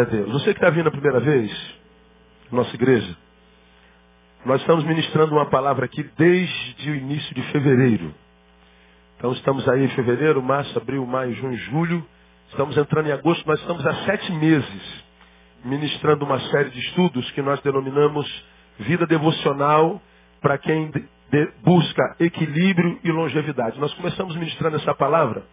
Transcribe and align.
Glória 0.00 0.02
a 0.02 0.04
Deus. 0.04 0.32
Você 0.32 0.54
que 0.54 0.60
está 0.60 0.70
vindo 0.70 0.88
a 0.88 0.90
primeira 0.90 1.20
vez, 1.20 1.74
nossa 2.50 2.74
igreja, 2.74 3.16
nós 4.46 4.60
estamos 4.60 4.84
ministrando 4.84 5.32
uma 5.32 5.46
palavra 5.46 5.84
aqui 5.84 6.02
desde 6.16 6.90
o 6.90 6.94
início 6.94 7.34
de 7.34 7.42
fevereiro. 7.50 8.14
Então 9.16 9.32
estamos 9.32 9.68
aí 9.68 9.84
em 9.84 9.88
fevereiro, 9.88 10.42
março, 10.42 10.76
abril, 10.78 11.04
maio, 11.04 11.34
junho, 11.34 11.56
julho. 11.56 12.06
Estamos 12.50 12.76
entrando 12.78 13.08
em 13.08 13.12
agosto, 13.12 13.46
nós 13.46 13.60
estamos 13.60 13.86
há 13.86 14.04
sete 14.04 14.32
meses 14.32 15.04
ministrando 15.64 16.24
uma 16.24 16.40
série 16.50 16.70
de 16.70 16.78
estudos 16.78 17.30
que 17.32 17.42
nós 17.42 17.60
denominamos 17.60 18.26
vida 18.78 19.06
devocional 19.06 20.00
para 20.40 20.56
quem 20.56 20.90
busca 21.62 22.16
equilíbrio 22.18 22.98
e 23.04 23.10
longevidade. 23.10 23.78
Nós 23.78 23.92
começamos 23.94 24.34
ministrando 24.36 24.76
essa 24.76 24.94
palavra 24.94 25.44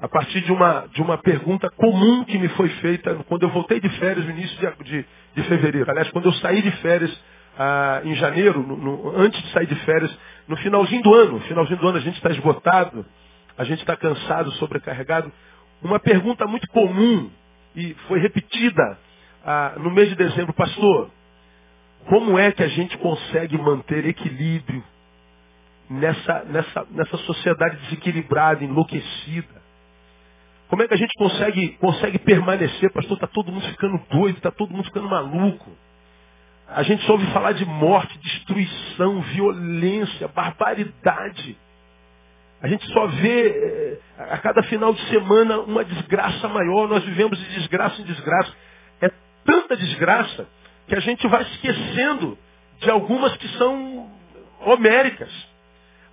a 0.00 0.08
partir 0.08 0.40
de 0.42 0.52
uma, 0.52 0.86
de 0.92 1.02
uma 1.02 1.18
pergunta 1.18 1.68
comum 1.70 2.24
que 2.24 2.38
me 2.38 2.48
foi 2.50 2.68
feita 2.80 3.14
quando 3.28 3.42
eu 3.42 3.50
voltei 3.50 3.80
de 3.80 3.88
férias 3.98 4.24
no 4.24 4.30
início 4.30 4.56
de, 4.58 4.84
de, 4.84 5.06
de 5.34 5.42
fevereiro. 5.48 5.90
Aliás, 5.90 6.08
quando 6.10 6.26
eu 6.26 6.32
saí 6.34 6.62
de 6.62 6.70
férias 6.78 7.20
ah, 7.58 8.00
em 8.04 8.14
janeiro, 8.14 8.62
no, 8.62 8.76
no, 8.76 9.20
antes 9.20 9.42
de 9.42 9.50
sair 9.50 9.66
de 9.66 9.74
férias, 9.84 10.16
no 10.46 10.56
finalzinho 10.58 11.02
do 11.02 11.14
ano, 11.14 11.40
finalzinho 11.40 11.78
do 11.78 11.88
ano 11.88 11.98
a 11.98 12.00
gente 12.00 12.16
está 12.16 12.30
esgotado, 12.30 13.04
a 13.56 13.64
gente 13.64 13.80
está 13.80 13.96
cansado, 13.96 14.52
sobrecarregado. 14.52 15.32
Uma 15.82 15.98
pergunta 15.98 16.46
muito 16.46 16.68
comum 16.68 17.28
e 17.74 17.94
foi 18.06 18.20
repetida 18.20 18.98
ah, 19.44 19.74
no 19.78 19.90
mês 19.90 20.08
de 20.08 20.14
dezembro, 20.14 20.52
pastor, 20.52 21.10
como 22.06 22.38
é 22.38 22.52
que 22.52 22.62
a 22.62 22.68
gente 22.68 22.96
consegue 22.98 23.58
manter 23.58 24.06
equilíbrio 24.06 24.82
nessa, 25.90 26.44
nessa, 26.44 26.86
nessa 26.90 27.16
sociedade 27.18 27.76
desequilibrada, 27.78 28.62
enlouquecida? 28.62 29.58
Como 30.68 30.82
é 30.82 30.88
que 30.88 30.94
a 30.94 30.98
gente 30.98 31.14
consegue, 31.16 31.68
consegue 31.80 32.18
permanecer, 32.18 32.92
pastor? 32.92 33.14
Está 33.14 33.26
todo 33.26 33.50
mundo 33.50 33.66
ficando 33.68 33.98
doido, 34.10 34.36
está 34.36 34.50
todo 34.50 34.70
mundo 34.70 34.84
ficando 34.84 35.08
maluco. 35.08 35.70
A 36.68 36.82
gente 36.82 37.02
só 37.04 37.12
ouve 37.12 37.26
falar 37.32 37.52
de 37.52 37.64
morte, 37.64 38.18
destruição, 38.18 39.22
violência, 39.22 40.28
barbaridade. 40.28 41.56
A 42.60 42.68
gente 42.68 42.84
só 42.92 43.06
vê 43.06 43.48
eh, 43.48 43.98
a 44.30 44.36
cada 44.38 44.62
final 44.64 44.92
de 44.92 45.00
semana 45.08 45.60
uma 45.60 45.82
desgraça 45.84 46.46
maior. 46.48 46.86
Nós 46.86 47.02
vivemos 47.04 47.38
de 47.38 47.54
desgraça 47.54 48.02
em 48.02 48.04
desgraça. 48.04 48.52
É 49.00 49.10
tanta 49.46 49.76
desgraça 49.76 50.46
que 50.86 50.94
a 50.94 51.00
gente 51.00 51.26
vai 51.28 51.42
esquecendo 51.42 52.36
de 52.80 52.90
algumas 52.90 53.34
que 53.38 53.48
são 53.56 54.10
homéricas. 54.60 55.47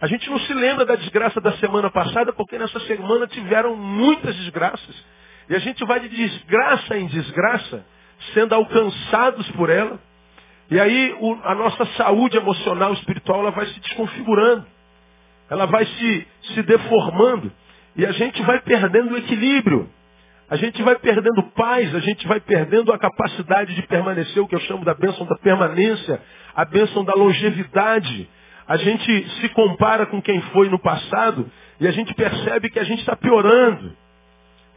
A 0.01 0.07
gente 0.07 0.29
não 0.29 0.39
se 0.39 0.53
lembra 0.53 0.85
da 0.85 0.95
desgraça 0.95 1.39
da 1.39 1.53
semana 1.53 1.89
passada, 1.89 2.33
porque 2.33 2.57
nessa 2.57 2.79
semana 2.81 3.27
tiveram 3.27 3.75
muitas 3.75 4.35
desgraças. 4.35 4.95
E 5.49 5.55
a 5.55 5.59
gente 5.59 5.83
vai 5.85 5.99
de 5.99 6.09
desgraça 6.09 6.97
em 6.97 7.07
desgraça, 7.07 7.85
sendo 8.33 8.53
alcançados 8.53 9.49
por 9.51 9.69
ela. 9.69 9.99
E 10.69 10.79
aí 10.79 11.15
o, 11.19 11.37
a 11.43 11.55
nossa 11.55 11.85
saúde 11.97 12.37
emocional 12.37 12.93
espiritual 12.93 13.41
ela 13.41 13.51
vai 13.51 13.67
se 13.67 13.79
desconfigurando. 13.79 14.65
Ela 15.49 15.65
vai 15.67 15.85
se, 15.85 16.27
se 16.53 16.63
deformando. 16.63 17.51
E 17.95 18.05
a 18.05 18.11
gente 18.11 18.41
vai 18.41 18.59
perdendo 18.61 19.13
o 19.13 19.17
equilíbrio. 19.17 19.89
A 20.49 20.57
gente 20.57 20.81
vai 20.83 20.95
perdendo 20.97 21.41
paz, 21.55 21.93
a 21.95 21.99
gente 21.99 22.27
vai 22.27 22.39
perdendo 22.39 22.91
a 22.93 22.99
capacidade 22.99 23.73
de 23.73 23.81
permanecer, 23.83 24.43
o 24.43 24.47
que 24.47 24.55
eu 24.55 24.59
chamo 24.61 24.85
da 24.85 24.93
bênção 24.93 25.25
da 25.25 25.35
permanência, 25.37 26.21
a 26.55 26.65
bênção 26.65 27.03
da 27.03 27.13
longevidade. 27.13 28.29
A 28.67 28.77
gente 28.77 29.29
se 29.41 29.49
compara 29.49 30.05
com 30.07 30.21
quem 30.21 30.41
foi 30.41 30.69
no 30.69 30.79
passado 30.79 31.49
e 31.79 31.87
a 31.87 31.91
gente 31.91 32.13
percebe 32.13 32.69
que 32.69 32.79
a 32.79 32.83
gente 32.83 32.99
está 32.99 33.15
piorando. 33.15 33.95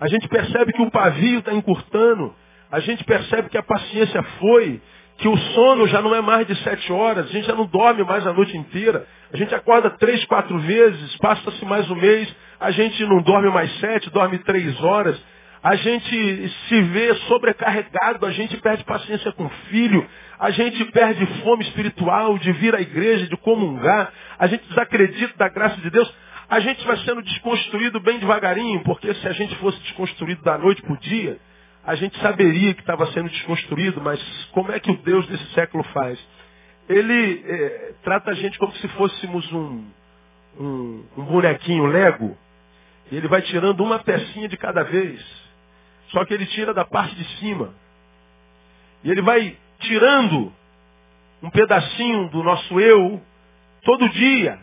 A 0.00 0.09
gente 0.09 0.28
percebe 0.28 0.72
que 0.72 0.82
o 0.82 0.91
pavio 0.91 1.38
está 1.38 1.53
encurtando. 1.53 2.34
A 2.71 2.81
gente 2.81 3.03
percebe 3.04 3.49
que 3.49 3.56
a 3.56 3.62
paciência 3.62 4.22
foi, 4.38 4.81
que 5.16 5.26
o 5.26 5.37
sono 5.37 5.88
já 5.88 6.03
não 6.03 6.15
é 6.15 6.21
mais 6.21 6.47
de 6.47 6.54
sete 6.62 6.93
horas, 6.93 7.26
a 7.26 7.32
gente 7.32 7.47
já 7.47 7.54
não 7.54 7.66
dorme 7.66 8.04
mais 8.04 8.26
a 8.26 8.32
noite 8.32 8.56
inteira. 8.56 9.06
A 9.32 9.37
gente 9.37 9.54
acorda 9.54 9.91
três, 9.91 10.25
quatro 10.26 10.59
vezes, 10.59 11.16
passa-se 11.16 11.65
mais 11.65 11.91
um 11.91 11.97
mês, 11.97 12.32
a 12.60 12.70
gente 12.70 13.05
não 13.06 13.22
dorme 13.22 13.50
mais 13.50 13.75
sete, 13.81 14.10
dorme 14.10 14.38
três 14.38 14.78
horas. 14.82 15.20
A 15.62 15.75
gente 15.75 16.49
se 16.69 16.82
vê 16.82 17.15
sobrecarregado, 17.26 18.25
a 18.26 18.31
gente 18.31 18.56
perde 18.59 18.84
paciência 18.84 19.32
com 19.32 19.47
o 19.47 19.50
filho, 19.70 20.06
a 20.38 20.50
gente 20.50 20.84
perde 20.87 21.26
fome 21.43 21.65
espiritual 21.65 22.38
de 22.38 22.53
vir 22.53 22.75
à 22.75 22.81
igreja, 22.81 23.26
de 23.26 23.37
comungar, 23.38 24.12
a 24.38 24.47
gente 24.47 24.66
desacredita 24.69 25.34
da 25.37 25.49
graça 25.49 25.76
de 25.81 25.91
Deus, 25.91 26.12
a 26.49 26.60
gente 26.60 26.87
vai 26.87 26.97
sendo 26.99 27.22
desconstruído 27.22 28.00
bem 28.00 28.19
devagarinho, 28.19 28.82
porque 28.84 29.12
se 29.15 29.28
a 29.28 29.32
gente 29.32 29.54
fosse 29.56 29.78
desconstruído 29.81 30.43
da 30.43 30.56
noite 30.56 30.81
para 30.82 30.93
o 30.93 30.99
dia, 30.99 31.38
a 31.84 31.94
gente 31.94 32.19
saberia 32.21 32.72
que 32.75 32.81
estava 32.81 33.06
sendo 33.12 33.28
desconstruído, 33.28 34.00
mas 34.00 34.21
como 34.53 34.71
é 34.72 34.78
que 34.78 34.91
o 34.91 34.97
Deus 34.99 35.26
desse 35.26 35.47
século 35.54 35.82
faz? 35.84 36.19
Ele 36.88 37.43
é, 37.44 37.94
trata 38.03 38.31
a 38.31 38.34
gente 38.34 38.59
como 38.59 38.72
se 38.75 38.88
fôssemos 38.88 39.53
um, 39.53 39.84
um, 40.59 41.05
um 41.16 41.25
bonequinho 41.25 41.87
Lego, 41.87 42.37
e 43.10 43.16
ele 43.16 43.26
vai 43.26 43.43
tirando 43.43 43.82
uma 43.82 43.99
pecinha 43.99 44.49
de 44.49 44.56
cada 44.56 44.84
vez. 44.84 45.20
Só 46.10 46.25
que 46.25 46.32
ele 46.32 46.47
tira 46.47 46.72
da 46.72 46.84
parte 46.84 47.15
de 47.15 47.25
cima. 47.38 47.75
E 49.05 49.10
ele 49.10 49.22
vai 49.22 49.56
tirando 49.81 50.53
um 51.43 51.50
pedacinho 51.50 52.28
do 52.31 52.43
nosso 52.43 52.81
eu 52.81 53.22
todo 53.83 54.09
dia, 54.09 54.59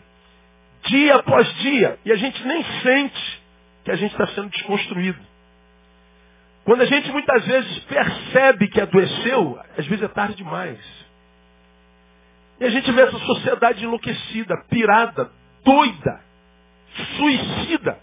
dia 0.84 1.16
após 1.16 1.52
dia, 1.56 1.98
e 2.04 2.12
a 2.12 2.16
gente 2.16 2.46
nem 2.46 2.64
sente 2.82 3.42
que 3.84 3.90
a 3.90 3.96
gente 3.96 4.12
está 4.12 4.26
sendo 4.28 4.50
desconstruído. 4.50 5.18
Quando 6.64 6.82
a 6.82 6.86
gente 6.86 7.10
muitas 7.12 7.46
vezes 7.46 7.78
percebe 7.84 8.68
que 8.68 8.80
adoeceu, 8.80 9.60
às 9.78 9.86
vezes 9.86 10.02
é 10.02 10.08
tarde 10.08 10.34
demais. 10.34 10.78
E 12.58 12.64
a 12.64 12.70
gente 12.70 12.90
vê 12.90 13.02
essa 13.02 13.18
sociedade 13.18 13.84
enlouquecida, 13.84 14.56
pirada, 14.68 15.30
doida, 15.64 16.20
suicida, 17.16 17.98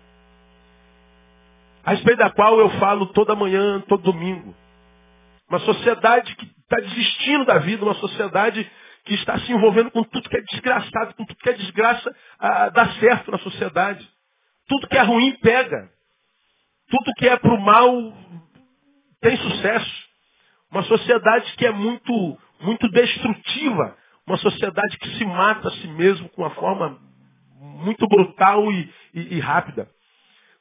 a 1.84 1.91
respeito 1.91 2.19
da 2.19 2.29
qual 2.29 2.59
eu 2.59 2.69
falo 2.79 3.07
toda 3.07 3.35
manhã, 3.35 3.81
todo 3.81 4.03
domingo. 4.03 4.56
Uma 5.50 5.59
sociedade 5.59 6.34
que 6.35 6.46
está 6.73 6.81
desistindo 6.81 7.45
da 7.45 7.59
vida, 7.59 7.84
uma 7.84 7.94
sociedade 7.95 8.69
que 9.06 9.13
está 9.16 9.38
se 9.39 9.51
envolvendo 9.51 9.91
com 9.91 10.03
tudo 10.03 10.29
que 10.29 10.38
é 10.38 10.41
desgraçado, 10.41 11.13
com 11.16 11.25
tudo 11.25 11.39
que 11.39 11.50
é 11.50 11.53
desgraça, 11.53 12.16
ah, 12.39 12.69
dá 12.69 12.94
certo 12.95 13.31
na 13.31 13.38
sociedade. 13.39 14.09
Tudo 14.67 14.88
que 14.88 14.97
é 14.97 15.01
ruim 15.01 15.35
pega. 15.41 15.89
Tudo 16.89 17.13
que 17.17 17.28
é 17.28 17.38
para 17.38 17.53
o 17.53 17.61
mal 17.61 17.91
tem 19.22 19.35
sucesso. 19.38 20.03
Uma 20.72 20.84
sociedade 20.84 21.53
que 21.58 21.66
é 21.66 21.72
muito, 21.72 22.40
muito 22.61 22.90
destrutiva. 22.90 23.97
Uma 24.26 24.37
sociedade 24.37 24.97
que 24.97 25.17
se 25.17 25.26
mata 25.26 25.67
a 25.67 25.72
si 25.72 25.87
mesmo 25.87 26.29
com 26.29 26.43
uma 26.43 26.52
forma 26.52 26.97
muito 27.59 28.08
brutal 28.08 28.72
e, 28.72 28.93
e, 29.14 29.35
e 29.35 29.40
rápida. 29.40 29.90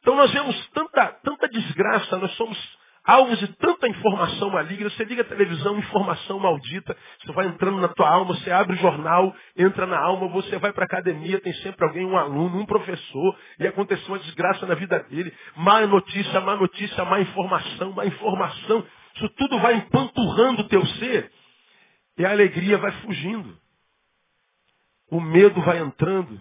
Então 0.01 0.17
nós 0.17 0.33
vemos 0.33 0.69
tanta, 0.71 1.07
tanta 1.23 1.49
desgraça, 1.49 2.17
nós 2.17 2.33
somos 2.35 2.59
alvos 3.05 3.39
de 3.39 3.49
tanta 3.57 3.89
informação 3.89 4.51
maligna. 4.51 4.89
Você 4.91 5.05
liga 5.05 5.23
a 5.23 5.27
televisão, 5.27 5.79
informação 5.79 6.39
maldita. 6.39 6.97
Você 7.21 7.33
vai 7.33 7.47
entrando 7.47 7.81
na 7.81 7.89
tua 7.89 8.09
alma, 8.09 8.35
você 8.35 8.51
abre 8.51 8.75
o 8.77 8.79
jornal, 8.79 9.35
entra 9.57 9.87
na 9.87 9.99
alma, 9.99 10.29
você 10.29 10.59
vai 10.59 10.73
para 10.73 10.85
a 10.85 10.87
academia, 10.87 11.41
tem 11.41 11.53
sempre 11.55 11.85
alguém, 11.85 12.05
um 12.05 12.17
aluno, 12.17 12.61
um 12.61 12.67
professor, 12.67 13.39
e 13.59 13.67
aconteceu 13.67 14.09
uma 14.09 14.19
desgraça 14.21 14.67
na 14.67 14.75
vida 14.75 15.01
dele. 15.05 15.33
Má 15.57 15.87
notícia, 15.87 16.41
má 16.41 16.57
notícia, 16.57 17.05
má 17.05 17.21
informação, 17.21 17.93
má 17.93 18.07
informação. 18.07 18.87
Isso 19.15 19.29
tudo 19.31 19.59
vai 19.59 19.75
empanturrando 19.75 20.63
o 20.63 20.69
teu 20.69 20.85
ser 20.87 21.31
e 22.17 22.25
a 22.25 22.31
alegria 22.31 22.79
vai 22.79 22.93
fugindo. 23.03 23.59
O 25.11 25.21
medo 25.21 25.61
vai 25.63 25.79
entrando 25.79 26.41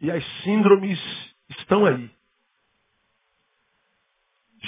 e 0.00 0.10
as 0.10 0.24
síndromes 0.42 1.00
estão 1.48 1.84
aí. 1.84 2.10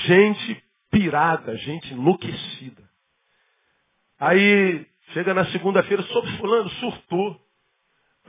Gente 0.07 0.65
pirada, 0.95 1.57
gente 1.57 1.93
enlouquecida. 1.93 2.89
Aí 4.19 4.87
chega 5.13 5.35
na 5.35 5.45
segunda-feira, 5.47 6.03
sobre 6.05 6.31
fulano, 6.37 6.71
surtou. 6.71 7.41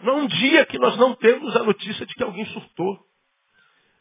Não 0.01 0.13
há 0.13 0.15
um 0.17 0.27
dia 0.27 0.65
que 0.65 0.79
nós 0.79 0.97
não 0.97 1.15
temos 1.15 1.55
a 1.55 1.63
notícia 1.63 2.05
de 2.05 2.13
que 2.15 2.23
alguém 2.23 2.45
surtou. 2.47 2.99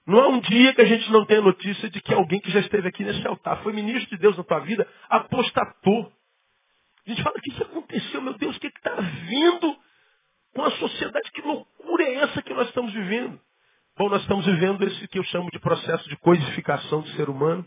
Não 0.07 0.19
há 0.19 0.29
um 0.29 0.41
dia 0.41 0.75
que 0.75 0.81
a 0.81 0.87
gente 0.87 1.11
não 1.11 1.25
tenha 1.27 1.43
notícia 1.43 1.89
de 1.91 2.01
que 2.01 2.13
alguém 2.13 2.41
que 2.41 2.51
já 2.51 2.61
esteve 2.61 2.89
aqui 2.89 3.05
nesse 3.05 3.27
altar, 3.27 3.63
foi 3.63 3.73
ministro 3.73 4.11
de 4.17 4.21
Deus 4.21 4.37
na 4.37 4.45
tua 4.45 4.61
vida, 4.61 4.89
apostatou. 5.09 6.13
A 7.07 7.11
gente 7.11 7.23
fala 7.23 7.39
que 7.41 7.51
isso 7.51 7.63
aconteceu, 7.63 8.23
meu 8.23 8.35
Deus, 8.35 8.57
o 8.57 8.61
que 8.61 8.67
está 8.67 8.95
vindo 8.95 9.77
com 10.55 10.63
a 10.63 10.71
sociedade? 10.73 11.31
Que 11.33 11.43
loucura 11.43 12.03
é 12.03 12.15
essa 12.17 12.43
que 12.43 12.55
nós 12.55 12.69
estamos 12.69 12.93
vivendo? 12.93 13.39
Bom, 13.97 14.09
nós 14.09 14.23
estamos 14.23 14.45
vivendo 14.47 14.83
esse 14.85 15.07
que 15.09 15.19
eu 15.19 15.25
chamo 15.25 15.51
de 15.51 15.59
processo 15.59 16.09
de 16.09 16.17
coisificação 16.17 17.03
do 17.03 17.09
ser 17.11 17.29
humano. 17.29 17.67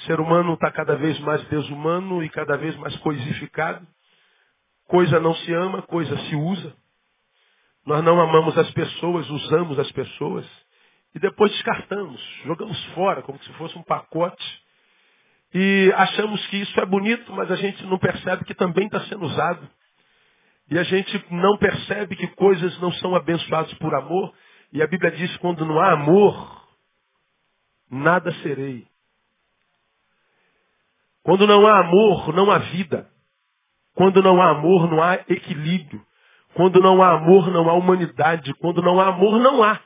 O 0.00 0.06
ser 0.06 0.18
humano 0.18 0.54
está 0.54 0.70
cada 0.70 0.96
vez 0.96 1.18
mais 1.20 1.42
desumano 1.48 2.24
e 2.24 2.28
cada 2.30 2.56
vez 2.56 2.74
mais 2.76 2.96
coisificado. 2.98 3.86
Coisa 4.88 5.20
não 5.20 5.34
se 5.34 5.52
ama, 5.52 5.82
coisa 5.82 6.16
se 6.16 6.34
usa. 6.34 6.74
Nós 7.84 8.02
não 8.02 8.20
amamos 8.20 8.56
as 8.56 8.70
pessoas, 8.72 9.28
usamos 9.28 9.78
as 9.78 9.90
pessoas 9.92 10.46
e 11.14 11.18
depois 11.18 11.50
descartamos, 11.52 12.20
jogamos 12.44 12.82
fora 12.94 13.22
como 13.22 13.38
se 13.42 13.52
fosse 13.54 13.76
um 13.76 13.82
pacote. 13.82 14.62
E 15.52 15.92
achamos 15.96 16.46
que 16.46 16.58
isso 16.58 16.80
é 16.80 16.86
bonito, 16.86 17.32
mas 17.32 17.50
a 17.50 17.56
gente 17.56 17.84
não 17.86 17.98
percebe 17.98 18.44
que 18.44 18.54
também 18.54 18.86
está 18.86 19.00
sendo 19.02 19.24
usado. 19.26 19.68
E 20.70 20.78
a 20.78 20.84
gente 20.84 21.24
não 21.30 21.58
percebe 21.58 22.14
que 22.14 22.28
coisas 22.28 22.78
não 22.80 22.92
são 22.92 23.16
abençoadas 23.16 23.74
por 23.74 23.94
amor. 23.94 24.32
E 24.72 24.80
a 24.80 24.86
Bíblia 24.86 25.10
diz: 25.10 25.36
quando 25.38 25.66
não 25.66 25.80
há 25.80 25.92
amor, 25.92 26.68
nada 27.90 28.32
serei. 28.34 28.89
Quando 31.22 31.46
não 31.46 31.66
há 31.66 31.80
amor, 31.80 32.34
não 32.34 32.50
há 32.50 32.58
vida. 32.58 33.10
Quando 33.94 34.22
não 34.22 34.40
há 34.40 34.50
amor, 34.50 34.90
não 34.90 35.02
há 35.02 35.14
equilíbrio. 35.28 36.04
Quando 36.54 36.80
não 36.80 37.02
há 37.02 37.12
amor, 37.12 37.50
não 37.50 37.68
há 37.68 37.74
humanidade. 37.74 38.52
Quando 38.54 38.82
não 38.82 38.98
há 39.00 39.08
amor, 39.08 39.38
não 39.38 39.62
há. 39.62 39.80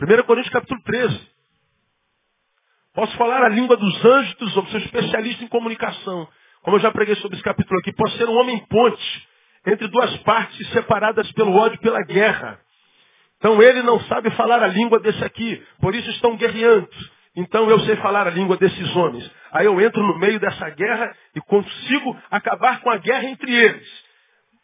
1 0.00 0.22
Coríntios 0.24 0.52
capítulo 0.52 0.82
13. 0.82 1.34
Posso 2.94 3.16
falar 3.16 3.42
a 3.42 3.48
língua 3.48 3.76
dos 3.76 4.04
anjos, 4.04 4.34
dos 4.36 4.56
homens, 4.56 4.70
sou 4.70 4.80
especialista 4.80 5.44
em 5.44 5.48
comunicação. 5.48 6.28
Como 6.62 6.76
eu 6.76 6.80
já 6.80 6.92
preguei 6.92 7.16
sobre 7.16 7.36
esse 7.36 7.44
capítulo 7.44 7.78
aqui, 7.80 7.92
posso 7.92 8.16
ser 8.16 8.28
um 8.28 8.36
homem 8.36 8.58
ponte 8.66 9.28
entre 9.66 9.88
duas 9.88 10.16
partes 10.18 10.68
separadas 10.70 11.30
pelo 11.32 11.54
ódio 11.56 11.76
e 11.76 11.80
pela 11.80 12.02
guerra. 12.04 12.60
Então 13.38 13.60
ele 13.62 13.82
não 13.82 14.00
sabe 14.00 14.30
falar 14.32 14.62
a 14.62 14.68
língua 14.68 15.00
desse 15.00 15.22
aqui, 15.24 15.62
por 15.80 15.94
isso 15.94 16.08
estão 16.10 16.36
guerreando. 16.36 16.88
Então 17.36 17.68
eu 17.68 17.80
sei 17.80 17.96
falar 17.96 18.26
a 18.26 18.30
língua 18.30 18.56
desses 18.56 18.96
homens. 18.96 19.28
Aí 19.52 19.66
eu 19.66 19.80
entro 19.80 20.02
no 20.02 20.18
meio 20.18 20.38
dessa 20.38 20.70
guerra 20.70 21.16
e 21.34 21.40
consigo 21.40 22.16
acabar 22.30 22.80
com 22.80 22.90
a 22.90 22.96
guerra 22.96 23.24
entre 23.24 23.52
eles. 23.52 24.04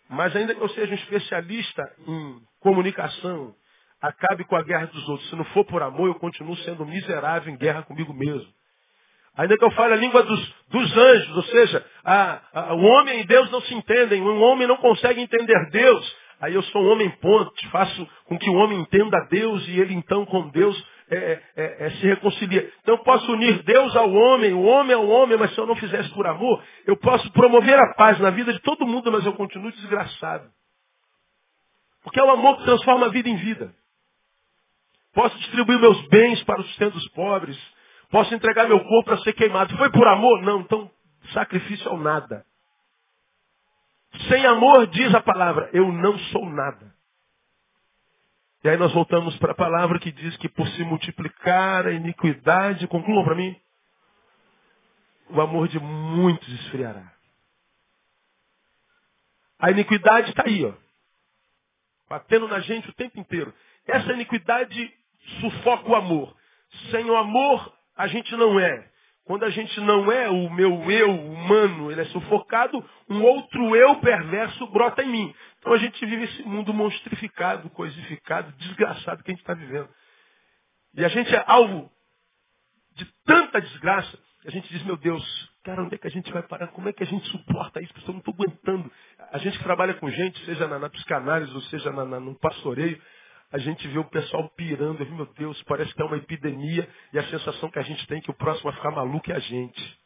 Mas 0.08 0.34
ainda 0.34 0.54
que 0.54 0.60
eu 0.60 0.68
seja 0.70 0.92
um 0.92 0.96
especialista 0.96 1.82
em 2.06 2.36
comunicação, 2.60 3.54
acabe 4.00 4.44
com 4.44 4.56
a 4.56 4.62
guerra 4.62 4.86
dos 4.86 5.08
outros. 5.08 5.28
Se 5.30 5.36
não 5.36 5.44
for 5.46 5.64
por 5.64 5.82
amor, 5.82 6.08
eu 6.08 6.14
continuo 6.14 6.56
sendo 6.58 6.86
miserável 6.86 7.52
em 7.52 7.56
guerra 7.56 7.82
comigo 7.82 8.12
mesmo. 8.12 8.48
Ainda 9.36 9.56
que 9.56 9.64
eu 9.64 9.70
fale 9.70 9.94
a 9.94 9.96
língua 9.96 10.22
dos, 10.22 10.54
dos 10.68 10.96
anjos, 10.96 11.36
ou 11.36 11.42
seja, 11.44 11.86
a, 12.04 12.40
a, 12.52 12.74
o 12.74 12.82
homem 12.82 13.20
e 13.20 13.24
Deus 13.24 13.50
não 13.50 13.60
se 13.62 13.74
entendem, 13.74 14.20
um 14.20 14.42
homem 14.42 14.66
não 14.66 14.76
consegue 14.76 15.20
entender 15.20 15.70
Deus. 15.70 16.16
Aí 16.40 16.54
eu 16.54 16.62
sou 16.64 16.82
um 16.82 16.92
homem 16.92 17.08
ponte, 17.20 17.68
faço 17.68 18.08
com 18.24 18.38
que 18.38 18.50
o 18.50 18.54
homem 18.54 18.80
entenda 18.80 19.28
Deus 19.30 19.66
e 19.68 19.78
ele 19.78 19.94
então 19.94 20.24
com 20.26 20.48
Deus 20.48 20.76
é, 21.10 21.16
é, 21.16 21.42
é, 21.56 21.86
é, 21.86 21.90
se 21.90 22.06
reconcilia. 22.06 22.72
Então 22.82 22.94
eu 22.94 23.02
posso 23.02 23.30
unir 23.32 23.62
Deus 23.64 23.94
ao 23.96 24.12
homem, 24.12 24.52
o 24.52 24.62
homem 24.62 24.94
ao 24.94 25.06
homem, 25.06 25.36
mas 25.36 25.52
se 25.52 25.58
eu 25.58 25.66
não 25.66 25.74
fizesse 25.76 26.08
por 26.10 26.26
amor, 26.26 26.62
eu 26.86 26.96
posso 26.96 27.30
promover 27.32 27.78
a 27.78 27.94
paz 27.94 28.18
na 28.20 28.30
vida 28.30 28.52
de 28.52 28.60
todo 28.60 28.86
mundo, 28.86 29.10
mas 29.10 29.26
eu 29.26 29.32
continuo 29.32 29.72
desgraçado. 29.72 30.48
Porque 32.02 32.20
é 32.20 32.24
o 32.24 32.30
amor 32.30 32.58
que 32.58 32.64
transforma 32.64 33.06
a 33.06 33.10
vida 33.10 33.28
em 33.28 33.36
vida. 33.36 33.74
Posso 35.12 35.36
distribuir 35.38 35.80
meus 35.80 36.00
bens 36.08 36.42
para 36.44 36.60
o 36.60 36.64
sustento 36.64 36.94
dos 36.94 37.08
pobres. 37.08 37.58
Posso 38.10 38.34
entregar 38.34 38.68
meu 38.68 38.80
corpo 38.80 39.04
para 39.04 39.18
ser 39.18 39.32
queimado. 39.32 39.76
Foi 39.76 39.90
por 39.90 40.06
amor? 40.06 40.42
Não. 40.42 40.60
Então, 40.60 40.90
sacrifício 41.32 41.88
é 41.88 41.92
o 41.92 41.96
nada. 41.96 42.44
Sem 44.28 44.44
amor, 44.46 44.86
diz 44.88 45.14
a 45.14 45.20
palavra, 45.20 45.70
eu 45.72 45.92
não 45.92 46.18
sou 46.18 46.48
nada. 46.48 46.99
E 48.62 48.68
aí 48.68 48.76
nós 48.76 48.92
voltamos 48.92 49.36
para 49.38 49.52
a 49.52 49.54
palavra 49.54 49.98
que 49.98 50.12
diz 50.12 50.36
que 50.36 50.48
por 50.48 50.68
se 50.68 50.84
multiplicar 50.84 51.86
a 51.86 51.92
iniquidade, 51.92 52.86
concluam 52.86 53.24
para 53.24 53.34
mim, 53.34 53.58
o 55.30 55.40
amor 55.40 55.66
de 55.68 55.78
muitos 55.78 56.48
esfriará. 56.60 57.10
A 59.58 59.70
iniquidade 59.70 60.30
está 60.30 60.44
aí, 60.46 60.64
ó. 60.64 60.74
Batendo 62.08 62.48
na 62.48 62.60
gente 62.60 62.88
o 62.90 62.94
tempo 62.94 63.18
inteiro. 63.18 63.54
Essa 63.86 64.12
iniquidade 64.12 64.92
sufoca 65.40 65.88
o 65.88 65.94
amor. 65.94 66.36
Sem 66.90 67.08
o 67.08 67.16
amor, 67.16 67.74
a 67.96 68.06
gente 68.08 68.34
não 68.36 68.58
é. 68.58 68.89
Quando 69.30 69.44
a 69.44 69.50
gente 69.50 69.80
não 69.82 70.10
é 70.10 70.28
o 70.28 70.50
meu 70.50 70.90
eu 70.90 71.08
humano, 71.08 71.92
ele 71.92 72.00
é 72.00 72.04
sufocado, 72.06 72.84
um 73.08 73.22
outro 73.22 73.76
eu 73.76 73.94
perverso 74.00 74.66
brota 74.72 75.04
em 75.04 75.08
mim. 75.08 75.34
Então 75.60 75.72
a 75.72 75.78
gente 75.78 76.04
vive 76.04 76.24
esse 76.24 76.42
mundo 76.42 76.74
monstrificado, 76.74 77.70
coisificado, 77.70 78.50
desgraçado 78.58 79.22
que 79.22 79.30
a 79.30 79.34
gente 79.34 79.40
está 79.40 79.54
vivendo. 79.54 79.88
E 80.94 81.04
a 81.04 81.08
gente 81.08 81.32
é 81.32 81.44
alvo 81.46 81.88
de 82.96 83.06
tanta 83.24 83.60
desgraça, 83.60 84.18
a 84.46 84.50
gente 84.50 84.68
diz, 84.68 84.82
meu 84.82 84.96
Deus, 84.96 85.22
cara, 85.62 85.80
onde 85.80 85.94
é 85.94 85.98
que 85.98 86.08
a 86.08 86.10
gente 86.10 86.32
vai 86.32 86.42
parar? 86.42 86.66
Como 86.72 86.88
é 86.88 86.92
que 86.92 87.04
a 87.04 87.06
gente 87.06 87.24
suporta 87.28 87.80
isso? 87.80 87.94
Porque 87.94 88.10
eu 88.10 88.14
não 88.14 88.18
estou 88.18 88.34
aguentando. 88.34 88.90
A 89.30 89.38
gente 89.38 89.56
que 89.58 89.62
trabalha 89.62 89.94
com 89.94 90.10
gente, 90.10 90.44
seja 90.44 90.66
na, 90.66 90.76
na 90.76 90.90
psicanálise 90.90 91.54
ou 91.54 91.62
seja 91.62 91.92
na, 91.92 92.04
na, 92.04 92.18
no 92.18 92.36
pastoreio, 92.36 93.00
a 93.52 93.58
gente 93.58 93.86
vê 93.88 93.98
o 93.98 94.04
pessoal 94.04 94.48
pirando, 94.56 95.04
meu 95.06 95.26
Deus, 95.36 95.60
parece 95.64 95.92
que 95.92 96.00
é 96.00 96.04
uma 96.04 96.16
epidemia 96.16 96.88
e 97.12 97.18
a 97.18 97.24
sensação 97.24 97.70
que 97.70 97.78
a 97.78 97.82
gente 97.82 98.06
tem 98.06 98.18
é 98.18 98.20
que 98.20 98.30
o 98.30 98.34
próximo 98.34 98.70
vai 98.70 98.74
ficar 98.74 98.92
maluco 98.92 99.30
é 99.30 99.34
a 99.34 99.40
gente. 99.40 100.00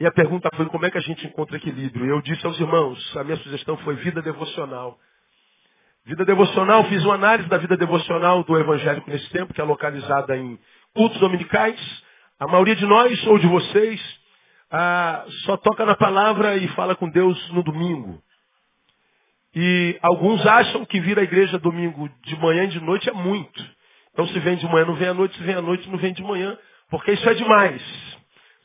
E 0.00 0.06
a 0.06 0.12
pergunta 0.12 0.50
foi 0.56 0.66
como 0.66 0.86
é 0.86 0.90
que 0.90 0.98
a 0.98 1.00
gente 1.00 1.26
encontra 1.26 1.56
equilíbrio. 1.56 2.06
Eu 2.06 2.20
disse 2.20 2.44
aos 2.46 2.58
irmãos, 2.58 3.16
a 3.16 3.24
minha 3.24 3.36
sugestão 3.38 3.76
foi 3.78 3.96
vida 3.96 4.22
devocional. 4.22 4.98
Vida 6.04 6.24
devocional, 6.24 6.84
fiz 6.84 7.02
uma 7.04 7.14
análise 7.14 7.48
da 7.48 7.58
vida 7.58 7.76
devocional 7.76 8.44
do 8.44 8.58
evangélico 8.58 9.08
nesse 9.08 9.28
tempo, 9.30 9.54
que 9.54 9.60
é 9.60 9.64
localizada 9.64 10.36
em 10.36 10.58
cultos 10.94 11.18
dominicais. 11.18 11.80
A 12.38 12.46
maioria 12.46 12.76
de 12.76 12.84
nós, 12.86 13.26
ou 13.26 13.38
de 13.38 13.46
vocês, 13.46 14.20
ah, 14.70 15.24
só 15.44 15.56
toca 15.56 15.86
na 15.86 15.96
palavra 15.96 16.56
e 16.56 16.68
fala 16.68 16.94
com 16.94 17.08
Deus 17.08 17.50
no 17.50 17.62
domingo. 17.62 18.22
E 19.54 19.98
alguns 20.02 20.44
acham 20.44 20.84
que 20.84 21.00
vir 21.00 21.18
à 21.18 21.22
igreja 21.22 21.58
domingo 21.58 22.08
de 22.24 22.36
manhã 22.36 22.64
e 22.64 22.68
de 22.68 22.80
noite 22.80 23.08
é 23.08 23.12
muito. 23.12 23.64
Então 24.12 24.26
se 24.28 24.38
vem 24.40 24.56
de 24.56 24.66
manhã, 24.66 24.84
não 24.84 24.94
vem 24.94 25.08
à 25.08 25.14
noite, 25.14 25.36
se 25.36 25.42
vem 25.42 25.54
à 25.54 25.62
noite, 25.62 25.88
não 25.88 25.98
vem 25.98 26.12
de 26.12 26.22
manhã, 26.22 26.58
porque 26.90 27.12
isso 27.12 27.28
é 27.28 27.34
demais. 27.34 27.82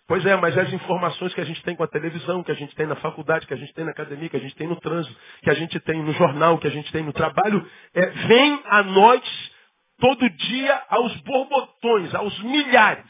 Pois 0.07 0.25
é, 0.25 0.35
mas 0.35 0.57
as 0.57 0.73
informações 0.73 1.35
que 1.35 1.41
a 1.41 1.43
gente 1.43 1.61
tem 1.61 1.75
com 1.75 1.83
a 1.83 1.87
televisão, 1.87 2.43
que 2.43 2.51
a 2.51 2.55
gente 2.55 2.75
tem 2.75 2.87
na 2.87 2.95
faculdade, 2.95 3.45
que 3.45 3.53
a 3.53 3.57
gente 3.57 3.71
tem 3.75 3.85
na 3.85 3.91
academia, 3.91 4.27
que 4.27 4.37
a 4.37 4.39
gente 4.39 4.55
tem 4.55 4.67
no 4.67 4.75
trânsito, 4.79 5.15
que 5.43 5.49
a 5.51 5.53
gente 5.53 5.79
tem 5.81 6.01
no 6.01 6.13
jornal, 6.13 6.57
que 6.57 6.65
a 6.65 6.71
gente 6.71 6.91
tem 6.91 7.03
no 7.03 7.13
trabalho, 7.13 7.63
é, 7.93 8.05
vem 8.07 8.59
a 8.65 8.81
nós 8.81 9.51
todo 9.99 10.27
dia 10.27 10.83
aos 10.89 11.15
borbotões, 11.21 12.15
aos 12.15 12.39
milhares. 12.39 13.05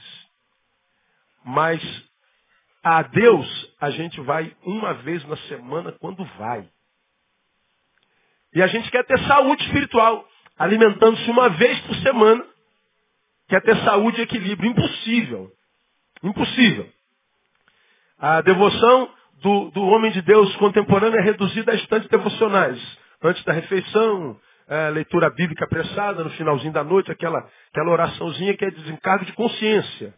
Mas 1.45 1.81
a 2.83 3.01
Deus 3.03 3.75
a 3.79 3.89
gente 3.91 4.19
vai 4.21 4.53
uma 4.65 4.95
vez 4.95 5.25
na 5.25 5.37
semana 5.37 5.93
quando 5.93 6.25
vai. 6.37 6.67
E 8.53 8.61
a 8.61 8.67
gente 8.67 8.89
quer 8.89 9.05
ter 9.05 9.19
saúde 9.27 9.63
espiritual, 9.63 10.27
alimentando-se 10.57 11.29
uma 11.29 11.49
vez 11.49 11.79
por 11.81 11.95
semana. 11.97 12.43
Quer 13.47 13.61
ter 13.61 13.75
saúde 13.83 14.19
e 14.19 14.23
equilíbrio. 14.23 14.71
Impossível. 14.71 15.51
Impossível. 16.23 16.89
A 18.17 18.41
devoção 18.41 19.09
do, 19.41 19.71
do 19.71 19.81
homem 19.83 20.11
de 20.11 20.21
Deus 20.21 20.53
contemporâneo 20.57 21.19
é 21.19 21.21
reduzida 21.21 21.71
a 21.71 21.75
instantes 21.75 22.09
devocionais. 22.09 22.99
Antes 23.23 23.43
da 23.43 23.53
refeição, 23.53 24.37
é, 24.67 24.89
leitura 24.89 25.29
bíblica 25.29 25.65
apressada, 25.65 26.23
no 26.23 26.29
finalzinho 26.31 26.73
da 26.73 26.83
noite, 26.83 27.11
aquela, 27.11 27.47
aquela 27.71 27.91
oraçãozinha 27.91 28.55
que 28.55 28.65
é 28.65 28.71
desencargo 28.71 29.25
de 29.25 29.33
consciência. 29.33 30.13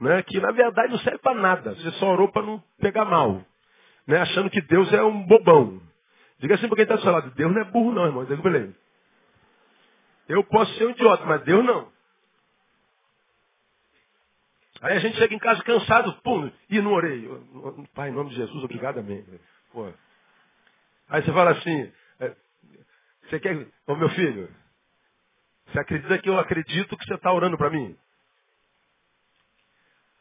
Né? 0.00 0.22
Que 0.22 0.40
na 0.40 0.52
verdade 0.52 0.92
não 0.92 0.98
serve 1.00 1.18
para 1.18 1.34
nada. 1.34 1.74
Você 1.74 1.90
só 1.92 2.12
orou 2.12 2.30
para 2.30 2.42
não 2.42 2.62
pegar 2.80 3.04
mal. 3.04 3.42
Né? 4.06 4.18
Achando 4.20 4.50
que 4.50 4.60
Deus 4.62 4.92
é 4.92 5.02
um 5.02 5.22
bobão. 5.26 5.80
Diga 6.40 6.54
assim 6.54 6.68
para 6.68 6.76
quem 6.76 6.82
está 6.84 6.96
do 6.96 7.02
seu 7.02 7.12
lado, 7.12 7.30
Deus 7.32 7.52
não 7.52 7.60
é 7.60 7.64
burro 7.64 7.92
não, 7.92 8.06
irmão. 8.06 8.24
Diga 8.24 8.42
para. 8.42 8.68
Eu 10.28 10.42
posso 10.44 10.72
ser 10.74 10.86
um 10.86 10.90
idiota, 10.90 11.24
mas 11.26 11.42
Deus 11.42 11.64
não. 11.64 11.92
Aí 14.80 14.96
a 14.96 15.00
gente 15.00 15.18
chega 15.18 15.34
em 15.34 15.38
casa 15.38 15.62
cansado, 15.62 16.14
pum, 16.22 16.50
e 16.70 16.80
não 16.80 16.92
orei. 16.92 17.28
Pai, 17.94 18.08
em 18.08 18.12
nome 18.12 18.30
de 18.30 18.36
Jesus, 18.36 18.64
obrigado, 18.64 18.98
amém. 18.98 19.24
Pô. 19.72 19.92
Aí 21.10 21.22
você 21.22 21.32
fala 21.32 21.50
assim, 21.50 21.92
é, 22.20 22.34
você 23.28 23.38
quer, 23.38 23.66
ô 23.86 23.94
meu 23.94 24.08
filho, 24.10 24.48
você 25.66 25.80
acredita 25.80 26.18
que 26.18 26.30
eu 26.30 26.38
acredito 26.38 26.96
que 26.96 27.04
você 27.04 27.14
está 27.14 27.30
orando 27.32 27.58
para 27.58 27.68
mim? 27.68 27.94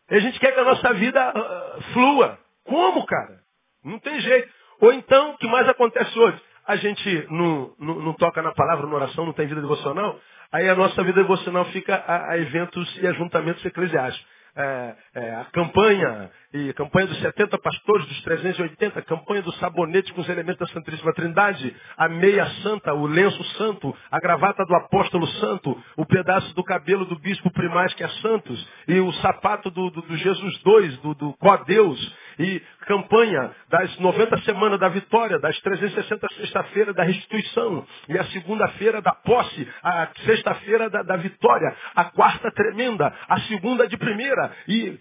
E 0.09 0.15
a 0.15 0.19
gente 0.19 0.39
quer 0.39 0.51
que 0.51 0.59
a 0.59 0.65
nossa 0.65 0.93
vida 0.95 1.29
uh, 1.29 1.81
flua. 1.93 2.39
Como, 2.65 3.05
cara? 3.05 3.41
Não 3.83 3.99
tem 3.99 4.19
jeito. 4.19 4.58
Ou 4.81 4.93
então, 4.93 5.31
o 5.31 5.37
que 5.37 5.47
mais 5.47 5.67
acontece 5.67 6.17
hoje? 6.17 6.39
A 6.67 6.75
gente 6.75 7.27
não, 7.29 7.73
não, 7.79 7.95
não 7.95 8.13
toca 8.13 8.41
na 8.41 8.53
palavra, 8.53 8.85
na 8.87 8.95
oração, 8.95 9.25
não 9.25 9.33
tem 9.33 9.47
vida 9.47 9.61
devocional, 9.61 10.19
aí 10.51 10.69
a 10.69 10.75
nossa 10.75 11.03
vida 11.03 11.21
devocional 11.21 11.65
fica 11.65 11.95
a, 11.95 12.31
a 12.31 12.37
eventos 12.37 12.97
e 13.01 13.07
ajuntamentos 13.07 13.65
eclesiásticos 13.65 14.39
é, 14.55 14.95
é, 15.15 15.35
a 15.35 15.45
campanha, 15.45 16.29
e 16.53 16.69
a 16.69 16.73
campanha 16.73 17.07
dos 17.07 17.19
70 17.21 17.57
pastores, 17.59 18.05
dos 18.07 18.21
380, 18.23 18.99
a 18.99 19.01
campanha 19.01 19.41
do 19.41 19.53
sabonete 19.53 20.11
com 20.13 20.21
os 20.21 20.29
elementos 20.29 20.67
da 20.67 20.73
Santíssima 20.73 21.13
Trindade, 21.13 21.75
a 21.97 22.09
meia 22.09 22.45
santa, 22.61 22.93
o 22.93 23.05
lenço 23.05 23.43
santo, 23.55 23.95
a 24.11 24.19
gravata 24.19 24.65
do 24.65 24.75
apóstolo 24.75 25.27
santo, 25.27 25.81
o 25.95 26.05
pedaço 26.05 26.53
do 26.55 26.63
cabelo 26.63 27.05
do 27.05 27.17
bispo 27.19 27.51
primaz 27.51 27.93
que 27.93 28.03
é 28.03 28.09
santos, 28.21 28.67
e 28.87 28.99
o 28.99 29.11
sapato 29.13 29.69
do, 29.69 29.89
do, 29.91 30.01
do 30.01 30.17
Jesus 30.17 30.61
II, 30.65 30.89
do, 30.97 31.13
do 31.13 31.33
có 31.37 31.57
Deus, 31.57 32.15
e 32.39 32.61
campanha 32.87 33.51
das 33.67 33.99
90 33.99 34.37
semanas 34.43 34.79
da 34.79 34.87
vitória, 34.87 35.37
das 35.39 35.59
360 35.59 36.27
sexta-feira 36.35 36.93
da 36.93 37.03
restituição, 37.03 37.85
e 38.07 38.17
a 38.17 38.23
segunda-feira 38.25 39.01
da 39.01 39.13
posse, 39.13 39.67
a 39.83 40.07
sexta-feira 40.25 40.89
da, 40.89 41.03
da 41.03 41.17
vitória, 41.17 41.75
a 41.95 42.05
quarta 42.05 42.49
tremenda, 42.51 43.13
a 43.27 43.39
segunda 43.41 43.87
de 43.87 43.97
primeira, 43.97 44.51
e 44.67 44.97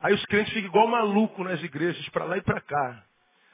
Aí 0.00 0.12
os 0.14 0.26
crentes 0.26 0.52
ficam 0.52 0.68
igual 0.68 0.88
maluco 0.88 1.44
nas 1.44 1.62
igrejas, 1.62 2.08
para 2.08 2.24
lá 2.24 2.36
e 2.36 2.42
para 2.42 2.60
cá. 2.60 3.04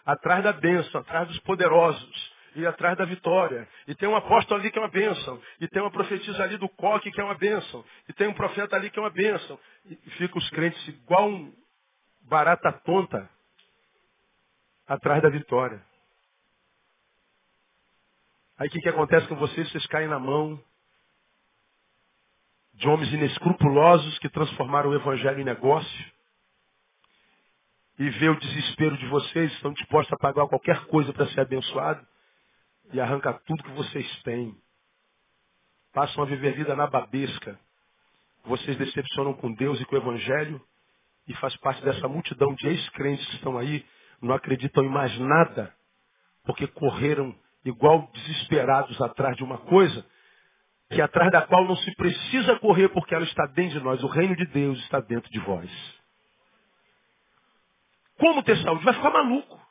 Atrás 0.06 0.42
da 0.42 0.52
bênção, 0.52 1.02
atrás 1.02 1.28
dos 1.28 1.38
poderosos 1.40 2.27
e 2.54 2.66
atrás 2.66 2.96
da 2.96 3.04
vitória. 3.04 3.68
E 3.86 3.94
tem 3.94 4.08
um 4.08 4.16
apóstolo 4.16 4.60
ali 4.60 4.70
que 4.70 4.78
é 4.78 4.82
uma 4.82 4.88
bênção. 4.88 5.40
E 5.60 5.68
tem 5.68 5.82
uma 5.82 5.90
profetisa 5.90 6.42
ali 6.42 6.56
do 6.56 6.68
coque 6.68 7.10
que 7.10 7.20
é 7.20 7.24
uma 7.24 7.34
bênção. 7.34 7.84
E 8.08 8.12
tem 8.12 8.28
um 8.28 8.34
profeta 8.34 8.76
ali 8.76 8.90
que 8.90 8.98
é 8.98 9.02
uma 9.02 9.10
bênção. 9.10 9.58
E 9.84 10.10
ficam 10.12 10.38
os 10.38 10.50
crentes 10.50 10.88
igual 10.88 11.28
um 11.28 11.52
barata 12.22 12.72
tonta 12.84 13.28
atrás 14.86 15.22
da 15.22 15.28
vitória. 15.28 15.82
Aí 18.58 18.68
o 18.68 18.70
que, 18.70 18.80
que 18.80 18.88
acontece 18.88 19.28
com 19.28 19.36
vocês? 19.36 19.70
Vocês 19.70 19.86
caem 19.86 20.08
na 20.08 20.18
mão 20.18 20.60
de 22.74 22.88
homens 22.88 23.12
inescrupulosos 23.12 24.18
que 24.18 24.28
transformaram 24.28 24.90
o 24.90 24.94
evangelho 24.94 25.40
em 25.40 25.44
negócio 25.44 26.18
e 27.98 28.08
vê 28.10 28.28
o 28.28 28.38
desespero 28.38 28.96
de 28.96 29.06
vocês, 29.06 29.52
estão 29.52 29.72
dispostos 29.72 30.12
a 30.12 30.16
pagar 30.16 30.46
qualquer 30.46 30.86
coisa 30.86 31.12
para 31.12 31.26
ser 31.28 31.40
abençoado 31.40 32.06
e 32.92 33.00
arranca 33.00 33.32
tudo 33.46 33.62
que 33.62 33.72
vocês 33.72 34.22
têm. 34.22 34.54
Passam 35.92 36.22
a 36.22 36.26
viver 36.26 36.54
vida 36.54 36.74
na 36.74 36.86
babesca. 36.86 37.58
Vocês 38.44 38.76
decepcionam 38.76 39.34
com 39.34 39.52
Deus 39.52 39.80
e 39.80 39.84
com 39.84 39.94
o 39.94 39.98
Evangelho 39.98 40.60
e 41.26 41.34
faz 41.34 41.56
parte 41.58 41.82
dessa 41.84 42.08
multidão 42.08 42.54
de 42.54 42.66
ex-crentes 42.68 43.26
que 43.26 43.36
estão 43.36 43.58
aí, 43.58 43.84
não 44.20 44.34
acreditam 44.34 44.84
em 44.84 44.88
mais 44.88 45.16
nada, 45.18 45.74
porque 46.44 46.66
correram 46.66 47.34
igual 47.64 48.10
desesperados 48.14 49.00
atrás 49.00 49.36
de 49.36 49.44
uma 49.44 49.58
coisa 49.58 50.04
que 50.90 51.02
atrás 51.02 51.30
da 51.30 51.42
qual 51.42 51.66
não 51.66 51.76
se 51.76 51.94
precisa 51.96 52.58
correr 52.60 52.88
porque 52.88 53.14
ela 53.14 53.24
está 53.24 53.44
dentro 53.46 53.78
de 53.78 53.84
nós. 53.84 54.02
O 54.02 54.06
reino 54.06 54.34
de 54.34 54.46
Deus 54.46 54.78
está 54.80 55.00
dentro 55.00 55.30
de 55.30 55.38
vós. 55.40 55.70
Como 58.18 58.42
ter 58.42 58.56
saúde? 58.62 58.84
Vai 58.84 58.94
ficar 58.94 59.10
maluco. 59.10 59.67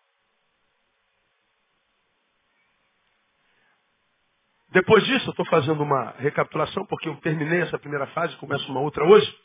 Depois 4.77 5.03
disso, 5.05 5.29
eu 5.29 5.31
estou 5.31 5.45
fazendo 5.47 5.81
uma 5.81 6.13
recapitulação, 6.19 6.85
porque 6.85 7.09
eu 7.09 7.15
terminei 7.15 7.61
essa 7.61 7.79
primeira 7.79 8.05
fase, 8.07 8.35
começo 8.35 8.71
uma 8.71 8.79
outra 8.79 9.03
hoje. 9.03 9.35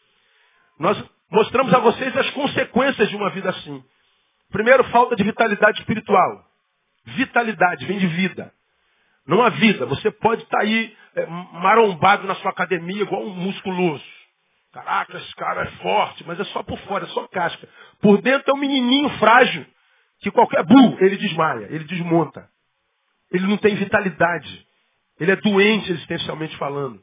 Nós 0.79 1.03
mostramos 1.31 1.73
a 1.73 1.79
vocês 1.79 2.15
as 2.15 2.29
consequências 2.33 3.09
de 3.09 3.17
uma 3.17 3.31
vida 3.31 3.49
assim. 3.49 3.83
Primeiro, 4.51 4.85
falta 4.91 5.17
de 5.17 5.25
vitalidade 5.25 5.81
espiritual. 5.81 6.45
Vitalidade 7.07 7.87
vem 7.87 7.99
de 7.99 8.09
vida. 8.09 8.53
Não 9.27 9.43
há 9.43 9.49
vida. 9.49 9.87
Você 9.87 10.11
pode 10.11 10.43
estar 10.43 10.59
tá 10.59 10.65
aí 10.65 10.95
é, 11.15 11.25
marombado 11.25 12.27
na 12.27 12.35
sua 12.35 12.51
academia 12.51 13.01
igual 13.01 13.23
um 13.23 13.35
musculoso. 13.35 14.05
Caraca, 14.71 15.17
esse 15.17 15.35
cara 15.35 15.62
é 15.62 15.71
forte, 15.79 16.25
mas 16.27 16.39
é 16.41 16.45
só 16.45 16.62
por 16.62 16.79
fora, 16.81 17.07
é 17.07 17.09
só 17.09 17.27
casca. 17.29 17.67
Por 18.03 18.21
dentro 18.21 18.51
é 18.51 18.55
um 18.55 18.61
menininho 18.61 19.09
frágil, 19.19 19.65
que 20.21 20.31
qualquer 20.31 20.62
burro, 20.62 20.99
ele 21.01 21.17
desmaia, 21.17 21.69
ele 21.71 21.85
desmonta. 21.85 22.47
Ele 23.31 23.47
não 23.47 23.57
tem 23.57 23.75
vitalidade. 23.77 24.71
Ele 25.21 25.33
é 25.33 25.37
doente 25.37 25.92
existencialmente 25.92 26.57
falando. 26.57 27.00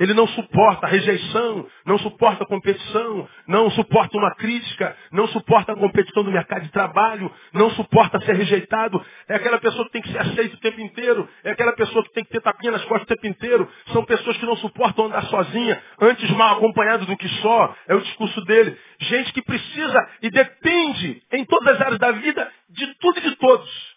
Ele 0.00 0.14
não 0.14 0.26
suporta 0.28 0.86
a 0.86 0.88
rejeição, 0.88 1.66
não 1.84 1.98
suporta 1.98 2.42
a 2.42 2.46
competição, 2.46 3.28
não 3.46 3.70
suporta 3.72 4.16
uma 4.16 4.34
crítica, 4.34 4.96
não 5.12 5.28
suporta 5.28 5.72
a 5.72 5.76
competição 5.76 6.24
do 6.24 6.32
mercado 6.32 6.62
de 6.62 6.70
trabalho, 6.70 7.30
não 7.52 7.68
suporta 7.72 8.18
ser 8.22 8.34
rejeitado. 8.34 9.04
É 9.28 9.34
aquela 9.34 9.58
pessoa 9.58 9.84
que 9.84 9.92
tem 9.92 10.00
que 10.00 10.10
ser 10.10 10.20
aceita 10.20 10.56
o 10.56 10.60
tempo 10.60 10.80
inteiro, 10.80 11.28
é 11.44 11.50
aquela 11.50 11.72
pessoa 11.72 12.02
que 12.02 12.14
tem 12.14 12.24
que 12.24 12.30
ter 12.30 12.40
tapinha 12.40 12.72
nas 12.72 12.82
costas 12.86 13.02
o 13.02 13.06
tempo 13.08 13.26
inteiro. 13.26 13.68
São 13.92 14.02
pessoas 14.06 14.38
que 14.38 14.46
não 14.46 14.56
suportam 14.56 15.04
andar 15.04 15.24
sozinha, 15.24 15.82
antes 16.00 16.30
mal 16.30 16.56
acompanhado 16.56 17.04
do 17.04 17.16
que 17.18 17.28
só. 17.42 17.76
É 17.86 17.94
o 17.94 18.00
discurso 18.00 18.40
dele. 18.46 18.74
Gente 19.00 19.34
que 19.34 19.42
precisa 19.42 20.08
e 20.22 20.30
depende 20.30 21.22
em 21.30 21.44
todas 21.44 21.74
as 21.74 21.80
áreas 21.82 21.98
da 21.98 22.10
vida 22.12 22.50
de 22.70 22.86
tudo 23.00 23.18
e 23.18 23.22
de 23.22 23.36
todos. 23.36 23.89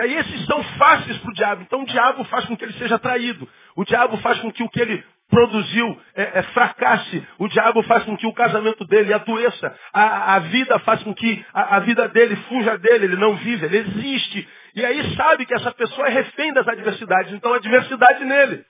E 0.00 0.02
aí 0.02 0.14
esses 0.16 0.46
são 0.46 0.62
fáceis 0.78 1.18
para 1.18 1.30
o 1.30 1.34
diabo. 1.34 1.62
Então 1.62 1.82
o 1.82 1.86
diabo 1.86 2.24
faz 2.24 2.46
com 2.46 2.56
que 2.56 2.64
ele 2.64 2.72
seja 2.72 2.98
traído. 2.98 3.46
O 3.76 3.84
diabo 3.84 4.16
faz 4.18 4.40
com 4.40 4.50
que 4.50 4.62
o 4.62 4.68
que 4.70 4.80
ele 4.80 5.04
produziu 5.28 6.00
é, 6.14 6.38
é, 6.38 6.42
fracasse. 6.54 7.22
O 7.38 7.46
diabo 7.48 7.82
faz 7.82 8.04
com 8.04 8.16
que 8.16 8.26
o 8.26 8.32
casamento 8.32 8.86
dele 8.86 9.12
adoeça. 9.12 9.78
A, 9.92 10.36
a 10.36 10.38
vida 10.38 10.78
faz 10.78 11.02
com 11.02 11.14
que 11.14 11.44
a, 11.52 11.76
a, 11.76 11.80
vida 11.80 12.08
dele 12.08 12.34
fuja 12.48 12.78
dele. 12.78 13.04
Ele 13.04 13.16
não 13.16 13.36
vive, 13.36 13.66
ele 13.66 13.76
existe. 13.76 14.48
E 14.74 14.86
aí 14.86 15.14
sabe 15.16 15.44
que 15.44 15.52
essa 15.52 15.70
pessoa 15.72 16.06
é 16.06 16.10
refém 16.10 16.50
das 16.54 16.66
adversidades. 16.66 17.34
Então 17.34 17.52
a 17.52 17.56
adversidade 17.56 18.24
nele. 18.24 18.64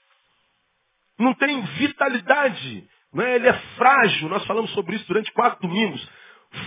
Não 1.17 1.33
tem 1.35 1.61
vitalidade. 1.61 2.89
Não 3.15 3.25
é? 3.25 3.37
Ele 3.37 3.47
é 3.47 3.53
frágil. 3.77 4.29
Nós 4.29 4.45
falamos 4.47 4.73
sobre 4.73 4.97
isso 4.97 5.07
durante 5.07 5.31
quatro 5.31 5.61
domingos. 5.61 6.05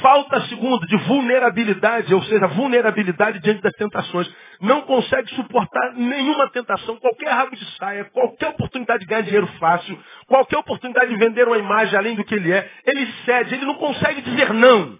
Falta 0.01 0.39
segunda 0.47 0.85
de 0.87 0.95
vulnerabilidade, 0.95 2.13
ou 2.13 2.23
seja, 2.23 2.47
vulnerabilidade 2.47 3.39
diante 3.39 3.61
das 3.61 3.73
tentações. 3.73 4.33
Não 4.61 4.81
consegue 4.83 5.29
suportar 5.35 5.93
nenhuma 5.93 6.49
tentação, 6.51 6.95
qualquer 6.97 7.29
rabo 7.29 7.53
de 7.53 7.65
saia, 7.77 8.05
qualquer 8.05 8.49
oportunidade 8.49 9.01
de 9.01 9.07
ganhar 9.07 9.23
dinheiro 9.23 9.47
fácil, 9.59 9.99
qualquer 10.25 10.57
oportunidade 10.57 11.09
de 11.09 11.17
vender 11.17 11.45
uma 11.47 11.57
imagem 11.57 11.97
além 11.97 12.15
do 12.15 12.23
que 12.23 12.33
ele 12.33 12.51
é, 12.51 12.71
ele 12.85 13.11
cede, 13.25 13.55
ele 13.55 13.65
não 13.65 13.75
consegue 13.75 14.21
dizer 14.21 14.53
não. 14.53 14.97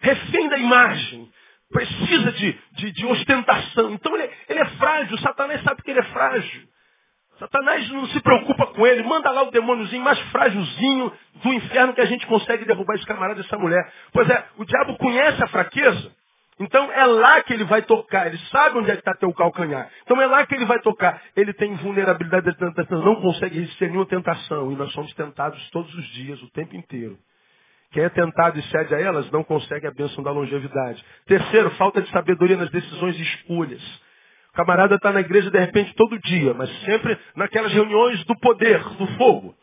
Refém 0.00 0.48
da 0.48 0.58
imagem. 0.58 1.30
Precisa 1.70 2.32
de, 2.32 2.58
de, 2.72 2.92
de 2.92 3.06
ostentação. 3.06 3.92
Então 3.92 4.14
ele, 4.16 4.30
ele 4.48 4.60
é 4.60 4.66
frágil, 4.76 5.18
Satanás 5.18 5.62
sabe 5.62 5.82
que 5.82 5.90
ele 5.90 6.00
é 6.00 6.04
frágil. 6.04 6.71
Satanás 7.42 7.90
não 7.90 8.06
se 8.06 8.20
preocupa 8.20 8.66
com 8.68 8.86
ele, 8.86 9.02
manda 9.02 9.28
lá 9.32 9.42
o 9.42 9.50
demôniozinho 9.50 10.02
mais 10.02 10.18
frágilzinho 10.30 11.12
do 11.42 11.52
inferno 11.52 11.92
que 11.92 12.00
a 12.00 12.04
gente 12.06 12.24
consegue 12.26 12.64
derrubar 12.64 12.94
esse 12.94 13.04
camarada 13.04 13.42
dessa 13.42 13.58
mulher. 13.58 13.84
Pois 14.12 14.30
é, 14.30 14.44
o 14.58 14.64
diabo 14.64 14.96
conhece 14.96 15.42
a 15.42 15.48
fraqueza, 15.48 16.12
então 16.60 16.92
é 16.92 17.04
lá 17.04 17.42
que 17.42 17.52
ele 17.52 17.64
vai 17.64 17.82
tocar, 17.82 18.28
ele 18.28 18.38
sabe 18.52 18.78
onde 18.78 18.90
é 18.90 18.94
que 18.94 19.00
está 19.00 19.12
teu 19.14 19.32
calcanhar. 19.32 19.90
Então 20.04 20.22
é 20.22 20.26
lá 20.26 20.46
que 20.46 20.54
ele 20.54 20.64
vai 20.64 20.78
tocar. 20.78 21.20
Ele 21.34 21.52
tem 21.52 21.74
vulnerabilidade 21.74 22.46
de 22.46 22.56
tentação, 22.56 23.02
não 23.02 23.16
consegue 23.16 23.58
resistir 23.58 23.86
a 23.86 23.88
nenhuma 23.88 24.06
tentação. 24.06 24.70
E 24.70 24.76
nós 24.76 24.92
somos 24.92 25.12
tentados 25.14 25.68
todos 25.70 25.92
os 25.92 26.06
dias, 26.12 26.40
o 26.42 26.50
tempo 26.50 26.76
inteiro. 26.76 27.18
Quem 27.90 28.04
é 28.04 28.08
tentado 28.08 28.56
e 28.56 28.62
cede 28.64 28.94
a 28.94 29.00
elas 29.00 29.28
não 29.32 29.42
consegue 29.42 29.88
a 29.88 29.90
bênção 29.90 30.22
da 30.22 30.30
longevidade. 30.30 31.04
Terceiro, 31.26 31.70
falta 31.72 32.00
de 32.00 32.08
sabedoria 32.10 32.56
nas 32.56 32.70
decisões 32.70 33.18
e 33.18 33.22
escolhas. 33.22 33.82
O 34.52 34.54
camarada 34.54 34.96
está 34.96 35.10
na 35.10 35.20
igreja 35.20 35.50
de 35.50 35.58
repente 35.58 35.94
todo 35.94 36.18
dia, 36.20 36.52
mas 36.52 36.70
sempre 36.84 37.18
naquelas 37.34 37.72
reuniões 37.72 38.22
do 38.26 38.38
poder, 38.38 38.82
do 38.96 39.06
fogo. 39.16 39.54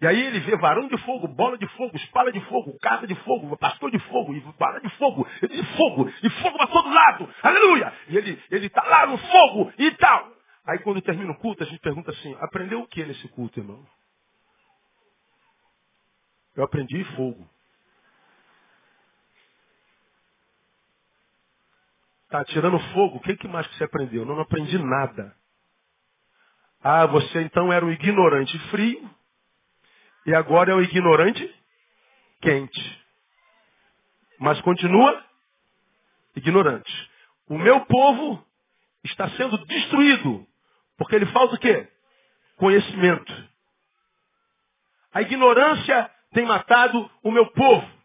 E 0.00 0.06
aí 0.06 0.22
ele 0.22 0.38
vê 0.40 0.56
varão 0.56 0.86
de 0.86 0.96
fogo, 0.98 1.26
bola 1.26 1.58
de 1.58 1.66
fogo, 1.68 1.96
espada 1.96 2.30
de 2.30 2.38
fogo, 2.42 2.78
casa 2.80 3.06
de 3.08 3.14
fogo, 3.16 3.56
pastor 3.56 3.90
de 3.90 3.98
fogo, 3.98 4.34
e 4.34 4.40
bala 4.56 4.78
de 4.80 4.88
fogo, 4.90 5.26
de 5.42 5.64
fogo, 5.76 6.08
e 6.22 6.30
fogo 6.30 6.58
para 6.58 6.66
todo 6.68 6.88
lado, 6.94 7.28
aleluia! 7.42 7.92
E 8.08 8.16
ele 8.18 8.66
está 8.66 8.84
lá 8.84 9.06
no 9.06 9.18
fogo 9.18 9.72
e 9.78 9.90
tal. 9.92 10.30
Aí 10.66 10.78
quando 10.80 11.00
termina 11.00 11.32
o 11.32 11.38
culto, 11.38 11.64
a 11.64 11.66
gente 11.66 11.80
pergunta 11.80 12.10
assim, 12.12 12.36
aprendeu 12.40 12.80
o 12.80 12.86
que 12.86 13.04
nesse 13.04 13.26
culto, 13.28 13.58
irmão? 13.58 13.84
Eu 16.54 16.62
aprendi 16.62 17.02
fogo. 17.16 17.48
Tá 22.36 22.44
tirando 22.44 22.78
fogo, 22.92 23.16
o 23.16 23.20
que, 23.20 23.34
que 23.34 23.48
mais 23.48 23.66
que 23.66 23.78
você 23.78 23.84
aprendeu? 23.84 24.26
Não, 24.26 24.34
não 24.34 24.42
aprendi 24.42 24.76
nada. 24.76 25.34
Ah, 26.82 27.06
você 27.06 27.40
então 27.40 27.72
era 27.72 27.82
o 27.82 27.90
ignorante 27.90 28.58
frio 28.68 29.10
e 30.26 30.34
agora 30.34 30.70
é 30.70 30.74
o 30.74 30.82
ignorante 30.82 31.54
quente. 32.42 33.04
Mas 34.38 34.60
continua 34.60 35.24
ignorante. 36.36 37.10
O 37.48 37.56
meu 37.56 37.80
povo 37.86 38.46
está 39.02 39.30
sendo 39.30 39.56
destruído 39.64 40.46
porque 40.98 41.16
ele 41.16 41.24
falta 41.32 41.54
o 41.54 41.58
quê? 41.58 41.88
Conhecimento. 42.56 43.48
A 45.14 45.22
ignorância 45.22 46.10
tem 46.32 46.44
matado 46.44 47.10
o 47.22 47.30
meu 47.30 47.46
povo. 47.52 47.95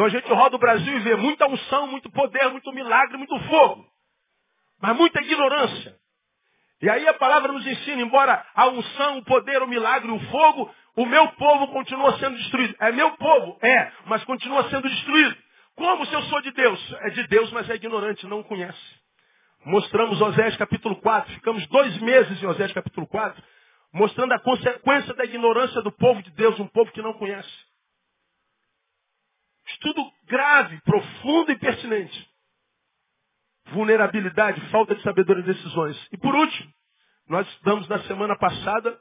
Então 0.00 0.06
a 0.06 0.10
gente 0.12 0.32
roda 0.32 0.56
o 0.56 0.58
Brasil 0.58 0.96
e 0.96 1.00
vê 1.00 1.14
muita 1.14 1.46
unção, 1.46 1.86
muito 1.86 2.10
poder, 2.10 2.48
muito 2.48 2.72
milagre, 2.72 3.18
muito 3.18 3.38
fogo. 3.40 3.84
Mas 4.80 4.96
muita 4.96 5.20
ignorância. 5.20 5.94
E 6.80 6.88
aí 6.88 7.06
a 7.06 7.12
palavra 7.12 7.52
nos 7.52 7.66
ensina, 7.66 8.00
embora 8.00 8.42
a 8.54 8.66
unção, 8.68 9.18
o 9.18 9.24
poder, 9.26 9.62
o 9.62 9.68
milagre, 9.68 10.10
o 10.10 10.18
fogo, 10.30 10.74
o 10.96 11.04
meu 11.04 11.28
povo 11.32 11.68
continua 11.68 12.18
sendo 12.18 12.34
destruído. 12.38 12.74
É 12.80 12.90
meu 12.92 13.10
povo? 13.18 13.58
É, 13.60 13.92
mas 14.06 14.24
continua 14.24 14.70
sendo 14.70 14.88
destruído. 14.88 15.36
Como 15.76 16.06
se 16.06 16.14
eu 16.14 16.22
sou 16.22 16.40
de 16.40 16.50
Deus? 16.52 16.96
É 17.00 17.10
de 17.10 17.26
Deus, 17.26 17.52
mas 17.52 17.68
é 17.68 17.74
ignorante, 17.74 18.26
não 18.26 18.42
conhece. 18.42 18.80
Mostramos 19.66 20.18
Osés 20.18 20.56
capítulo 20.56 20.96
4, 20.96 21.30
ficamos 21.34 21.66
dois 21.66 21.98
meses 21.98 22.42
em 22.42 22.46
Osés 22.46 22.72
capítulo 22.72 23.06
4, 23.06 23.42
mostrando 23.92 24.32
a 24.32 24.38
consequência 24.38 25.12
da 25.12 25.26
ignorância 25.26 25.82
do 25.82 25.92
povo 25.92 26.22
de 26.22 26.30
Deus, 26.30 26.58
um 26.58 26.68
povo 26.68 26.90
que 26.90 27.02
não 27.02 27.12
conhece. 27.12 27.69
Estudo 29.82 30.12
grave, 30.26 30.78
profundo 30.82 31.52
e 31.52 31.58
pertinente. 31.58 32.30
Vulnerabilidade, 33.72 34.60
falta 34.70 34.94
de 34.94 35.02
sabedoria 35.02 35.42
de 35.42 35.54
decisões. 35.54 35.96
E 36.12 36.18
por 36.18 36.34
último, 36.34 36.70
nós 37.26 37.48
estudamos 37.48 37.88
na 37.88 38.00
semana 38.00 38.36
passada, 38.36 38.98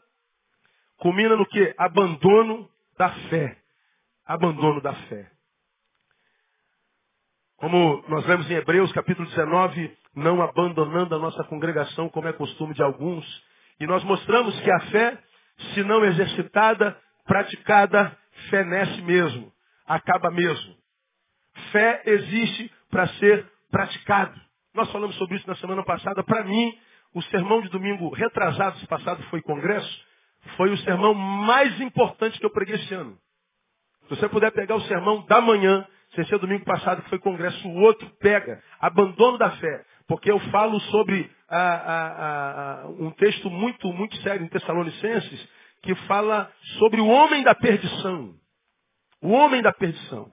culmina 0.98 1.36
no 1.36 1.45
que? 1.45 1.75
Abandono 1.77 2.69
da 2.98 3.09
fé. 3.29 3.57
Abandono 4.25 4.79
da 4.79 4.93
fé. 4.93 5.29
Como 7.57 8.01
nós 8.07 8.25
lemos 8.25 8.50
em 8.50 8.53
Hebreus 8.53 8.89
capítulo 8.93 9.27
19, 9.27 9.98
não 10.15 10.41
abandonando 10.41 11.13
a 11.13 11.19
nossa 11.19 11.43
congregação, 11.43 12.07
como 12.07 12.29
é 12.29 12.33
costume 12.33 12.74
de 12.74 12.81
alguns. 12.81 13.25
E 13.81 13.86
nós 13.86 14.01
mostramos 14.05 14.57
que 14.62 14.71
a 14.71 14.79
fé, 14.91 15.21
se 15.74 15.83
não 15.83 16.05
exercitada, 16.05 16.98
praticada, 17.25 18.17
fenece 18.50 19.01
mesmo, 19.01 19.51
acaba 19.89 20.29
mesmo. 20.29 20.75
Fé 21.72 22.03
existe 22.05 22.72
para 22.91 23.08
ser 23.15 23.46
praticado. 23.72 24.39
Nós 24.74 24.91
falamos 24.91 25.15
sobre 25.15 25.38
isso 25.38 25.48
na 25.48 25.55
semana 25.55 25.84
passada. 25.84 26.24
Para 26.24 26.43
mim, 26.43 26.77
o 27.13 27.22
sermão 27.24 27.62
de 27.62 27.69
domingo 27.69 28.10
retrasado, 28.13 28.86
passado 28.88 29.24
foi 29.24 29.41
congresso, 29.41 30.05
foi 30.55 30.69
o 30.72 30.77
sermão 30.77 31.13
mais 31.15 31.81
importante 31.81 32.39
que 32.39 32.46
eu 32.46 32.51
preguei 32.51 32.75
esse 32.75 32.93
ano. 32.93 33.17
Se 34.03 34.15
você 34.15 34.29
puder 34.29 34.51
pegar 34.51 34.75
o 34.75 34.81
sermão 34.81 35.25
da 35.25 35.41
manhã 35.41 35.86
sem 36.15 36.25
ser 36.25 36.39
domingo 36.39 36.65
passado 36.65 37.01
que 37.03 37.10
foi 37.10 37.19
congresso, 37.19 37.67
o 37.67 37.81
outro 37.81 38.10
pega. 38.19 38.62
Abandono 38.79 39.38
da 39.38 39.51
fé. 39.51 39.86
Porque 40.08 40.31
eu 40.31 40.39
falo 40.51 40.79
sobre 40.81 41.29
ah, 41.48 41.58
ah, 41.58 42.15
ah, 42.84 42.88
um 43.00 43.12
texto 43.12 43.50
muito, 43.50 43.91
muito 43.93 44.15
sério 44.17 44.43
em 44.43 44.50
Tessalonicenses, 44.50 45.50
que 45.84 45.93
fala 46.08 46.51
sobre 46.79 47.00
o 47.00 47.08
homem 47.08 47.43
da 47.43 47.53
perdição. 47.53 48.38
O 49.21 49.29
homem 49.29 49.61
da 49.61 49.73
perdição. 49.73 50.31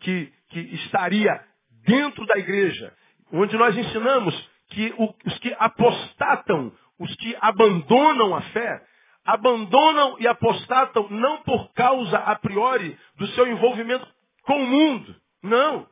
Que, 0.00 0.32
que 0.50 0.60
estaria 0.60 1.44
dentro 1.84 2.24
da 2.26 2.38
igreja. 2.38 2.92
Onde 3.32 3.56
nós 3.56 3.76
ensinamos 3.76 4.50
que 4.70 4.94
os 5.24 5.38
que 5.38 5.54
apostatam, 5.58 6.72
os 6.98 7.14
que 7.16 7.36
abandonam 7.40 8.34
a 8.34 8.42
fé, 8.42 8.82
abandonam 9.24 10.16
e 10.20 10.26
apostatam 10.26 11.08
não 11.10 11.42
por 11.42 11.72
causa 11.72 12.18
a 12.18 12.36
priori 12.36 12.96
do 13.16 13.26
seu 13.28 13.46
envolvimento 13.46 14.06
com 14.42 14.62
o 14.62 14.66
mundo. 14.66 15.16
Não. 15.42 15.86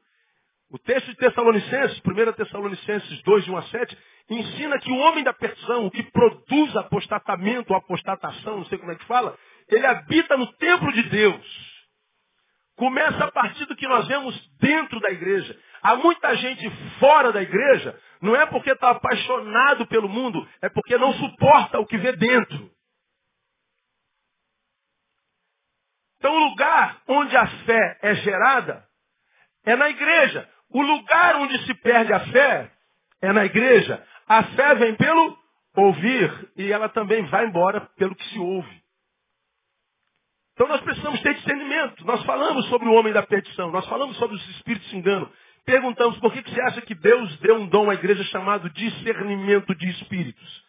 O 0.71 0.79
texto 0.79 1.07
de 1.07 1.17
Tessalonicenses, 1.17 2.01
1 2.01 2.33
Tessalonicenses 2.33 3.23
2, 3.23 3.45
de 3.45 3.51
1 3.51 3.57
a 3.57 3.63
7, 3.63 3.99
ensina 4.31 4.79
que 4.79 4.91
o 4.91 4.97
homem 4.97 5.23
da 5.23 5.33
perdição, 5.33 5.87
o 5.87 5.91
que 5.91 6.03
produz 6.05 6.77
apostatamento 6.77 7.75
apostatação, 7.75 8.59
não 8.59 8.65
sei 8.67 8.79
como 8.79 8.93
é 8.93 8.97
que 8.97 9.05
fala, 9.05 9.37
ele 9.69 9.87
habita 9.87 10.37
no 10.37 10.51
templo 10.55 10.93
de 10.93 11.03
Deus. 11.05 11.74
Começa 12.77 13.25
a 13.25 13.31
partir 13.31 13.67
do 13.67 13.77
que 13.77 13.87
nós 13.87 14.07
vemos 14.09 14.35
dentro 14.59 14.99
da 15.01 15.11
igreja. 15.11 15.59
Há 15.83 15.97
muita 15.97 16.35
gente 16.37 16.69
fora 16.99 17.33
da 17.33 17.43
igreja, 17.43 17.99
não 18.21 18.35
é 18.35 18.47
porque 18.47 18.71
está 18.71 18.91
apaixonado 18.91 19.87
pelo 19.87 20.09
mundo, 20.09 20.49
é 20.61 20.69
porque 20.69 20.97
não 20.99 21.13
suporta 21.15 21.79
o 21.79 21.87
que 21.87 21.99
vê 21.99 22.13
dentro. 22.17 22.71
Então, 26.19 26.35
o 26.35 26.49
lugar 26.49 27.03
onde 27.07 27.37
a 27.37 27.47
fé 27.47 27.99
é 28.03 28.15
gerada 28.15 28.83
é 29.65 29.77
na 29.77 29.91
igreja. 29.91 30.49
O 30.71 30.83
lugar 30.83 31.37
onde 31.37 31.67
se 31.67 31.75
perde 31.75 32.13
a 32.13 32.21
fé 32.21 32.73
é 33.21 33.33
na 33.33 33.45
igreja. 33.45 34.03
A 34.27 34.43
fé 34.43 34.75
vem 34.75 34.97
pelo 34.97 35.39
ouvir 35.77 36.53
e 36.57 36.73
ela 36.73 36.89
também 36.89 37.25
vai 37.27 37.47
embora 37.47 37.83
pelo 37.97 38.15
que 38.17 38.25
se 38.31 38.39
ouve. 38.39 38.84
Então 40.55 40.69
nós 40.69 40.81
precisamos 40.81 41.21
ter 41.21 41.35
discernimento. 41.35 42.05
Nós 42.07 42.25
falamos 42.25 42.67
sobre 42.69 42.89
o 42.89 42.93
homem 42.93 43.13
da 43.13 43.23
perdição, 43.23 43.71
nós 43.71 43.87
falamos 43.87 44.17
sobre 44.17 44.37
os 44.37 44.49
espíritos 44.51 44.89
se 44.89 44.97
enganam. 44.97 45.31
Perguntamos 45.65 46.19
por 46.19 46.33
que, 46.33 46.43
que 46.43 46.51
você 46.51 46.61
acha 46.63 46.81
que 46.83 46.95
Deus 46.95 47.37
deu 47.39 47.57
um 47.57 47.67
dom 47.67 47.91
à 47.91 47.95
igreja 47.95 48.23
chamado 48.25 48.71
discernimento 48.71 49.75
de 49.75 49.89
espíritos. 49.91 50.65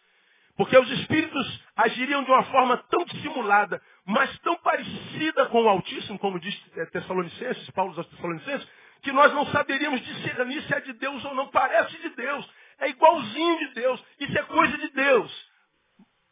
Porque 0.56 0.76
os 0.76 0.90
espíritos 0.90 1.62
agiriam 1.76 2.24
de 2.24 2.30
uma 2.30 2.42
forma 2.44 2.78
tão 2.88 3.04
dissimulada, 3.04 3.80
mas 4.06 4.36
tão 4.38 4.56
parecida 4.56 5.46
com 5.46 5.62
o 5.62 5.68
Altíssimo, 5.68 6.18
como 6.18 6.40
diz 6.40 6.58
é, 6.76 6.86
Tessalonicenses, 6.86 7.70
Paulo 7.72 7.92
aos 7.94 8.06
Tessalonicenses, 8.06 8.66
que 9.02 9.12
nós 9.12 9.32
não 9.34 9.44
saberíamos 9.46 10.00
discernir 10.00 10.62
se 10.62 10.74
é 10.74 10.80
de 10.80 10.94
Deus 10.94 11.22
ou 11.26 11.34
não. 11.34 11.48
Parece 11.48 11.96
de 11.98 12.08
Deus. 12.10 12.50
É 12.78 12.88
igualzinho 12.88 13.58
de 13.58 13.74
Deus. 13.74 14.02
Isso 14.18 14.38
é 14.38 14.42
coisa 14.44 14.78
de 14.78 14.88
Deus. 14.88 15.50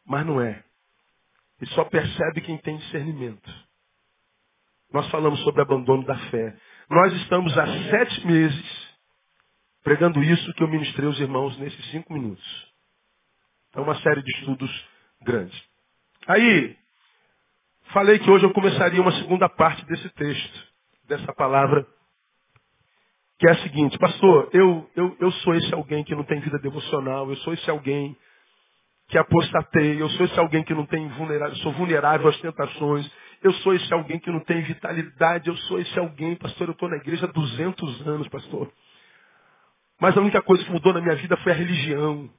Mas 0.07 0.25
não 0.25 0.41
é. 0.41 0.63
E 1.65 1.67
só 1.69 1.83
percebe 1.85 2.41
quem 2.41 2.59
tem 2.59 2.77
discernimento. 2.77 3.51
Nós 4.93 5.09
falamos 5.09 5.39
sobre 5.39 5.63
abandono 5.63 6.05
da 6.05 6.15
fé. 6.29 6.55
Nós 6.87 7.11
estamos 7.13 7.57
há 7.57 7.65
sete 7.89 8.27
meses 8.27 8.95
pregando 9.83 10.21
isso 10.23 10.53
que 10.53 10.61
eu 10.61 10.67
ministrei 10.67 11.07
aos 11.07 11.19
irmãos 11.19 11.57
nesses 11.57 11.83
cinco 11.89 12.13
minutos. 12.13 12.45
É 13.73 13.79
uma 13.79 13.95
série 14.01 14.21
de 14.21 14.31
estudos 14.37 14.87
grandes. 15.23 15.59
Aí, 16.27 16.77
falei 17.93 18.19
que 18.19 18.29
hoje 18.29 18.45
eu 18.45 18.53
começaria 18.53 19.01
uma 19.01 19.13
segunda 19.13 19.49
parte 19.49 19.83
desse 19.87 20.09
texto, 20.11 20.67
dessa 21.07 21.33
palavra, 21.33 21.85
que 23.39 23.47
é 23.47 23.53
a 23.53 23.63
seguinte, 23.63 23.97
pastor, 23.97 24.49
eu, 24.53 24.87
eu, 24.95 25.17
eu 25.19 25.31
sou 25.31 25.55
esse 25.55 25.73
alguém 25.73 26.03
que 26.03 26.13
não 26.13 26.23
tem 26.25 26.39
vida 26.41 26.59
devocional, 26.59 27.27
eu 27.27 27.35
sou 27.37 27.53
esse 27.53 27.67
alguém 27.71 28.15
que 29.07 29.17
apostatei, 29.17 30.01
eu 30.01 30.09
sou 30.11 30.25
esse 30.25 30.39
alguém 30.39 30.63
que 30.63 30.73
não 30.73 30.85
tem 30.85 31.07
vulnerável, 31.09 31.55
sou 31.57 31.71
vulnerável 31.73 32.27
às 32.27 32.39
tentações, 32.41 33.09
eu 33.43 33.53
sou 33.53 33.73
esse 33.73 33.93
alguém 33.93 34.19
que 34.19 34.31
não 34.31 34.39
tem 34.39 34.61
vitalidade, 34.63 35.47
eu 35.47 35.55
sou 35.57 35.79
esse 35.79 35.97
alguém, 35.99 36.35
pastor, 36.35 36.67
eu 36.67 36.71
estou 36.73 36.89
na 36.89 36.97
igreja 36.97 37.25
há 37.25 37.31
200 37.31 38.07
anos, 38.07 38.27
pastor. 38.29 38.71
Mas 39.99 40.17
a 40.17 40.21
única 40.21 40.41
coisa 40.41 40.63
que 40.63 40.71
mudou 40.71 40.93
na 40.93 41.01
minha 41.01 41.15
vida 41.15 41.37
foi 41.37 41.51
a 41.51 41.55
religião. 41.55 42.29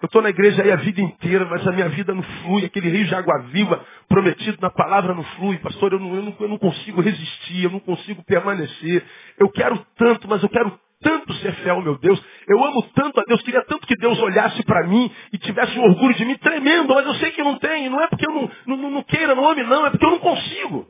Eu 0.00 0.06
estou 0.06 0.20
na 0.20 0.28
igreja 0.28 0.62
aí 0.62 0.70
a 0.70 0.76
vida 0.76 1.00
inteira, 1.00 1.46
mas 1.46 1.66
a 1.66 1.72
minha 1.72 1.88
vida 1.88 2.14
não 2.14 2.22
flui. 2.22 2.66
Aquele 2.66 2.90
rio 2.90 3.06
de 3.06 3.14
água 3.14 3.38
viva 3.50 3.84
prometido 4.06 4.58
na 4.60 4.70
palavra 4.70 5.14
não 5.14 5.24
flui. 5.24 5.56
Pastor, 5.58 5.94
eu 5.94 5.98
não, 5.98 6.14
eu, 6.14 6.22
não, 6.22 6.36
eu 6.38 6.48
não 6.48 6.58
consigo 6.58 7.00
resistir, 7.00 7.64
eu 7.64 7.70
não 7.70 7.80
consigo 7.80 8.22
permanecer. 8.24 9.02
Eu 9.38 9.48
quero 9.50 9.78
tanto, 9.96 10.28
mas 10.28 10.42
eu 10.42 10.50
quero 10.50 10.78
tanto 11.00 11.32
ser 11.34 11.54
fiel, 11.56 11.80
meu 11.82 11.98
Deus. 11.98 12.22
Eu 12.48 12.64
amo 12.64 12.82
tanto 12.94 13.20
a 13.20 13.24
Deus, 13.24 13.42
queria 13.42 13.64
tanto 13.64 13.86
que 13.86 13.96
Deus 13.96 14.18
olhasse 14.20 14.62
para 14.64 14.86
mim 14.86 15.10
e 15.32 15.38
tivesse 15.38 15.78
um 15.78 15.84
orgulho 15.84 16.14
de 16.14 16.24
mim 16.24 16.36
tremendo, 16.38 16.94
mas 16.94 17.06
eu 17.06 17.14
sei 17.14 17.30
que 17.32 17.42
não 17.42 17.58
tem. 17.58 17.88
Não 17.88 18.00
é 18.00 18.08
porque 18.08 18.26
eu 18.26 18.32
não, 18.32 18.76
não, 18.76 18.90
não 18.90 19.02
queira, 19.02 19.34
não 19.34 19.48
ame, 19.48 19.62
não, 19.62 19.86
é 19.86 19.90
porque 19.90 20.04
eu 20.04 20.10
não 20.10 20.18
consigo. 20.18 20.86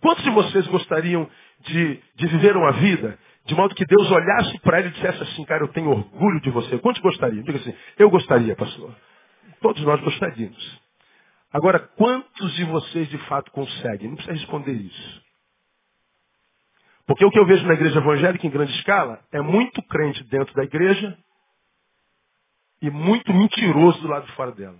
Quantos 0.00 0.24
de 0.24 0.30
vocês 0.30 0.66
gostariam 0.68 1.28
de, 1.60 2.00
de 2.16 2.26
viver 2.26 2.56
uma 2.56 2.72
vida 2.72 3.18
de 3.46 3.54
modo 3.54 3.74
que 3.74 3.84
Deus 3.84 4.10
olhasse 4.10 4.58
para 4.60 4.78
ele 4.78 4.88
e 4.88 4.92
dissesse 4.92 5.22
assim, 5.22 5.44
cara, 5.44 5.64
eu 5.64 5.68
tenho 5.68 5.90
orgulho 5.90 6.40
de 6.40 6.50
você. 6.50 6.78
Quantos 6.78 7.02
gostariam? 7.02 7.42
Diga 7.42 7.58
assim, 7.58 7.74
eu 7.98 8.08
gostaria, 8.10 8.54
pastor. 8.54 8.94
Todos 9.60 9.82
nós 9.82 10.00
gostaríamos. 10.00 10.80
Agora, 11.52 11.80
quantos 11.80 12.54
de 12.54 12.64
vocês 12.64 13.08
de 13.08 13.18
fato 13.26 13.50
conseguem? 13.50 14.08
Não 14.08 14.14
precisa 14.14 14.36
responder 14.36 14.72
isso. 14.72 15.19
Porque 17.10 17.24
o 17.24 17.30
que 17.32 17.40
eu 17.40 17.44
vejo 17.44 17.66
na 17.66 17.74
igreja 17.74 17.98
evangélica 17.98 18.46
em 18.46 18.50
grande 18.50 18.70
escala 18.78 19.20
é 19.32 19.40
muito 19.40 19.82
crente 19.82 20.22
dentro 20.28 20.54
da 20.54 20.62
igreja 20.62 21.18
e 22.80 22.88
muito 22.88 23.34
mentiroso 23.34 24.00
do 24.00 24.06
lado 24.06 24.26
de 24.26 24.32
fora 24.34 24.52
dela. 24.52 24.78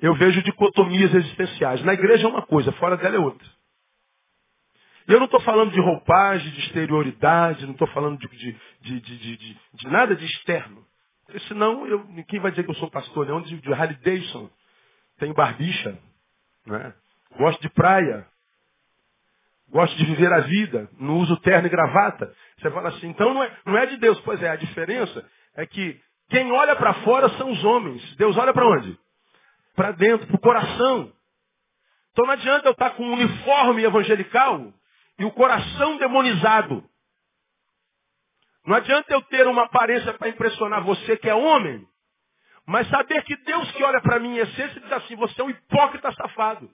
Eu 0.00 0.14
vejo 0.14 0.42
dicotomias 0.42 1.12
existenciais. 1.12 1.84
Na 1.84 1.92
igreja 1.92 2.26
é 2.26 2.30
uma 2.30 2.40
coisa, 2.40 2.72
fora 2.72 2.96
dela 2.96 3.16
é 3.16 3.18
outra. 3.18 3.46
E 5.06 5.12
eu 5.12 5.18
não 5.18 5.26
estou 5.26 5.40
falando 5.40 5.72
de 5.72 5.80
roupagem, 5.82 6.50
de 6.50 6.60
exterioridade, 6.60 7.66
não 7.66 7.74
estou 7.74 7.88
falando 7.88 8.18
de, 8.18 8.26
de, 8.80 9.00
de, 9.00 9.36
de, 9.74 9.88
nada 9.88 10.16
de 10.16 10.24
externo. 10.24 10.82
Senão, 11.46 11.86
eu, 11.86 12.06
quem 12.26 12.40
vai 12.40 12.52
dizer 12.52 12.64
que 12.64 12.70
eu 12.70 12.76
sou 12.76 12.90
pastor? 12.90 13.26
Não, 13.26 13.42
de, 13.42 13.60
de 13.60 13.70
Harley 13.70 13.98
Davidson. 13.98 14.48
Tenho 15.18 15.34
barbicha. 15.34 15.98
Né? 16.64 16.94
Gosto 17.36 17.60
de 17.60 17.68
praia. 17.68 18.26
Gosto 19.74 19.96
de 19.96 20.04
viver 20.04 20.32
a 20.32 20.38
vida. 20.38 20.88
Não 21.00 21.18
uso 21.18 21.36
terno 21.38 21.66
e 21.66 21.70
gravata. 21.70 22.32
Você 22.56 22.70
fala 22.70 22.90
assim, 22.90 23.08
então 23.08 23.34
não 23.34 23.42
é, 23.42 23.58
não 23.66 23.76
é 23.76 23.86
de 23.86 23.96
Deus. 23.96 24.20
Pois 24.20 24.40
é, 24.40 24.48
a 24.48 24.54
diferença 24.54 25.28
é 25.56 25.66
que 25.66 26.00
quem 26.30 26.52
olha 26.52 26.76
para 26.76 26.94
fora 27.02 27.28
são 27.30 27.50
os 27.50 27.64
homens. 27.64 28.14
Deus 28.14 28.36
olha 28.36 28.54
para 28.54 28.68
onde? 28.68 28.96
Para 29.74 29.90
dentro, 29.90 30.28
para 30.28 30.36
o 30.36 30.40
coração. 30.40 31.12
Então 32.12 32.24
não 32.24 32.34
adianta 32.34 32.68
eu 32.68 32.72
estar 32.72 32.90
com 32.90 33.02
um 33.02 33.14
uniforme 33.14 33.82
evangelical 33.82 34.72
e 35.18 35.24
o 35.24 35.32
coração 35.32 35.98
demonizado. 35.98 36.88
Não 38.64 38.76
adianta 38.76 39.12
eu 39.12 39.22
ter 39.22 39.44
uma 39.48 39.64
aparência 39.64 40.14
para 40.14 40.28
impressionar 40.28 40.84
você 40.84 41.16
que 41.16 41.28
é 41.28 41.34
homem, 41.34 41.84
mas 42.64 42.88
saber 42.90 43.24
que 43.24 43.34
Deus 43.38 43.72
que 43.72 43.82
olha 43.82 44.00
para 44.00 44.20
mim 44.20 44.36
em 44.36 44.38
essência 44.38 44.80
diz 44.80 44.92
assim, 44.92 45.16
você 45.16 45.40
é 45.40 45.44
um 45.44 45.50
hipócrita 45.50 46.12
safado. 46.12 46.70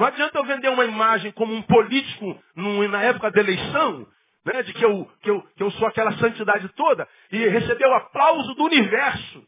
Não 0.00 0.06
adianta 0.06 0.38
eu 0.38 0.44
vender 0.46 0.70
uma 0.70 0.86
imagem 0.86 1.30
como 1.32 1.52
um 1.52 1.60
político 1.60 2.42
num, 2.56 2.88
na 2.88 3.02
época 3.02 3.30
da 3.30 3.38
eleição, 3.38 4.08
né, 4.46 4.62
de 4.62 4.72
que 4.72 4.82
eu, 4.82 5.04
que, 5.20 5.30
eu, 5.30 5.42
que 5.54 5.62
eu 5.62 5.70
sou 5.72 5.86
aquela 5.86 6.16
santidade 6.16 6.70
toda, 6.70 7.06
e 7.30 7.36
receber 7.48 7.84
o 7.84 7.92
aplauso 7.92 8.54
do 8.54 8.64
universo. 8.64 9.46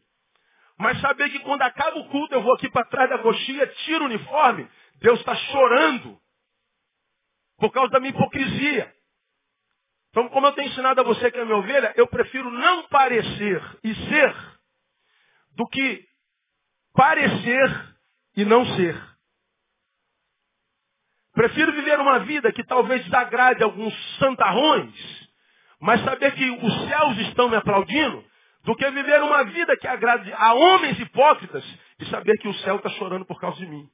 Mas 0.77 1.01
saber 1.01 1.31
que 1.31 1.39
quando 1.39 1.63
acaba 1.63 1.97
o 1.97 2.07
culto, 2.09 2.35
eu 2.35 2.43
vou 2.43 2.53
aqui 2.53 2.69
para 2.69 2.85
trás 2.85 3.09
da 3.09 3.17
coxinha, 3.17 3.65
tiro 3.65 4.03
o 4.03 4.05
uniforme, 4.05 4.69
Deus 4.97 5.19
está 5.21 5.35
chorando 5.35 6.19
por 7.57 7.71
causa 7.71 7.89
da 7.89 7.99
minha 7.99 8.11
hipocrisia. 8.11 8.93
Então, 10.11 10.29
como 10.29 10.45
eu 10.45 10.51
tenho 10.51 10.69
ensinado 10.69 11.01
a 11.01 11.03
você 11.03 11.31
que 11.31 11.39
é 11.39 11.45
minha 11.45 11.57
ovelha, 11.57 11.95
eu 11.95 12.05
prefiro 12.05 12.51
não 12.51 12.87
parecer 12.89 13.59
e 13.83 13.95
ser 14.07 14.35
do 15.55 15.65
que 15.65 16.05
parecer 16.93 17.95
e 18.37 18.45
não 18.45 18.63
ser. 18.75 19.12
Prefiro 21.33 21.71
viver 21.71 21.99
uma 21.99 22.19
vida 22.19 22.51
que 22.51 22.63
talvez 22.63 23.03
desagrade 23.03 23.63
alguns 23.63 23.93
santarrões, 24.17 24.93
mas 25.79 26.03
saber 26.03 26.31
que 26.33 26.49
os 26.49 26.87
céus 26.87 27.17
estão 27.19 27.49
me 27.49 27.55
aplaudindo, 27.55 28.23
do 28.63 28.75
que 28.75 28.89
viver 28.91 29.21
uma 29.21 29.43
vida 29.43 29.75
que 29.77 29.87
agrade 29.87 30.31
a 30.33 30.53
homens 30.53 30.99
hipócritas 30.99 31.63
e 31.99 32.05
saber 32.05 32.37
que 32.37 32.47
o 32.47 32.53
céu 32.55 32.77
está 32.77 32.89
chorando 32.91 33.25
por 33.25 33.39
causa 33.39 33.57
de 33.57 33.65
mim. 33.65 33.89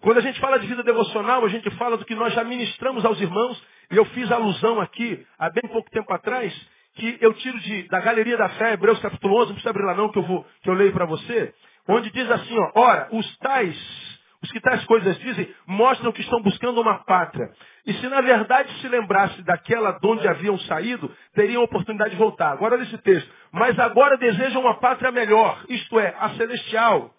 Quando 0.00 0.18
a 0.18 0.22
gente 0.22 0.40
fala 0.40 0.58
de 0.58 0.66
vida 0.66 0.82
devocional, 0.82 1.44
a 1.44 1.48
gente 1.48 1.70
fala 1.72 1.96
do 1.96 2.04
que 2.04 2.14
nós 2.14 2.32
já 2.34 2.44
ministramos 2.44 3.04
aos 3.04 3.20
irmãos, 3.20 3.62
e 3.90 3.96
eu 3.96 4.04
fiz 4.06 4.30
alusão 4.30 4.80
aqui, 4.80 5.24
há 5.38 5.50
bem 5.50 5.68
pouco 5.70 5.90
tempo 5.90 6.12
atrás, 6.12 6.52
que 6.94 7.18
eu 7.20 7.32
tiro 7.34 7.58
de, 7.60 7.84
da 7.88 8.00
Galeria 8.00 8.36
da 8.36 8.48
Fé, 8.50 8.72
Hebreus 8.72 8.98
capítulo 9.00 9.36
11, 9.36 9.46
não 9.46 9.54
precisa 9.54 9.70
abrir 9.70 9.84
lá 9.84 9.94
não, 9.94 10.10
que 10.10 10.18
eu, 10.18 10.22
vou, 10.22 10.44
que 10.62 10.70
eu 10.70 10.74
leio 10.74 10.92
para 10.92 11.06
você, 11.06 11.54
onde 11.88 12.10
diz 12.10 12.30
assim, 12.30 12.56
ó, 12.58 12.80
ora, 12.80 13.08
os 13.12 13.36
tais, 13.38 14.15
os 14.46 14.52
que 14.52 14.60
tais 14.60 14.84
coisas 14.84 15.18
dizem, 15.18 15.52
mostram 15.66 16.12
que 16.12 16.20
estão 16.20 16.40
buscando 16.40 16.80
uma 16.80 17.04
pátria. 17.04 17.50
E 17.84 17.92
se 17.94 18.08
na 18.08 18.20
verdade 18.20 18.72
se 18.80 18.88
lembrasse 18.88 19.42
daquela 19.42 19.92
de 19.92 20.06
onde 20.06 20.26
haviam 20.26 20.58
saído, 20.60 21.14
teriam 21.34 21.62
a 21.62 21.64
oportunidade 21.64 22.10
de 22.10 22.16
voltar. 22.16 22.52
Agora 22.52 22.76
olha 22.76 22.84
esse 22.84 22.98
texto. 22.98 23.30
Mas 23.52 23.78
agora 23.78 24.16
desejam 24.16 24.62
uma 24.62 24.78
pátria 24.78 25.10
melhor, 25.10 25.64
isto 25.68 25.98
é, 25.98 26.14
a 26.18 26.30
celestial. 26.30 27.14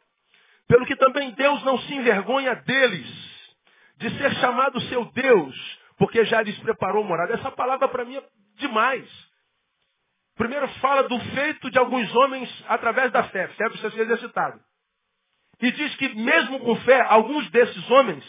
Pelo 0.68 0.86
que 0.86 0.96
também 0.96 1.32
Deus 1.32 1.64
não 1.64 1.78
se 1.80 1.94
envergonha 1.94 2.56
deles, 2.56 3.08
de 3.98 4.10
ser 4.18 4.34
chamado 4.36 4.80
seu 4.82 5.06
Deus, 5.06 5.80
porque 5.98 6.26
já 6.26 6.42
lhes 6.42 6.58
preparou 6.60 7.04
morada. 7.04 7.34
Essa 7.34 7.52
palavra 7.52 7.88
para 7.88 8.06
mim 8.06 8.16
é 8.18 8.24
demais. 8.58 9.08
Primeiro 10.36 10.68
fala 10.80 11.04
do 11.04 11.20
feito 11.20 11.70
de 11.72 11.80
alguns 11.80 12.14
homens 12.16 12.66
através 12.68 13.12
da 13.12 13.24
fé. 13.24 13.48
Fé 13.50 13.70
precisa 13.70 13.92
ser 13.92 14.02
exercitado. 14.02 14.67
E 15.62 15.72
diz 15.72 15.96
que 15.96 16.10
mesmo 16.16 16.60
com 16.60 16.76
fé, 16.78 17.02
alguns 17.02 17.50
desses 17.50 17.90
homens 17.90 18.24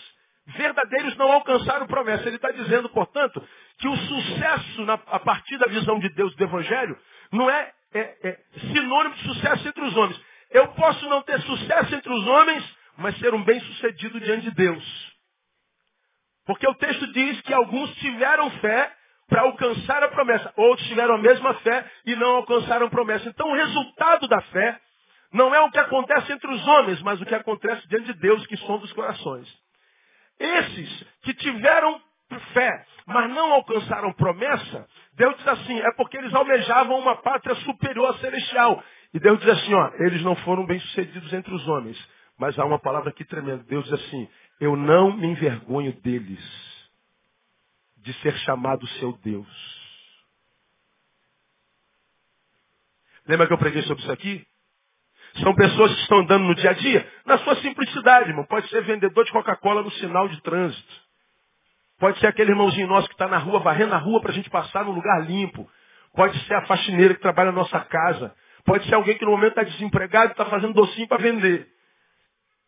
verdadeiros 0.47 1.15
não 1.17 1.31
alcançaram 1.31 1.87
promessa. 1.87 2.27
Ele 2.27 2.37
está 2.37 2.51
dizendo, 2.51 2.89
portanto, 2.89 3.47
que 3.79 3.89
o 3.89 3.97
sucesso 3.97 4.85
na, 4.85 4.95
a 4.95 5.19
partir 5.19 5.59
da 5.59 5.67
visão 5.67 5.99
de 5.99 6.09
Deus 6.15 6.35
do 6.35 6.45
Evangelho 6.45 6.99
não 7.33 7.51
é, 7.51 7.73
é, 7.93 8.29
é 8.29 8.39
sinônimo 8.73 9.15
de 9.15 9.23
sucesso 9.25 9.69
entre 9.69 9.85
os 9.85 9.97
homens. 9.97 10.21
Eu 10.51 10.69
posso 10.69 11.07
não 11.09 11.23
ter 11.23 11.41
sucesso 11.43 11.95
entre 11.95 12.11
os 12.11 12.27
homens, 12.27 12.77
mas 12.97 13.19
ser 13.19 13.35
um 13.35 13.45
bem-sucedido 13.45 14.19
diante 14.21 14.45
de 14.45 14.51
Deus. 14.53 15.09
Porque 16.47 16.67
o 16.67 16.75
texto 16.75 17.07
diz 17.13 17.41
que 17.43 17.53
alguns 17.53 17.95
tiveram 17.97 18.51
fé 18.53 18.91
para 19.29 19.43
alcançar 19.43 20.03
a 20.03 20.09
promessa. 20.09 20.51
Outros 20.57 20.89
tiveram 20.89 21.17
a 21.17 21.19
mesma 21.19 21.53
fé 21.55 21.85
e 22.07 22.17
não 22.17 22.37
alcançaram 22.37 22.87
a 22.87 22.91
promessa. 22.91 23.29
Então 23.29 23.51
o 23.51 23.55
resultado 23.55 24.27
da 24.27 24.41
fé 24.41 24.81
não 25.33 25.55
é 25.55 25.61
o 25.61 25.71
que 25.71 25.79
acontece 25.79 26.33
entre 26.33 26.51
os 26.51 26.67
homens, 26.67 27.03
mas 27.03 27.21
o 27.21 27.27
que 27.27 27.35
acontece 27.35 27.87
diante 27.89 28.13
de 28.13 28.21
Deus, 28.21 28.47
que 28.47 28.57
som 28.59 28.79
dos 28.79 28.93
corações. 28.93 29.49
Esses 30.39 31.05
que 31.23 31.35
tiveram 31.35 32.01
fé, 32.53 32.87
mas 33.07 33.31
não 33.31 33.53
alcançaram 33.53 34.13
promessa, 34.13 34.87
Deus 35.15 35.37
diz 35.37 35.49
assim, 35.49 35.79
é 35.81 35.93
porque 35.93 36.17
eles 36.17 36.33
almejavam 36.35 36.99
uma 36.99 37.17
pátria 37.17 37.55
superior 37.57 38.15
a 38.15 38.19
celestial. 38.19 38.83
E 39.13 39.19
Deus 39.19 39.39
diz 39.41 39.49
assim, 39.49 39.75
ó, 39.75 39.91
eles 40.01 40.23
não 40.23 40.37
foram 40.37 40.65
bem-sucedidos 40.67 41.33
entre 41.33 41.53
os 41.55 41.67
homens. 41.67 41.99
Mas 42.39 42.59
há 42.59 42.65
uma 42.65 42.79
palavra 42.79 43.11
aqui 43.11 43.25
tremenda. 43.25 43.65
Deus 43.65 43.85
diz 43.85 43.95
assim, 43.95 44.29
eu 44.61 44.77
não 44.77 45.17
me 45.17 45.27
envergonho 45.27 45.93
deles 46.01 46.39
de 47.97 48.13
ser 48.21 48.37
chamado 48.39 48.87
seu 48.87 49.13
Deus. 49.19 49.79
Lembra 53.27 53.47
que 53.47 53.53
eu 53.53 53.59
preguei 53.59 53.83
sobre 53.83 54.03
isso 54.03 54.13
aqui? 54.13 54.47
São 55.43 55.55
pessoas 55.55 55.95
que 55.95 56.01
estão 56.03 56.19
andando 56.19 56.45
no 56.45 56.55
dia 56.55 56.71
a 56.71 56.73
dia, 56.73 57.13
na 57.25 57.39
sua 57.39 57.57
simplicidade, 57.57 58.31
irmão. 58.31 58.45
Pode 58.45 58.69
ser 58.69 58.83
vendedor 58.83 59.25
de 59.25 59.33
Coca-Cola 59.33 59.83
no 59.83 59.91
sinal 59.93 60.29
de 60.29 60.41
trânsito. 60.43 61.09
Pode 61.99 62.19
ser 62.21 62.29
aquele 62.29 62.53
irmãozinho 62.53 62.87
nosso 62.87 63.09
que 63.09 63.15
está 63.15 63.27
na 63.27 63.39
rua, 63.39 63.61
varrendo 63.61 63.95
a 63.95 63.99
rua 63.99 64.21
para 64.21 64.31
a 64.31 64.35
gente 64.35 64.49
passar 64.51 64.85
num 64.85 64.93
lugar 64.93 65.25
limpo. 65.27 65.69
Pode 66.15 66.39
ser 66.47 66.55
a 66.55 66.67
faxineira 66.67 67.15
que 67.15 67.21
trabalha 67.21 67.53
na 67.53 67.59
nossa 67.59 67.81
casa. 67.81 68.35
Pode 68.65 68.87
ser 68.87 68.95
alguém 68.95 69.17
que 69.17 69.25
no 69.25 69.33
momento 69.33 69.59
está 69.59 69.63
desempregado 69.63 70.29
e 70.29 70.33
está 70.33 70.45
fazendo 70.47 70.75
docinho 70.75 71.09
para 71.09 71.19
vender. 71.19 71.67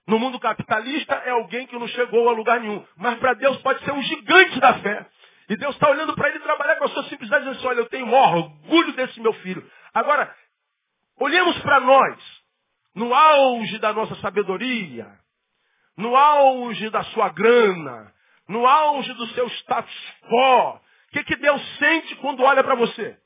No 0.06 0.18
mundo 0.18 0.40
capitalista 0.40 1.14
é 1.24 1.30
alguém 1.30 1.66
que 1.66 1.78
não 1.78 1.87
chegou 1.88 2.28
a 2.28 2.33
lugar 2.33 2.61
nenhum. 2.61 2.85
Mas 2.96 3.18
para 3.18 3.35
Deus 3.35 3.56
pode 3.59 3.85
ser 3.85 3.92
um 3.92 4.02
gigante 4.02 4.59
da 4.59 4.74
fé. 4.74 5.06
E 5.48 5.56
Deus 5.56 5.74
está 5.74 5.90
olhando 5.90 6.14
para 6.14 6.28
ele 6.28 6.38
trabalhar 6.40 6.76
com 6.76 6.85
a 6.85 6.88
sua 6.88 7.04
simplicidade, 7.04 7.44
dizendo 7.44 7.59
assim, 7.59 7.68
olha, 7.68 7.80
eu 7.80 7.88
tenho 7.88 8.12
orgulho 8.12 8.92
desse 8.94 9.20
meu 9.20 9.33
filho. 9.35 9.68
Agora, 9.92 10.33
olhemos 11.18 11.59
para 11.61 11.80
nós, 11.80 12.39
no 12.94 13.14
auge 13.14 13.79
da 13.79 13.92
nossa 13.92 14.14
sabedoria, 14.16 15.18
no 15.96 16.16
auge 16.16 16.90
da 16.90 17.05
sua 17.05 17.29
grana, 17.29 18.12
no 18.48 18.66
auge 18.66 19.12
do 19.14 19.26
seu 19.29 19.48
status 19.48 20.14
quo. 20.29 20.76
O 20.76 20.81
que, 21.12 21.24
que 21.24 21.37
Deus 21.37 21.79
sente 21.79 22.16
quando 22.16 22.42
olha 22.42 22.62
para 22.62 22.74
você? 22.74 23.18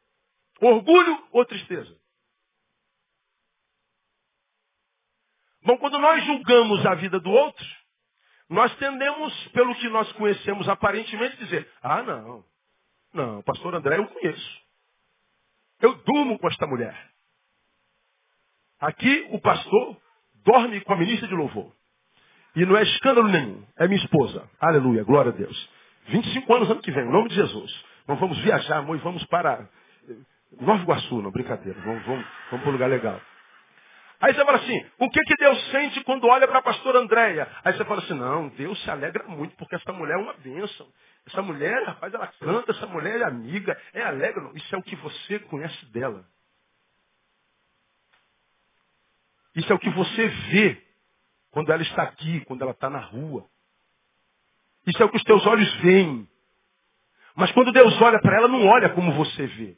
Orgulho 0.61 1.29
ou 1.33 1.45
tristeza? 1.45 1.97
Bom, 5.63 5.79
quando 5.79 5.99
nós 5.99 6.23
julgamos 6.25 6.85
a 6.85 6.95
vida 6.95 7.19
do 7.19 7.31
outro, 7.31 7.67
nós 8.49 8.75
tendemos, 8.77 9.49
pelo 9.49 9.75
que 9.77 9.89
nós 9.89 10.11
conhecemos 10.13 10.69
aparentemente, 10.69 11.37
dizer, 11.39 11.71
ah 11.83 12.03
não, 12.03 12.45
não, 13.13 13.43
pastor 13.43 13.75
André 13.75 13.99
eu 13.99 14.07
conheço. 14.07 14.65
Eu 15.81 15.95
durmo 16.05 16.39
com 16.39 16.49
esta 16.49 16.67
mulher. 16.67 17.14
Aqui 18.81 19.29
o 19.31 19.41
pastor 19.41 19.97
dorme 20.45 20.81
com 20.83 20.93
a 20.93 20.97
ministra 20.97 21.29
de 21.29 21.35
louvor. 21.35 21.73
E 22.57 22.65
não 22.65 22.77
é 22.77 22.83
escândalo 22.83 23.29
nenhum. 23.29 23.65
É 23.77 23.89
minha 23.89 24.03
esposa. 24.03 24.49
Aleluia, 24.61 25.03
glória 25.03 25.33
a 25.33 25.35
Deus. 25.35 25.71
25 26.09 26.55
anos 26.55 26.71
ano 26.71 26.83
que 26.83 26.91
vem, 26.91 27.05
em 27.05 27.13
nome 27.13 27.29
de 27.29 27.35
Jesus. 27.35 27.85
Nós 28.07 28.19
vamos 28.21 28.39
viajar, 28.39 28.79
amor, 28.79 28.97
e 28.97 29.01
vamos 29.01 29.25
para 29.27 29.69
Nova 30.61 30.83
Iguaçu, 30.83 31.23
não, 31.23 31.31
brincadeira. 31.31 31.81
Vamos, 31.81 32.05
vamos, 32.05 32.27
vamos 32.51 32.63
para 32.63 32.69
um 32.69 32.73
lugar 32.73 32.89
legal. 32.89 33.21
Aí 34.21 34.33
você 34.33 34.45
fala 34.45 34.59
assim, 34.59 34.87
o 34.99 35.11
que, 35.11 35.21
que 35.21 35.37
Deus 35.37 35.71
sente 35.71 36.03
quando 36.05 36.27
olha 36.27 36.47
para 36.47 36.59
a 36.59 36.63
pastora 36.63 37.01
Andréia? 37.01 37.49
Aí 37.65 37.75
você 37.75 37.85
fala 37.85 38.01
assim, 38.01 38.15
não, 38.15 38.49
Deus 38.49 38.83
se 38.83 38.91
alegra 38.91 39.25
muito, 39.25 39.55
porque 39.57 39.75
essa 39.75 39.93
mulher 39.93 40.15
é 40.15 40.23
uma 40.23 40.33
bênção. 40.35 40.87
Essa 41.27 41.43
mulher, 41.43 41.83
rapaz, 41.85 42.15
ela 42.15 42.27
canta, 42.41 42.73
essa 42.73 42.87
mulher 42.87 43.21
é 43.21 43.25
amiga, 43.25 43.77
é 43.93 44.03
alegre. 44.03 44.43
Isso 44.55 44.75
é 44.75 44.79
o 44.79 44.83
que 44.83 44.97
você 44.97 45.39
conhece 45.41 45.87
dela. 45.87 46.25
Isso 49.57 49.73
é 49.73 49.75
o 49.75 49.79
que 49.79 49.91
você 49.91 50.29
vê 50.29 50.83
quando 51.51 51.71
ela 51.71 51.83
está 51.83 52.03
aqui, 52.03 52.41
quando 52.47 52.63
ela 52.63 52.73
está 52.73 52.91
na 52.91 52.99
rua. 52.99 53.47
Isso 54.87 55.03
é 55.03 55.07
o 55.07 55.09
que 55.09 55.17
os 55.17 55.25
teus 55.25 55.47
olhos 55.47 55.73
veem. 55.77 56.29
Mas 57.37 57.51
quando 57.53 57.73
Deus 57.73 58.01
olha 58.01 58.21
para 58.21 58.37
ela, 58.37 58.49
não 58.49 58.67
olha 58.67 58.91
como 58.91 59.13
você 59.13 59.47
vê. 59.47 59.77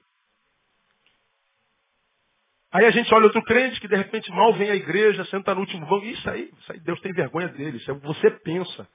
Aí 2.73 2.85
a 2.85 2.91
gente 2.91 3.13
olha 3.15 3.25
outro 3.25 3.43
crente 3.43 3.81
que 3.81 3.89
de 3.89 3.97
repente 3.97 4.31
mal 4.33 4.53
vem 4.53 4.71
à 4.71 4.75
igreja, 4.75 5.25
senta 5.27 5.55
no 5.55 5.61
último 5.61 5.87
banco. 5.87 6.05
Isso 6.05 6.29
aí, 6.29 6.53
isso 6.59 6.73
aí 6.73 6.81
Deus 6.81 7.01
tem 7.01 7.13
vergonha 7.13 7.49
dele. 7.49 7.79
Isso 7.79 7.91
é 7.91 7.95
o 7.95 8.01
que 8.01 8.07
você 8.07 8.31
pensa. 8.31 8.89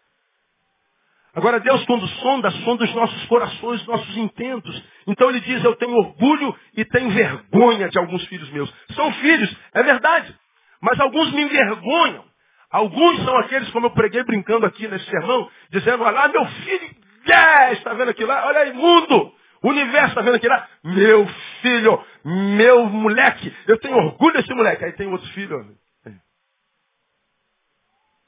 Agora 1.33 1.59
Deus 1.59 1.83
quando 1.85 2.05
sonda, 2.07 2.51
sonda 2.51 2.83
os 2.83 2.93
nossos 2.93 3.25
corações, 3.25 3.81
os 3.81 3.87
nossos 3.87 4.17
intentos. 4.17 4.83
Então 5.07 5.29
ele 5.29 5.39
diz, 5.39 5.63
eu 5.63 5.75
tenho 5.77 5.95
orgulho 5.95 6.55
e 6.75 6.83
tenho 6.85 7.09
vergonha 7.09 7.89
de 7.89 7.97
alguns 7.97 8.25
filhos 8.27 8.49
meus. 8.51 8.71
São 8.95 9.11
filhos, 9.13 9.55
é 9.73 9.81
verdade. 9.81 10.35
Mas 10.81 10.99
alguns 10.99 11.31
me 11.31 11.43
envergonham. 11.43 12.25
Alguns 12.69 13.23
são 13.23 13.37
aqueles, 13.37 13.69
como 13.71 13.87
eu 13.87 13.91
preguei 13.91 14.23
brincando 14.23 14.65
aqui 14.65 14.87
nesse 14.87 15.05
sermão, 15.05 15.49
dizendo, 15.69 16.03
olha 16.03 16.11
lá, 16.11 16.27
meu 16.29 16.45
filho, 16.45 16.95
yes, 17.27 17.77
está 17.77 17.93
vendo 17.93 18.09
aqui 18.09 18.23
lá? 18.23 18.47
Olha 18.47 18.61
aí, 18.61 18.73
mundo. 18.73 19.33
O 19.61 19.69
universo 19.69 20.09
está 20.09 20.21
vendo 20.21 20.35
aqui 20.35 20.47
lá? 20.47 20.67
Meu 20.83 21.27
filho, 21.61 22.03
meu 22.23 22.85
moleque, 22.85 23.55
eu 23.67 23.79
tenho 23.79 23.95
orgulho 23.95 24.33
desse 24.33 24.53
moleque. 24.53 24.85
Aí 24.85 24.93
tem 24.93 25.07
outro 25.07 25.27
filho. 25.33 25.77
É. 26.05 26.13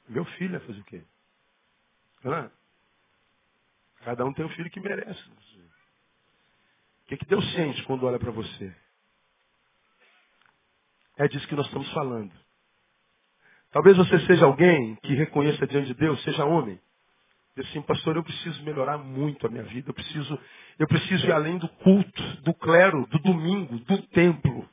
Meu 0.08 0.24
filho 0.24 0.58
vai 0.58 0.60
fazer 0.60 0.80
o 0.80 0.84
quê? 0.84 1.02
Ah, 2.26 2.50
cada 4.04 4.24
um 4.24 4.32
tem 4.32 4.44
um 4.44 4.50
filho 4.50 4.70
que 4.70 4.80
merece. 4.80 5.20
O 7.04 7.06
que, 7.08 7.16
que 7.16 7.26
Deus 7.26 7.52
sente 7.52 7.82
quando 7.82 8.06
olha 8.06 8.18
para 8.18 8.30
você? 8.30 8.74
É 11.16 11.28
disso 11.28 11.46
que 11.48 11.54
nós 11.54 11.66
estamos 11.66 11.90
falando. 11.92 12.32
Talvez 13.72 13.96
você 13.96 14.18
seja 14.26 14.44
alguém 14.44 14.96
que 14.96 15.14
reconheça 15.14 15.66
diante 15.66 15.88
de 15.88 15.94
Deus, 15.94 16.22
seja 16.22 16.44
homem, 16.44 16.78
Diz 17.56 17.68
assim, 17.68 17.82
pastor, 17.82 18.16
eu 18.16 18.24
preciso 18.24 18.64
melhorar 18.64 18.98
muito 18.98 19.46
a 19.46 19.50
minha 19.50 19.62
vida. 19.62 19.90
Eu 19.90 19.94
preciso, 19.94 20.38
eu 20.76 20.88
preciso 20.88 21.24
ir 21.26 21.32
além 21.32 21.56
do 21.56 21.68
culto, 21.68 22.22
do 22.42 22.52
clero, 22.52 23.06
do 23.06 23.18
domingo, 23.20 23.78
do 23.78 24.02
templo. 24.08 24.68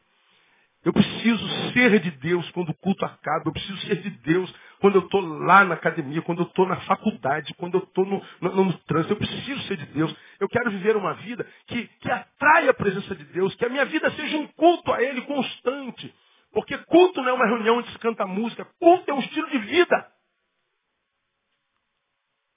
Eu 0.83 0.91
preciso 0.91 1.47
ser 1.73 1.99
de 1.99 2.09
Deus 2.09 2.49
quando 2.49 2.69
o 2.69 2.73
culto 2.73 3.05
acaba. 3.05 3.43
Eu 3.45 3.53
preciso 3.53 3.77
ser 3.81 3.97
de 3.97 4.09
Deus 4.09 4.51
quando 4.79 4.95
eu 4.95 5.01
estou 5.01 5.21
lá 5.21 5.63
na 5.63 5.75
academia, 5.75 6.23
quando 6.23 6.39
eu 6.39 6.47
estou 6.47 6.67
na 6.67 6.77
faculdade, 6.77 7.53
quando 7.53 7.75
eu 7.75 7.83
estou 7.83 8.03
no, 8.03 8.19
no, 8.41 8.65
no, 8.65 8.73
trânsito. 8.79 9.13
Eu 9.13 9.17
preciso 9.17 9.61
ser 9.67 9.77
de 9.77 9.85
Deus. 9.85 10.15
Eu 10.39 10.49
quero 10.49 10.71
viver 10.71 10.95
uma 10.95 11.13
vida 11.13 11.45
que, 11.67 11.87
que 11.87 12.09
atrai 12.09 12.67
a 12.67 12.73
presença 12.73 13.15
de 13.15 13.25
Deus, 13.25 13.53
que 13.53 13.65
a 13.65 13.69
minha 13.69 13.85
vida 13.85 14.09
seja 14.13 14.37
um 14.37 14.47
culto 14.47 14.91
a 14.91 15.03
Ele 15.03 15.21
constante. 15.21 16.11
Porque 16.51 16.77
culto 16.77 17.21
não 17.21 17.29
é 17.29 17.33
uma 17.33 17.45
reunião 17.45 17.77
onde 17.77 17.91
se 17.91 17.99
canta 17.99 18.25
música. 18.27 18.65
Culto 18.79 19.09
é 19.09 19.13
um 19.13 19.19
estilo 19.19 19.49
de 19.49 19.57
vida. 19.59 20.11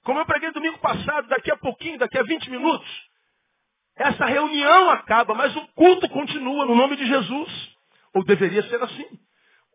Como 0.03 0.19
eu 0.19 0.25
preguei 0.25 0.51
domingo 0.51 0.77
passado, 0.79 1.27
daqui 1.27 1.51
a 1.51 1.57
pouquinho, 1.57 1.97
daqui 1.97 2.17
a 2.17 2.23
20 2.23 2.49
minutos, 2.51 2.87
essa 3.95 4.25
reunião 4.25 4.89
acaba, 4.91 5.33
mas 5.33 5.55
o 5.55 5.67
culto 5.69 6.09
continua 6.09 6.65
no 6.65 6.75
nome 6.75 6.95
de 6.95 7.07
Jesus. 7.07 7.75
Ou 8.13 8.23
deveria 8.23 8.63
ser 8.63 8.81
assim. 8.83 9.19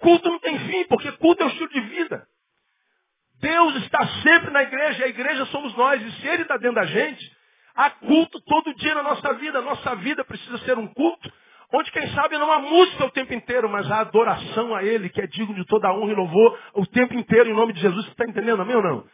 Culto 0.00 0.28
não 0.30 0.38
tem 0.38 0.58
fim, 0.60 0.84
porque 0.84 1.10
culto 1.12 1.42
é 1.42 1.46
um 1.46 1.50
estilo 1.50 1.68
de 1.68 1.80
vida. 1.80 2.26
Deus 3.40 3.74
está 3.76 4.06
sempre 4.22 4.50
na 4.50 4.62
igreja, 4.62 5.00
e 5.00 5.04
a 5.04 5.08
igreja 5.08 5.46
somos 5.46 5.74
nós, 5.74 6.00
e 6.02 6.12
se 6.20 6.26
Ele 6.26 6.42
está 6.42 6.58
dentro 6.58 6.74
da 6.74 6.84
gente, 6.84 7.36
há 7.74 7.90
culto 7.90 8.40
todo 8.42 8.74
dia 8.74 8.94
na 8.94 9.02
nossa 9.02 9.32
vida. 9.34 9.62
Nossa 9.62 9.96
vida 9.96 10.24
precisa 10.24 10.58
ser 10.58 10.78
um 10.78 10.86
culto, 10.86 11.32
onde 11.72 11.90
quem 11.92 12.08
sabe 12.14 12.36
não 12.38 12.50
há 12.50 12.58
música 12.58 13.04
o 13.04 13.10
tempo 13.10 13.32
inteiro, 13.34 13.68
mas 13.68 13.90
há 13.90 14.00
adoração 14.00 14.74
a 14.74 14.82
Ele, 14.82 15.08
que 15.08 15.20
é 15.20 15.26
digno 15.26 15.54
de 15.54 15.64
toda 15.66 15.92
honra 15.92 16.12
e 16.12 16.16
louvor 16.16 16.58
o 16.74 16.86
tempo 16.86 17.14
inteiro, 17.14 17.50
em 17.50 17.54
nome 17.54 17.72
de 17.72 17.80
Jesus. 17.80 18.04
Você 18.04 18.10
está 18.12 18.24
entendendo, 18.24 18.62
amém 18.62 18.76
ou 18.76 18.82
não? 18.82 19.04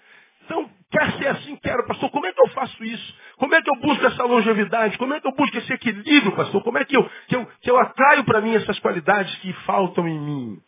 Então, 0.44 0.70
quer 0.90 1.12
ser 1.18 1.26
assim? 1.28 1.56
Quero, 1.56 1.86
pastor. 1.86 2.08
Como 2.10 2.24
é 2.24 2.32
que 2.32 2.40
eu 2.40 2.48
faço 2.50 2.82
isso? 2.84 3.14
Como 3.36 3.54
é 3.54 3.60
que 3.60 3.68
eu 3.68 3.80
busco 3.80 4.06
essa 4.06 4.24
longevidade? 4.24 4.96
Como 4.96 5.12
é 5.12 5.20
que 5.20 5.26
eu 5.26 5.34
busco 5.34 5.58
esse 5.58 5.72
equilíbrio, 5.72 6.32
pastor? 6.32 6.62
Como 6.62 6.78
é 6.78 6.84
que 6.84 6.96
eu, 6.96 7.10
que 7.26 7.36
eu, 7.36 7.46
que 7.60 7.70
eu 7.70 7.78
atraio 7.78 8.24
para 8.24 8.40
mim 8.40 8.54
essas 8.54 8.78
qualidades 8.78 9.34
que 9.38 9.52
faltam 9.64 10.06
em 10.06 10.18
mim? 10.18 10.58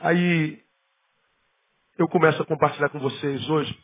Aí, 0.00 0.58
eu 1.96 2.08
começo 2.08 2.42
a 2.42 2.46
compartilhar 2.46 2.88
com 2.88 2.98
vocês 2.98 3.48
hoje, 3.48 3.78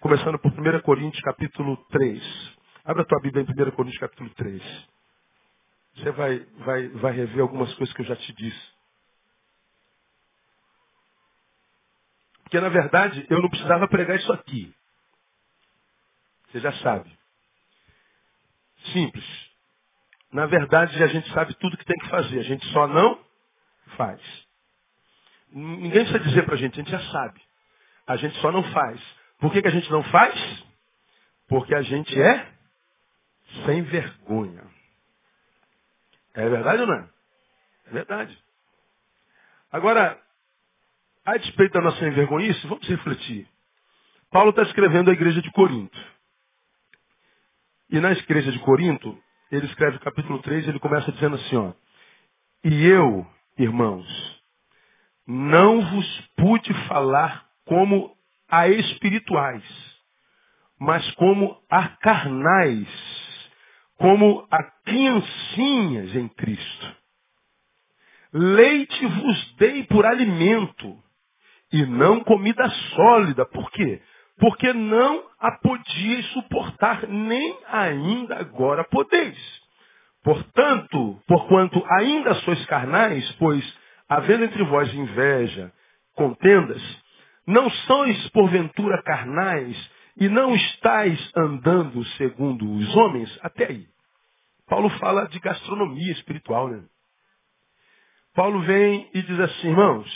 começando 0.00 0.38
por 0.38 0.52
1 0.52 0.80
Coríntios, 0.82 1.22
capítulo 1.22 1.76
3. 1.90 2.56
Abra 2.84 3.02
a 3.02 3.06
tua 3.06 3.20
Bíblia 3.20 3.46
em 3.48 3.68
1 3.68 3.70
Coríntios, 3.70 4.00
capítulo 4.00 4.28
3. 4.30 4.91
Você 5.96 6.10
vai, 6.12 6.38
vai, 6.38 6.88
vai 6.88 7.12
rever 7.12 7.40
algumas 7.40 7.72
coisas 7.74 7.94
que 7.94 8.02
eu 8.02 8.06
já 8.06 8.16
te 8.16 8.32
disse. 8.32 8.72
Porque, 12.42 12.60
na 12.60 12.68
verdade, 12.68 13.26
eu 13.30 13.40
não 13.40 13.48
precisava 13.48 13.88
pregar 13.88 14.16
isso 14.16 14.32
aqui. 14.32 14.74
Você 16.48 16.60
já 16.60 16.72
sabe. 16.74 17.10
Simples. 18.92 19.24
Na 20.32 20.46
verdade, 20.46 21.02
a 21.02 21.06
gente 21.06 21.30
sabe 21.32 21.54
tudo 21.54 21.76
que 21.76 21.84
tem 21.84 21.98
que 21.98 22.08
fazer. 22.08 22.40
A 22.40 22.44
gente 22.44 22.66
só 22.72 22.86
não 22.86 23.22
faz. 23.96 24.20
Ninguém 25.50 26.04
precisa 26.04 26.20
dizer 26.20 26.44
para 26.44 26.54
a 26.54 26.58
gente, 26.58 26.74
a 26.74 26.82
gente 26.82 26.90
já 26.90 27.10
sabe. 27.10 27.40
A 28.06 28.16
gente 28.16 28.38
só 28.40 28.50
não 28.50 28.62
faz. 28.72 29.00
Por 29.38 29.52
que, 29.52 29.60
que 29.60 29.68
a 29.68 29.72
gente 29.72 29.90
não 29.90 30.02
faz? 30.04 30.64
Porque 31.48 31.74
a 31.74 31.82
gente 31.82 32.20
é 32.20 32.52
sem 33.66 33.82
vergonha. 33.82 34.71
É 36.34 36.48
verdade 36.48 36.80
ou 36.82 36.86
não 36.86 36.94
é? 36.94 37.08
É 37.86 37.90
verdade. 37.90 38.38
Agora, 39.70 40.20
a 41.24 41.36
despeito 41.36 41.74
da 41.74 41.80
nossa 41.80 42.06
envergonhice, 42.06 42.66
vamos 42.66 42.86
refletir. 42.88 43.48
Paulo 44.30 44.50
está 44.50 44.62
escrevendo 44.62 45.10
a 45.10 45.12
igreja 45.12 45.40
de 45.42 45.50
Corinto. 45.52 45.98
E 47.90 48.00
na 48.00 48.12
igreja 48.12 48.50
de 48.50 48.58
Corinto, 48.60 49.16
ele 49.50 49.66
escreve 49.66 49.98
o 49.98 50.00
capítulo 50.00 50.40
3, 50.40 50.66
ele 50.66 50.78
começa 50.78 51.12
dizendo 51.12 51.36
assim, 51.36 51.56
ó. 51.56 51.72
E 52.64 52.86
eu, 52.86 53.26
irmãos, 53.58 54.06
não 55.26 55.82
vos 55.82 56.20
pude 56.36 56.72
falar 56.88 57.46
como 57.66 58.16
a 58.48 58.68
espirituais, 58.68 59.62
mas 60.78 61.08
como 61.12 61.60
a 61.70 61.88
carnais, 61.88 62.88
como 64.02 64.46
a 64.50 64.62
criancinhas 64.84 66.14
em 66.14 66.28
Cristo. 66.28 66.96
Leite 68.34 69.06
vos 69.06 69.54
dei 69.56 69.84
por 69.84 70.04
alimento, 70.04 70.98
e 71.72 71.86
não 71.86 72.22
comida 72.22 72.68
sólida. 72.94 73.46
Por 73.46 73.70
quê? 73.70 74.02
porque 74.42 74.72
não 74.72 75.22
a 75.38 75.52
podíeis 75.52 76.26
suportar, 76.32 77.06
nem 77.06 77.56
ainda 77.68 78.38
agora 78.38 78.82
podeis. 78.82 79.38
Portanto, 80.24 81.20
porquanto 81.28 81.80
ainda 81.98 82.34
sois 82.36 82.66
carnais, 82.66 83.30
pois, 83.38 83.64
havendo 84.08 84.44
entre 84.44 84.64
vós 84.64 84.92
inveja, 84.92 85.72
contendas, 86.16 86.82
não 87.46 87.70
sois 87.70 88.28
porventura 88.30 89.00
carnais, 89.04 89.90
e 90.16 90.28
não 90.28 90.54
estáis 90.56 91.32
andando 91.36 92.04
segundo 92.16 92.68
os 92.68 92.96
homens, 92.96 93.38
até 93.42 93.66
aí. 93.66 93.91
Paulo 94.72 94.88
fala 94.98 95.28
de 95.28 95.38
gastronomia 95.38 96.12
espiritual, 96.12 96.66
né? 96.66 96.82
Paulo 98.34 98.62
vem 98.62 99.06
e 99.12 99.20
diz 99.20 99.38
assim, 99.38 99.68
irmãos, 99.68 100.10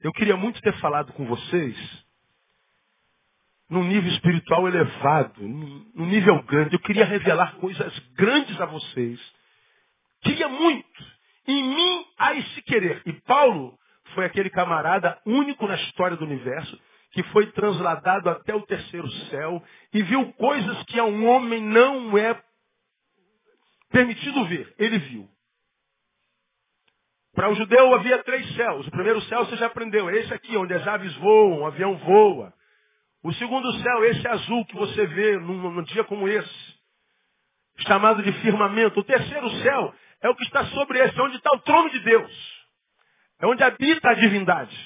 eu 0.00 0.12
queria 0.12 0.36
muito 0.36 0.60
ter 0.60 0.76
falado 0.80 1.12
com 1.12 1.24
vocês 1.24 2.04
num 3.70 3.84
nível 3.84 4.10
espiritual 4.10 4.66
elevado, 4.66 5.40
num 5.40 6.04
nível 6.04 6.42
grande. 6.42 6.74
Eu 6.74 6.80
queria 6.80 7.04
revelar 7.04 7.54
coisas 7.58 7.96
grandes 8.16 8.60
a 8.60 8.66
vocês. 8.66 9.20
Queria 10.22 10.48
muito. 10.48 11.04
Em 11.46 11.62
mim 11.62 12.04
há 12.18 12.34
esse 12.34 12.60
querer. 12.62 13.02
E 13.06 13.12
Paulo 13.20 13.78
foi 14.16 14.24
aquele 14.24 14.50
camarada 14.50 15.16
único 15.24 15.64
na 15.68 15.76
história 15.76 16.16
do 16.16 16.24
universo 16.24 16.76
que 17.12 17.22
foi 17.22 17.46
transladado 17.52 18.30
até 18.30 18.52
o 18.52 18.66
terceiro 18.66 19.08
céu 19.30 19.62
e 19.92 20.02
viu 20.02 20.32
coisas 20.32 20.82
que 20.86 20.98
a 20.98 21.04
um 21.04 21.28
homem 21.28 21.62
não 21.62 22.18
é 22.18 22.42
permitido 23.94 24.44
ver. 24.46 24.74
Ele 24.76 24.98
viu. 24.98 25.28
Para 27.32 27.48
o 27.48 27.54
judeu 27.54 27.94
havia 27.94 28.22
três 28.24 28.54
céus. 28.54 28.86
O 28.86 28.90
primeiro 28.90 29.20
céu 29.22 29.46
você 29.46 29.56
já 29.56 29.66
aprendeu. 29.66 30.10
É 30.10 30.16
esse 30.16 30.34
aqui, 30.34 30.56
onde 30.56 30.74
as 30.74 30.86
aves 30.86 31.14
voam, 31.16 31.60
o 31.60 31.66
avião 31.66 31.96
voa. 31.98 32.52
O 33.22 33.32
segundo 33.34 33.72
céu, 33.80 34.04
esse 34.04 34.26
azul 34.28 34.66
que 34.66 34.74
você 34.74 35.06
vê 35.06 35.38
num, 35.38 35.70
num 35.70 35.82
dia 35.84 36.04
como 36.04 36.28
esse, 36.28 36.74
chamado 37.86 38.22
de 38.22 38.32
firmamento. 38.40 39.00
O 39.00 39.04
terceiro 39.04 39.48
céu 39.62 39.94
é 40.20 40.28
o 40.28 40.34
que 40.34 40.44
está 40.44 40.66
sobre 40.66 40.98
esse, 40.98 41.20
onde 41.20 41.36
está 41.36 41.50
o 41.54 41.60
trono 41.60 41.88
de 41.90 42.00
Deus. 42.00 42.64
É 43.40 43.46
onde 43.46 43.62
habita 43.62 44.10
a 44.10 44.14
divindade. 44.14 44.76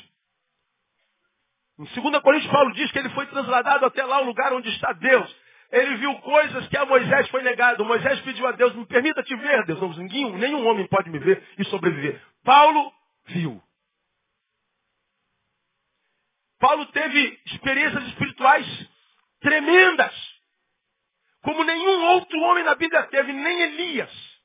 Em 1.79 1.85
2 1.85 2.23
Coríntios, 2.23 2.53
Paulo 2.53 2.73
diz 2.73 2.91
que 2.93 2.99
ele 2.99 3.11
foi 3.11 3.27
trasladado 3.27 3.87
até 3.87 4.05
lá, 4.05 4.21
o 4.21 4.27
lugar 4.27 4.53
onde 4.53 4.69
está 4.71 4.93
Deus. 4.93 5.37
Ele 5.71 5.97
viu 5.97 6.15
coisas 6.21 6.67
que 6.69 6.77
a 6.77 6.87
Moisés 6.87 7.29
foi 7.29 7.43
negado. 7.43 7.85
Moisés 7.85 8.21
pediu 8.21 8.47
a 8.47 8.53
Deus, 8.53 8.75
me 8.75 8.87
permita 8.87 9.23
te 9.23 9.37
ver, 9.37 9.67
Deus. 9.67 9.81
Não, 9.81 9.91
ninguém, 9.91 10.33
nenhum 10.33 10.67
homem 10.67 10.87
pode 10.89 11.11
me 11.11 11.19
ver 11.19 11.47
e 11.59 11.65
sobreviver. 11.67 12.21
Paulo 12.43 12.93
viu. 13.27 13.63
Paulo 16.59 16.87
teve 16.87 17.41
experiências 17.47 18.05
espirituais 18.09 18.67
tremendas, 19.41 20.15
como 21.43 21.63
nenhum 21.63 22.05
outro 22.15 22.39
homem 22.41 22.65
na 22.65 22.75
Bíblia 22.75 23.05
teve, 23.05 23.33
nem 23.33 23.61
Elias. 23.63 24.39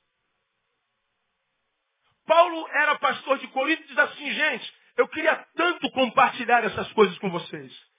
Paulo 2.25 2.67
era 2.69 2.99
pastor 2.99 3.39
de 3.39 3.47
Corinto 3.47 3.83
e 3.83 3.88
diz 3.88 3.97
assim, 3.97 4.31
gente, 4.31 4.73
eu 4.97 5.07
queria 5.07 5.36
tanto 5.55 5.89
compartilhar 5.91 6.63
essas 6.63 6.91
coisas 6.93 7.17
com 7.17 7.29
vocês. 7.31 7.92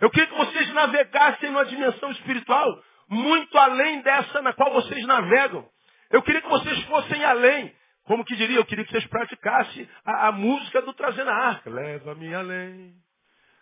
Eu 0.00 0.10
queria 0.10 0.28
que 0.28 0.36
vocês 0.36 0.72
navegassem 0.72 1.50
numa 1.50 1.66
dimensão 1.66 2.10
espiritual 2.12 2.82
muito 3.08 3.58
além 3.58 4.00
dessa 4.02 4.40
na 4.40 4.52
qual 4.52 4.72
vocês 4.72 5.04
navegam. 5.06 5.66
Eu 6.10 6.22
queria 6.22 6.40
que 6.40 6.48
vocês 6.48 6.82
fossem 6.84 7.24
além. 7.24 7.72
Como 8.04 8.24
que 8.24 8.34
diria? 8.36 8.56
Eu 8.56 8.64
queria 8.64 8.84
que 8.84 8.90
vocês 8.90 9.06
praticassem 9.06 9.88
a, 10.04 10.28
a 10.28 10.32
música 10.32 10.80
do 10.82 10.92
Trazendo 10.92 11.30
a 11.30 11.34
Arca. 11.34 11.70
Leva-me 11.70 12.34
além. 12.34 12.94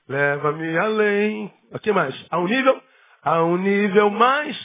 Leva-me 0.08 0.78
além. 0.78 1.52
Aqui 1.72 1.92
mais. 1.92 2.14
A 2.30 2.38
um 2.38 2.46
nível? 2.46 2.82
A 3.22 3.42
um 3.42 3.56
nível 3.56 4.10
mais 4.10 4.56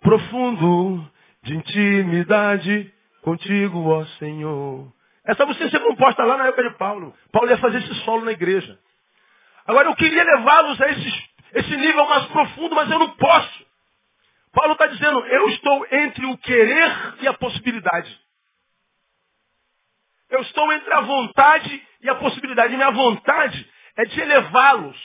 profundo 0.00 1.08
de 1.42 1.54
intimidade 1.54 2.92
contigo, 3.22 3.88
ó 3.88 4.04
Senhor. 4.18 4.92
Essa 5.24 5.46
música 5.46 5.68
ser 5.70 5.80
composta 5.80 6.24
lá 6.24 6.36
na 6.36 6.46
época 6.46 6.68
de 6.68 6.76
Paulo. 6.76 7.14
Paulo 7.30 7.50
ia 7.50 7.58
fazer 7.58 7.78
esse 7.78 7.94
solo 8.04 8.24
na 8.24 8.32
igreja. 8.32 8.78
Agora 9.70 9.86
eu 9.86 9.94
queria 9.94 10.24
levá-los 10.24 10.80
a 10.80 10.90
esse 10.90 11.76
nível 11.76 12.04
mais 12.08 12.26
profundo, 12.26 12.74
mas 12.74 12.90
eu 12.90 12.98
não 12.98 13.10
posso. 13.10 13.66
Paulo 14.52 14.72
está 14.72 14.88
dizendo, 14.88 15.24
eu 15.26 15.48
estou 15.50 15.86
entre 15.92 16.26
o 16.26 16.36
querer 16.38 17.14
e 17.20 17.28
a 17.28 17.34
possibilidade. 17.34 18.20
Eu 20.28 20.40
estou 20.40 20.72
entre 20.72 20.92
a 20.92 21.02
vontade 21.02 21.86
e 22.02 22.10
a 22.10 22.16
possibilidade. 22.16 22.74
E 22.74 22.76
minha 22.76 22.90
vontade 22.90 23.64
é 23.96 24.04
de 24.06 24.20
elevá-los, 24.20 24.98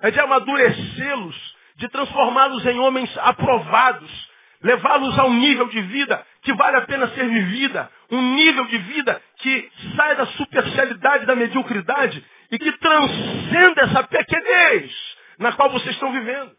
é 0.00 0.10
de 0.10 0.18
amadurecê-los, 0.18 1.56
de 1.76 1.88
transformá-los 1.88 2.66
em 2.66 2.80
homens 2.80 3.16
aprovados, 3.18 4.30
levá-los 4.62 5.16
a 5.16 5.26
um 5.26 5.34
nível 5.34 5.68
de 5.68 5.80
vida 5.82 6.26
que 6.42 6.52
vale 6.54 6.76
a 6.76 6.86
pena 6.86 7.06
ser 7.10 7.28
vivida, 7.28 7.88
um 8.10 8.34
nível 8.34 8.64
de 8.66 8.78
vida 8.78 9.22
que 9.36 9.70
sai 9.94 10.16
da 10.16 10.26
superficialidade, 10.26 11.24
da 11.24 11.36
mediocridade 11.36 12.24
e 12.50 12.58
que 12.58 12.72
transcenda 12.78 13.82
essa 13.82 14.02
pequenez 14.04 14.92
na 15.38 15.52
qual 15.52 15.70
vocês 15.70 15.94
estão 15.94 16.12
vivendo. 16.12 16.54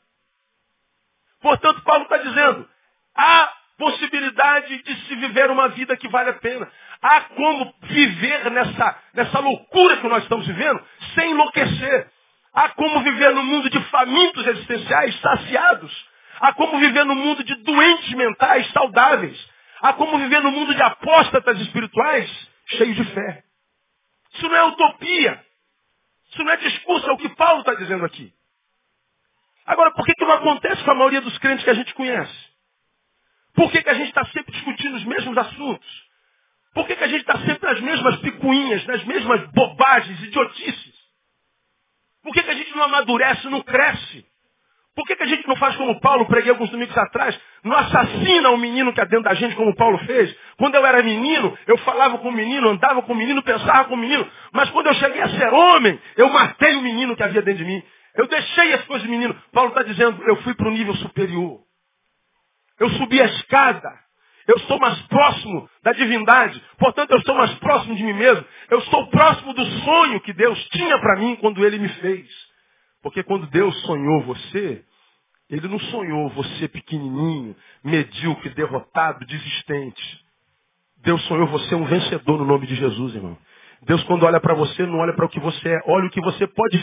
Portanto, 1.42 1.82
Paulo 1.84 2.04
está 2.04 2.18
dizendo, 2.18 2.68
há 3.16 3.54
possibilidade 3.78 4.82
de 4.84 4.96
se 5.06 5.16
viver 5.16 5.52
uma 5.52 5.70
vida 5.70 5.96
que 5.96 6.08
vale 6.10 6.32
a 6.32 6.34
pena. 6.34 6.70
Há 7.02 7.22
como 7.22 7.74
viver 7.84 8.50
nessa, 8.52 9.00
nessa 9.14 9.40
loucura 9.40 9.98
que 9.98 10.08
nós 10.08 10.24
estamos 10.24 10.48
vivendo 10.48 10.84
sem 11.14 11.32
enlouquecer. 11.32 12.10
Há 12.54 12.70
como 12.70 13.02
viver 13.04 13.36
no 13.36 13.44
mundo 13.44 13.70
de 13.70 13.80
famintos 13.86 14.48
existenciais 14.48 15.20
saciados. 15.20 16.08
Há 16.40 16.54
como 16.54 16.80
viver 16.80 17.06
no 17.06 17.16
mundo 17.16 17.44
de 17.44 17.56
doentes 17.56 18.14
mentais 18.14 18.68
saudáveis. 18.72 19.38
Há 19.82 19.94
como 19.94 20.18
viver 20.18 20.42
no 20.42 20.52
mundo 20.52 20.74
de 20.74 20.82
apóstatas 20.82 21.60
espirituais 21.62 22.50
cheios 22.78 22.96
de 22.96 23.06
fé. 23.14 23.44
Isso 24.34 24.50
não 24.50 24.56
é 24.56 24.64
utopia. 24.64 25.47
Isso 26.38 26.44
não 26.44 26.52
é 26.52 26.58
discurso, 26.58 27.10
é 27.10 27.14
o 27.14 27.18
que 27.18 27.30
Paulo 27.30 27.62
está 27.62 27.74
dizendo 27.74 28.06
aqui. 28.06 28.32
Agora, 29.66 29.92
por 29.92 30.06
que, 30.06 30.14
que 30.14 30.24
não 30.24 30.34
acontece 30.34 30.84
com 30.84 30.92
a 30.92 30.96
maioria 30.96 31.20
dos 31.20 31.36
crentes 31.40 31.64
que 31.64 31.70
a 31.72 31.74
gente 31.74 31.96
conhece? 31.96 32.48
Por 33.56 33.72
que, 33.72 33.82
que 33.82 33.90
a 33.90 33.96
gente 33.96 34.10
está 34.10 34.24
sempre 34.28 34.52
discutindo 34.52 34.98
os 34.98 35.04
mesmos 35.04 35.36
assuntos? 35.36 36.08
Por 36.76 36.86
que, 36.86 36.96
que 36.96 37.04
a 37.04 37.08
gente 37.08 37.22
está 37.22 37.40
sempre 37.40 37.68
nas 37.68 37.82
mesmas 37.82 38.18
picuinhas, 38.18 38.86
nas 38.86 39.04
mesmas 39.06 39.50
bobagens, 39.50 40.22
idiotices? 40.22 40.96
Por 42.22 42.32
que, 42.34 42.44
que 42.44 42.52
a 42.52 42.56
gente 42.56 42.76
não 42.76 42.84
amadurece, 42.84 43.50
não 43.50 43.64
cresce? 43.64 44.24
Por 44.98 45.06
que, 45.06 45.16
que 45.16 45.22
a 45.22 45.28
gente 45.28 45.48
não 45.48 45.56
faz 45.58 45.76
como 45.76 46.00
Paulo, 46.00 46.26
preguei 46.26 46.50
alguns 46.50 46.72
domingos 46.72 46.98
atrás, 46.98 47.40
não 47.64 47.78
assassina 47.78 48.50
o 48.50 48.58
menino 48.58 48.92
que 48.92 49.00
é 49.00 49.06
dentro 49.06 49.26
da 49.26 49.36
gente, 49.36 49.56
como 49.56 49.76
Paulo 49.76 50.00
fez? 50.00 50.36
Quando 50.58 50.74
eu 50.74 50.84
era 50.84 51.04
menino, 51.04 51.56
eu 51.68 51.78
falava 51.78 52.18
com 52.18 52.30
o 52.30 52.32
menino, 52.32 52.68
andava 52.68 53.04
com 53.04 53.14
o 53.14 53.16
menino, 53.16 53.44
pensava 53.44 53.86
com 53.86 53.94
o 53.94 53.98
menino. 53.98 54.28
Mas 54.54 54.72
quando 54.72 54.88
eu 54.88 54.96
cheguei 54.96 55.22
a 55.22 55.30
ser 55.30 55.54
homem, 55.54 56.00
eu 56.16 56.28
matei 56.30 56.78
o 56.78 56.82
menino 56.82 57.16
que 57.16 57.22
havia 57.22 57.44
dentro 57.44 57.64
de 57.64 57.72
mim. 57.72 57.84
Eu 58.16 58.26
deixei 58.26 58.74
as 58.74 58.86
coisas 58.86 59.04
de 59.04 59.10
menino. 59.12 59.40
Paulo 59.54 59.70
está 59.70 59.84
dizendo, 59.84 60.20
eu 60.24 60.38
fui 60.38 60.56
para 60.56 60.68
o 60.68 60.72
nível 60.72 60.96
superior. 60.96 61.60
Eu 62.80 62.90
subi 62.90 63.22
a 63.22 63.26
escada. 63.26 63.94
Eu 64.48 64.58
sou 64.62 64.80
mais 64.80 65.00
próximo 65.04 65.70
da 65.84 65.92
divindade. 65.92 66.60
Portanto, 66.80 67.12
eu 67.12 67.22
sou 67.22 67.36
mais 67.36 67.54
próximo 67.60 67.94
de 67.94 68.04
mim 68.04 68.14
mesmo. 68.14 68.44
Eu 68.72 68.82
sou 68.82 69.06
próximo 69.12 69.54
do 69.54 69.64
sonho 69.64 70.22
que 70.22 70.34
Deus 70.34 70.58
tinha 70.70 70.98
para 70.98 71.20
mim 71.20 71.36
quando 71.36 71.64
Ele 71.64 71.78
me 71.78 71.90
fez. 71.90 72.47
Porque 73.08 73.24
quando 73.24 73.48
Deus 73.48 73.74
sonhou 73.84 74.22
você, 74.24 74.84
Ele 75.50 75.66
não 75.70 75.80
sonhou 75.80 76.28
você 76.32 76.68
pequenininho, 76.68 77.56
medíocre, 77.82 78.50
derrotado, 78.50 79.26
desistente. 79.26 80.26
Deus 81.04 81.24
sonhou 81.24 81.48
você 81.48 81.74
um 81.74 81.86
vencedor 81.86 82.38
no 82.38 82.44
nome 82.44 82.68
de 82.68 82.76
Jesus, 82.76 83.16
irmão. 83.16 83.38
Deus, 83.84 84.04
quando 84.04 84.24
olha 84.24 84.42
para 84.42 84.54
você, 84.56 84.86
não 84.86 85.00
olha 85.00 85.14
para 85.14 85.26
o 85.26 85.30
que 85.30 85.40
você 85.40 85.70
é, 85.70 85.82
olha 85.88 86.08
o 86.08 86.10
que 86.10 86.20
você 86.20 86.46
pode 86.48 86.78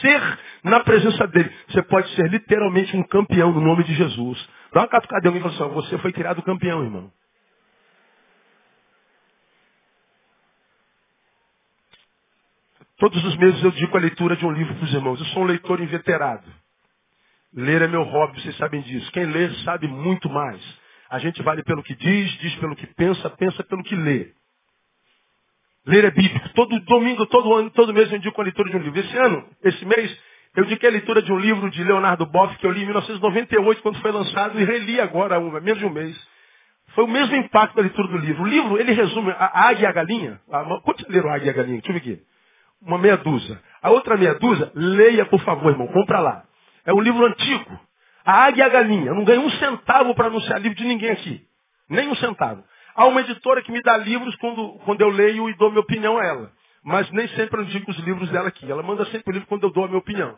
ser 0.00 0.38
na 0.64 0.80
presença 0.80 1.28
dele. 1.28 1.48
Você 1.68 1.82
pode 1.82 2.12
ser 2.16 2.28
literalmente 2.28 2.96
um 2.96 3.04
campeão 3.04 3.52
no 3.52 3.60
nome 3.60 3.84
de 3.84 3.94
Jesus. 3.94 4.48
Dá 4.72 4.80
uma 4.80 4.88
catucada 4.88 5.24
em 5.24 5.28
alguém 5.28 5.40
e 5.40 5.56
fala 5.56 5.68
assim, 5.68 5.74
você 5.74 5.98
foi 5.98 6.12
criado 6.12 6.42
campeão, 6.42 6.82
irmão. 6.82 7.08
Todos 12.98 13.24
os 13.24 13.36
meses 13.36 13.62
eu 13.62 13.70
digo 13.70 13.96
a 13.96 14.00
leitura 14.00 14.36
de 14.36 14.44
um 14.44 14.50
livro 14.50 14.74
para 14.74 14.84
os 14.84 14.92
irmãos. 14.92 15.20
Eu 15.20 15.26
sou 15.26 15.44
um 15.44 15.46
leitor 15.46 15.80
inveterado. 15.80 16.44
Ler 17.54 17.82
é 17.82 17.88
meu 17.88 18.02
hobby, 18.02 18.40
vocês 18.42 18.56
sabem 18.56 18.80
disso. 18.82 19.10
Quem 19.12 19.24
lê 19.24 19.50
sabe 19.64 19.86
muito 19.86 20.28
mais. 20.28 20.60
A 21.08 21.18
gente 21.20 21.40
vale 21.42 21.62
pelo 21.62 21.82
que 21.82 21.94
diz, 21.94 22.30
diz 22.38 22.54
pelo 22.56 22.74
que 22.74 22.86
pensa, 22.88 23.30
pensa 23.30 23.62
pelo 23.64 23.84
que 23.84 23.94
lê. 23.94 24.32
Ler 25.86 26.06
é 26.06 26.10
bíblico. 26.10 26.48
Todo 26.50 26.78
domingo, 26.80 27.24
todo 27.26 27.54
ano, 27.54 27.70
todo 27.70 27.94
mês 27.94 28.10
eu 28.10 28.18
indico 28.18 28.38
a 28.40 28.44
leitura 28.44 28.68
de 28.68 28.76
um 28.76 28.80
livro. 28.80 29.00
Esse 29.00 29.16
ano, 29.16 29.48
esse 29.62 29.84
mês, 29.86 30.18
eu 30.56 30.64
indiquei 30.64 30.88
a 30.88 30.92
leitura 30.92 31.22
de 31.22 31.32
um 31.32 31.38
livro 31.38 31.70
de 31.70 31.84
Leonardo 31.84 32.26
Boff 32.26 32.58
que 32.58 32.66
eu 32.66 32.72
li 32.72 32.82
em 32.82 32.86
1998, 32.86 33.80
quando 33.80 34.00
foi 34.00 34.10
lançado, 34.10 34.60
e 34.60 34.64
reli 34.64 35.00
agora, 35.00 35.36
há 35.36 35.60
menos 35.60 35.78
de 35.78 35.86
um 35.86 35.90
mês. 35.90 36.20
Foi 36.94 37.04
o 37.04 37.08
mesmo 37.08 37.36
impacto 37.36 37.76
da 37.76 37.82
leitura 37.82 38.08
do 38.08 38.18
livro. 38.18 38.42
O 38.42 38.46
livro, 38.46 38.76
ele 38.76 38.92
resume 38.92 39.30
a 39.30 39.68
águia 39.68 39.84
e 39.84 39.86
a 39.86 39.92
galinha. 39.92 40.40
Quantos 40.82 41.06
leram 41.08 41.30
a 41.30 41.36
águia 41.36 41.46
e 41.46 41.50
a 41.50 41.52
galinha? 41.52 41.80
Deixa 41.80 41.90
eu 41.90 41.94
ver 41.94 42.00
aqui. 42.00 42.22
Uma 42.82 42.98
meia 42.98 43.16
dúzia. 43.16 43.60
A 43.82 43.90
outra 43.90 44.16
meia 44.16 44.34
dúzia, 44.34 44.70
leia, 44.74 45.26
por 45.26 45.40
favor, 45.40 45.70
irmão. 45.70 45.88
Compra 45.88 46.20
lá. 46.20 46.44
É 46.84 46.92
um 46.92 47.00
livro 47.00 47.24
antigo. 47.26 47.80
A 48.24 48.44
águia 48.44 48.62
e 48.62 48.66
a 48.66 48.68
galinha. 48.68 49.06
Eu 49.06 49.14
não 49.14 49.24
ganho 49.24 49.42
um 49.42 49.50
centavo 49.50 50.14
para 50.14 50.26
anunciar 50.26 50.60
livro 50.60 50.76
de 50.76 50.84
ninguém 50.84 51.10
aqui. 51.10 51.42
Nem 51.88 52.08
um 52.08 52.14
centavo. 52.16 52.62
Há 52.94 53.06
uma 53.06 53.20
editora 53.20 53.62
que 53.62 53.72
me 53.72 53.80
dá 53.82 53.96
livros 53.96 54.34
quando, 54.36 54.78
quando 54.84 55.00
eu 55.00 55.08
leio 55.08 55.48
e 55.48 55.56
dou 55.56 55.70
minha 55.70 55.80
opinião 55.80 56.18
a 56.18 56.24
ela. 56.24 56.52
Mas 56.84 57.10
nem 57.10 57.28
sempre 57.28 57.60
eu 57.60 57.64
indico 57.64 57.90
os 57.90 57.98
livros 57.98 58.30
dela 58.30 58.48
aqui. 58.48 58.70
Ela 58.70 58.82
manda 58.82 59.04
sempre 59.06 59.30
o 59.30 59.32
livro 59.32 59.48
quando 59.48 59.64
eu 59.64 59.70
dou 59.70 59.84
a 59.84 59.88
minha 59.88 59.98
opinião. 59.98 60.36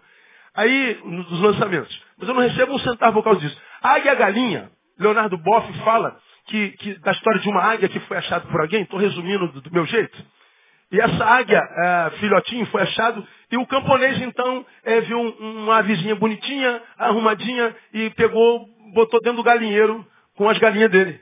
Aí, 0.55 1.01
nos 1.05 1.41
lançamentos. 1.41 2.03
Mas 2.19 2.29
eu 2.29 2.35
não 2.35 2.43
recebo 2.43 2.75
um 2.75 2.79
centavo 2.79 3.15
por 3.15 3.25
causa 3.25 3.41
disso. 3.41 3.57
A 3.83 3.95
águia 3.95 4.11
e 4.11 4.11
a 4.11 4.15
galinha, 4.15 4.71
Leonardo 4.99 5.39
Boff 5.39 5.73
fala 5.85 6.19
que, 6.47 6.71
que, 6.73 6.99
da 7.01 7.13
história 7.13 7.41
de 7.41 7.49
uma 7.49 7.63
águia 7.63 7.89
que 7.89 8.01
foi 8.01 8.17
achada 8.17 8.47
por 8.47 8.61
alguém, 8.61 8.83
estou 8.83 8.99
resumindo 8.99 9.49
do, 9.49 9.61
do, 9.61 9.73
meu 9.73 9.87
jeito. 9.87 10.19
E 10.93 11.01
essa 11.01 11.25
águia, 11.25 11.59
é, 11.59 12.11
filhotinho, 12.19 12.67
foi 12.67 12.83
achado, 12.83 13.27
e 13.51 13.57
o 13.57 13.67
camponês 13.67 14.21
então 14.21 14.67
é, 14.83 15.01
viu 15.03 15.19
um, 15.19 15.63
uma 15.63 15.79
avezinha 15.79 16.17
bonitinha, 16.17 16.83
arrumadinha, 16.99 17.77
e 17.93 18.11
pegou, 18.11 18.67
botou 18.93 19.21
dentro 19.21 19.37
do 19.37 19.43
galinheiro 19.43 20.05
com 20.35 20.49
as 20.49 20.59
galinhas 20.59 20.91
dele. 20.91 21.21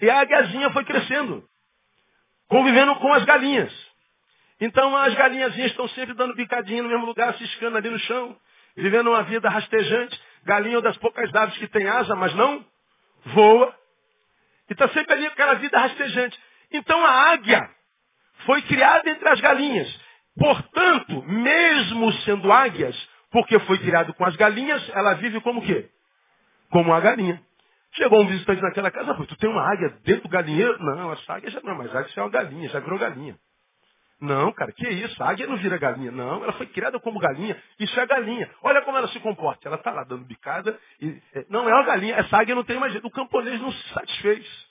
E 0.00 0.10
a 0.10 0.20
águiazinha 0.20 0.70
foi 0.70 0.84
crescendo, 0.84 1.42
convivendo 2.48 2.94
com 2.96 3.12
as 3.14 3.24
galinhas. 3.24 3.72
Então 4.60 4.94
as 4.94 5.14
galinhazinhas 5.14 5.70
estão 5.70 5.88
sempre 5.88 6.14
dando 6.14 6.34
bicadinha 6.34 6.82
no 6.82 6.88
mesmo 6.88 7.06
lugar, 7.06 7.34
ciscando 7.36 7.78
ali 7.78 7.88
no 7.88 7.98
chão, 8.00 8.36
vivendo 8.76 9.08
uma 9.08 9.22
vida 9.22 9.48
rastejante. 9.48 10.20
Galinha 10.44 10.74
é 10.74 10.76
uma 10.76 10.82
das 10.82 10.98
poucas 10.98 11.34
aves 11.34 11.56
que 11.56 11.66
tem 11.68 11.88
asa, 11.88 12.14
mas 12.14 12.34
não 12.34 12.64
voa. 13.26 13.74
E 14.68 14.72
está 14.72 14.88
sempre 14.88 15.14
ali 15.14 15.26
aquela 15.26 15.54
vida 15.54 15.78
rastejante. 15.78 16.38
Então 16.72 17.02
a 17.04 17.32
águia 17.32 17.70
foi 18.46 18.62
criada 18.62 19.08
entre 19.08 19.28
as 19.28 19.40
galinhas. 19.40 20.00
Portanto, 20.38 21.22
mesmo 21.24 22.12
sendo 22.24 22.50
águias, 22.52 22.96
porque 23.30 23.58
foi 23.60 23.78
criado 23.78 24.14
com 24.14 24.24
as 24.24 24.36
galinhas, 24.36 24.88
ela 24.94 25.14
vive 25.14 25.40
como 25.40 25.62
quê? 25.62 25.88
Como 26.70 26.92
a 26.92 27.00
galinha. 27.00 27.40
Chegou 27.92 28.22
um 28.22 28.26
visitante 28.26 28.62
naquela 28.62 28.90
casa, 28.90 29.14
tu 29.14 29.36
tem 29.36 29.50
uma 29.50 29.68
águia 29.68 29.88
dentro 30.04 30.22
do 30.22 30.28
galinheiro? 30.28 30.78
Não, 30.82 31.12
essa 31.12 31.34
águia 31.34 31.50
já 31.50 31.60
não, 31.62 31.76
mas 31.76 31.94
águia 31.94 32.12
é 32.14 32.20
uma 32.20 32.30
galinha, 32.30 32.68
já 32.68 32.78
virou 32.78 32.98
galinha. 32.98 33.36
Não, 34.20 34.52
cara, 34.52 34.70
que 34.70 34.86
isso? 34.86 35.22
A 35.22 35.30
águia 35.30 35.46
não 35.46 35.56
vira 35.56 35.78
galinha. 35.78 36.12
Não, 36.12 36.44
ela 36.44 36.52
foi 36.52 36.66
criada 36.66 37.00
como 37.00 37.18
galinha. 37.18 37.56
Isso 37.78 37.98
é 37.98 38.06
galinha. 38.06 38.50
Olha 38.62 38.82
como 38.82 38.98
ela 38.98 39.08
se 39.08 39.18
comporta. 39.20 39.66
Ela 39.66 39.76
está 39.76 39.90
lá 39.92 40.04
dando 40.04 40.26
bicada. 40.26 40.78
E, 41.00 41.18
é, 41.34 41.46
não, 41.48 41.66
é 41.66 41.72
uma 41.72 41.84
galinha. 41.84 42.16
Essa 42.16 42.36
águia 42.36 42.54
não 42.54 42.62
tem 42.62 42.78
mais 42.78 42.92
jeito. 42.92 43.06
O 43.06 43.10
camponês 43.10 43.58
não 43.60 43.72
se 43.72 43.88
satisfez. 43.94 44.69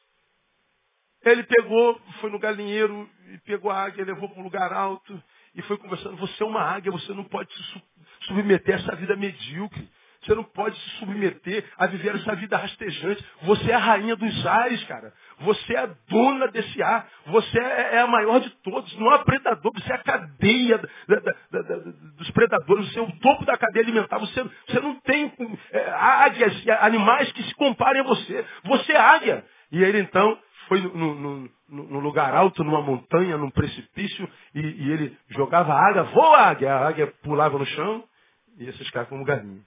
Ele 1.23 1.43
pegou, 1.43 1.99
foi 2.21 2.29
no 2.29 2.39
galinheiro 2.39 3.09
e 3.33 3.37
pegou 3.39 3.69
a 3.71 3.83
águia, 3.83 4.05
levou 4.05 4.29
para 4.29 4.39
um 4.39 4.43
lugar 4.43 4.71
alto 4.71 5.21
e 5.53 5.61
foi 5.63 5.77
conversando. 5.77 6.15
Você 6.17 6.41
é 6.41 6.45
uma 6.45 6.61
águia, 6.61 6.91
você 6.91 7.13
não 7.13 7.25
pode 7.25 7.53
se 7.53 7.83
submeter 8.21 8.75
a 8.75 8.79
essa 8.79 8.95
vida 8.95 9.15
medíocre. 9.15 9.89
Você 10.21 10.35
não 10.35 10.43
pode 10.43 10.77
se 10.77 10.89
submeter 10.97 11.63
a 11.77 11.87
viver 11.87 12.15
essa 12.15 12.35
vida 12.35 12.57
rastejante. 12.57 13.23
Você 13.43 13.71
é 13.71 13.75
a 13.75 13.79
rainha 13.79 14.15
dos 14.17 14.45
ares, 14.45 14.83
cara. 14.83 15.13
Você 15.39 15.73
é 15.73 15.79
a 15.79 15.89
dona 16.09 16.47
desse 16.49 16.83
ar. 16.83 17.07
Você 17.27 17.57
é, 17.57 17.95
é 17.95 17.99
a 18.01 18.07
maior 18.07 18.41
de 18.41 18.49
todos. 18.61 18.93
Não 18.97 19.09
há 19.11 19.19
predador. 19.19 19.71
Você 19.73 19.91
é 19.91 19.95
a 19.95 20.03
cadeia 20.03 20.77
da, 20.77 21.19
da, 21.19 21.61
da, 21.61 21.75
dos 22.17 22.29
predadores. 22.31 22.91
Você 22.91 22.99
é 22.99 23.01
o 23.01 23.11
topo 23.19 23.45
da 23.45 23.57
cadeia 23.57 23.85
alimentar. 23.85 24.19
Você, 24.19 24.43
você 24.67 24.79
não 24.81 24.99
tem 25.01 25.31
é, 25.71 25.89
águias, 25.89 26.67
animais 26.81 27.31
que 27.31 27.43
se 27.43 27.55
comparem 27.55 28.01
a 28.01 28.05
você. 28.05 28.45
Você 28.65 28.91
é 28.91 28.99
águia. 28.99 29.45
E 29.71 29.81
ele 29.81 29.99
então 29.99 30.37
foi 30.69 30.79
no, 30.81 31.15
no, 31.15 31.51
no, 31.67 31.99
lugar 31.99 32.33
alto, 32.33 32.63
numa 32.63 32.81
montanha, 32.81 33.37
num 33.37 33.49
precipício, 33.49 34.31
e, 34.53 34.59
e, 34.59 34.91
ele 34.91 35.17
jogava 35.29 35.73
a 35.73 35.89
águia, 35.89 36.03
voa 36.03 36.37
águia. 36.37 36.73
A 36.73 36.87
águia 36.87 37.07
pulava 37.23 37.57
no 37.57 37.65
chão 37.65 38.07
e 38.55 38.65
ia 38.65 38.73
ficar 38.73 39.07
como 39.07 39.25
galinha. 39.25 39.65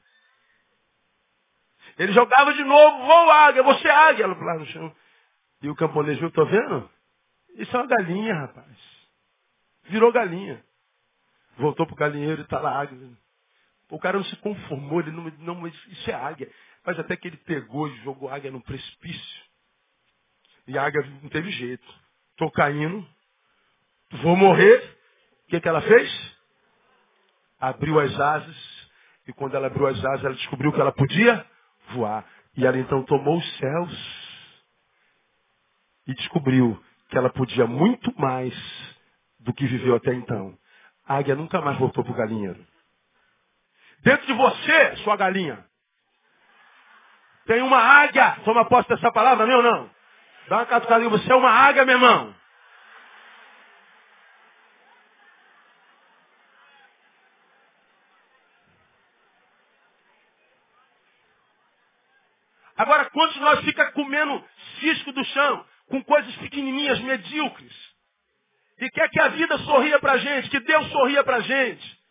Ele 1.98 2.12
jogava 2.12 2.54
de 2.54 2.62
novo, 2.62 3.04
voa 3.04 3.34
águia, 3.48 3.62
você 3.64 3.88
é 3.88 3.90
águia, 3.90 4.26
lá 4.28 4.58
no 4.58 4.66
chão. 4.66 4.94
E 5.60 5.68
o 5.68 5.74
camponês 5.74 6.18
viu, 6.18 6.30
tô 6.30 6.46
vendo? 6.46 6.88
Isso 7.56 7.76
é 7.76 7.80
uma 7.80 7.86
galinha, 7.86 8.34
rapaz. 8.34 8.78
Virou 9.84 10.12
galinha. 10.12 10.64
Voltou 11.58 11.84
pro 11.84 11.96
galinheiro 11.96 12.42
e 12.42 12.46
tá 12.46 12.60
lá 12.60 12.80
águia. 12.80 12.98
O 13.90 13.98
cara 13.98 14.16
não 14.16 14.24
se 14.24 14.36
conformou, 14.36 15.00
ele 15.00 15.10
não, 15.10 15.24
não, 15.40 15.66
isso 15.66 16.10
é 16.10 16.14
águia. 16.14 16.50
Mas 16.86 16.98
até 16.98 17.16
que 17.16 17.28
ele 17.28 17.36
pegou 17.38 17.88
e 17.88 17.96
jogou 17.98 18.28
a 18.28 18.36
águia 18.36 18.50
no 18.50 18.62
precipício. 18.62 19.41
E 20.66 20.78
a 20.78 20.84
águia 20.84 21.02
não 21.22 21.28
teve 21.28 21.50
jeito. 21.50 21.86
Tô 22.36 22.50
caindo, 22.50 23.06
vou 24.22 24.36
morrer. 24.36 24.78
O 25.44 25.50
que, 25.50 25.60
que 25.60 25.68
ela 25.68 25.82
fez? 25.82 26.36
Abriu 27.60 27.98
as 28.00 28.18
asas. 28.18 28.82
E 29.26 29.32
quando 29.32 29.56
ela 29.56 29.66
abriu 29.66 29.86
as 29.86 30.04
asas, 30.04 30.24
ela 30.24 30.34
descobriu 30.34 30.72
que 30.72 30.80
ela 30.80 30.92
podia 30.92 31.46
voar. 31.90 32.24
E 32.56 32.66
ela 32.66 32.78
então 32.78 33.02
tomou 33.04 33.38
os 33.38 33.58
céus 33.58 34.22
e 36.06 36.14
descobriu 36.14 36.82
que 37.08 37.16
ela 37.16 37.30
podia 37.30 37.66
muito 37.66 38.12
mais 38.18 38.54
do 39.38 39.52
que 39.52 39.66
viveu 39.66 39.94
até 39.94 40.12
então. 40.14 40.56
A 41.06 41.16
águia 41.16 41.34
nunca 41.34 41.60
mais 41.60 41.78
voltou 41.78 42.02
para 42.04 42.12
o 42.12 42.16
galinheiro. 42.16 42.64
Dentro 44.02 44.26
de 44.26 44.32
você, 44.32 44.96
sua 44.96 45.16
galinha, 45.16 45.64
tem 47.46 47.62
uma 47.62 47.78
águia. 47.78 48.36
Toma 48.44 48.64
posse 48.64 48.88
dessa 48.88 49.12
palavra, 49.12 49.46
meu 49.46 49.62
não? 49.62 49.90
Dá 50.48 50.56
uma 50.56 50.66
catucadinha. 50.66 51.10
Você 51.10 51.30
é 51.30 51.34
uma 51.34 51.50
águia, 51.50 51.84
meu 51.84 51.96
irmão. 51.96 52.34
Agora, 62.76 63.08
quantos 63.10 63.36
nós 63.36 63.60
fica 63.60 63.92
comendo 63.92 64.44
cisco 64.80 65.12
do 65.12 65.24
chão, 65.26 65.66
com 65.88 66.02
coisas 66.02 66.34
pequenininhas, 66.36 66.98
medíocres? 67.00 67.72
E 68.80 68.90
quer 68.90 69.08
que 69.08 69.20
a 69.20 69.28
vida 69.28 69.56
sorria 69.58 70.00
pra 70.00 70.16
gente, 70.16 70.50
que 70.50 70.58
Deus 70.58 70.90
sorria 70.90 71.22
pra 71.22 71.40
gente. 71.40 72.02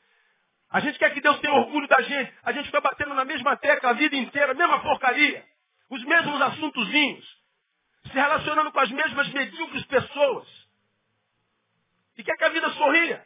A 0.70 0.80
gente 0.80 0.98
quer 0.98 1.14
que 1.14 1.20
Deus 1.20 1.38
tenha 1.42 1.54
orgulho 1.54 1.88
da 1.88 2.02
gente. 2.02 2.34
A 2.44 2.54
gente 2.54 2.68
fica 2.68 2.80
batendo 2.80 3.14
na 3.14 3.26
mesma 3.26 3.58
tecla 3.58 3.90
a 3.90 3.94
vida 3.94 4.16
inteira, 4.16 4.54
mesma 4.54 4.80
porcaria. 4.80 5.44
Os 5.90 6.02
mesmos 6.06 6.42
assuntozinhos. 6.42 7.41
Se 8.08 8.14
relacionando 8.14 8.72
com 8.72 8.80
as 8.80 8.92
mesmas 8.92 9.28
medíocres 9.30 9.86
pessoas. 9.86 10.48
E 12.18 12.24
quer 12.24 12.38
que 12.38 12.44
a 12.44 12.50
vida 12.50 12.70
sorria. 12.72 13.26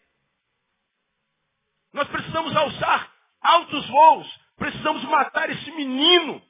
Nós 1.93 2.07
precisamos 2.07 2.55
alçar 2.55 3.11
altos 3.41 3.87
voos. 3.87 4.39
Precisamos 4.57 5.03
matar 5.05 5.49
esse 5.49 5.71
menino 5.71 6.41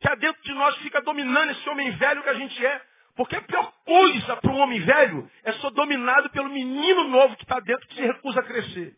que 0.00 0.08
há 0.08 0.14
dentro 0.14 0.42
de 0.42 0.52
nós 0.54 0.76
fica 0.78 1.00
dominando 1.02 1.50
esse 1.50 1.68
homem 1.68 1.90
velho 1.92 2.22
que 2.22 2.28
a 2.28 2.34
gente 2.34 2.66
é. 2.66 2.82
Porque 3.16 3.36
a 3.36 3.42
pior 3.42 3.72
coisa 3.84 4.36
para 4.36 4.50
um 4.50 4.58
homem 4.58 4.80
velho 4.80 5.30
é 5.44 5.52
ser 5.52 5.70
dominado 5.70 6.30
pelo 6.30 6.48
menino 6.48 7.04
novo 7.04 7.36
que 7.36 7.44
está 7.44 7.60
dentro 7.60 7.86
que 7.88 7.94
se 7.94 8.02
recusa 8.02 8.40
a 8.40 8.44
crescer. 8.44 8.96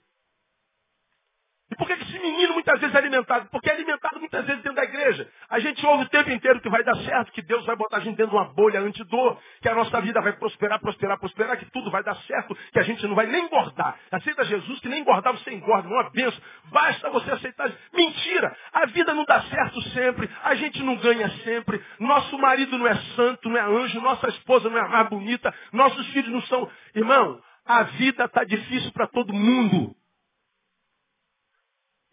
Por 1.76 1.86
que 1.86 1.92
esse 1.92 2.18
menino 2.18 2.54
muitas 2.54 2.80
vezes 2.80 2.94
é 2.94 2.98
alimentado? 2.98 3.48
Porque 3.50 3.68
é 3.68 3.72
alimentado 3.72 4.18
muitas 4.18 4.44
vezes 4.44 4.62
dentro 4.62 4.76
da 4.76 4.84
igreja. 4.84 5.28
A 5.50 5.58
gente 5.58 5.84
ouve 5.86 6.04
o 6.04 6.08
tempo 6.08 6.30
inteiro 6.30 6.60
que 6.60 6.68
vai 6.68 6.82
dar 6.82 6.96
certo, 6.96 7.32
que 7.32 7.42
Deus 7.42 7.64
vai 7.66 7.76
botar 7.76 7.98
a 7.98 8.00
gente 8.00 8.16
dentro 8.16 8.30
de 8.30 8.36
uma 8.36 8.52
bolha 8.52 8.80
antidor, 8.80 9.38
que 9.60 9.68
a 9.68 9.74
nossa 9.74 10.00
vida 10.00 10.20
vai 10.20 10.32
prosperar, 10.34 10.80
prosperar, 10.80 11.18
prosperar, 11.18 11.58
que 11.58 11.70
tudo 11.70 11.90
vai 11.90 12.02
dar 12.02 12.14
certo, 12.22 12.56
que 12.72 12.78
a 12.78 12.82
gente 12.82 13.06
não 13.06 13.14
vai 13.14 13.26
nem 13.26 13.44
engordar. 13.44 13.98
Aceita 14.10 14.44
Jesus, 14.44 14.80
que 14.80 14.88
nem 14.88 15.00
engordar 15.00 15.32
você 15.32 15.52
engorda, 15.52 15.88
não 15.88 16.00
é 16.00 16.10
benção. 16.10 16.40
Basta 16.70 17.10
você 17.10 17.30
aceitar. 17.30 17.70
Mentira! 17.92 18.56
A 18.72 18.86
vida 18.86 19.14
não 19.14 19.24
dá 19.24 19.42
certo 19.42 19.80
sempre, 19.90 20.30
a 20.44 20.54
gente 20.54 20.82
não 20.82 20.96
ganha 20.96 21.28
sempre, 21.44 21.82
nosso 21.98 22.38
marido 22.38 22.78
não 22.78 22.86
é 22.86 22.94
santo, 23.16 23.48
não 23.48 23.56
é 23.56 23.62
anjo, 23.62 24.00
nossa 24.00 24.28
esposa 24.28 24.68
não 24.68 24.78
é 24.78 24.88
mais 24.88 25.08
bonita, 25.08 25.54
nossos 25.72 26.06
filhos 26.08 26.30
não 26.30 26.42
são. 26.42 26.70
Irmão, 26.94 27.40
a 27.64 27.82
vida 27.82 28.24
está 28.24 28.44
difícil 28.44 28.92
para 28.92 29.06
todo 29.08 29.32
mundo. 29.32 29.94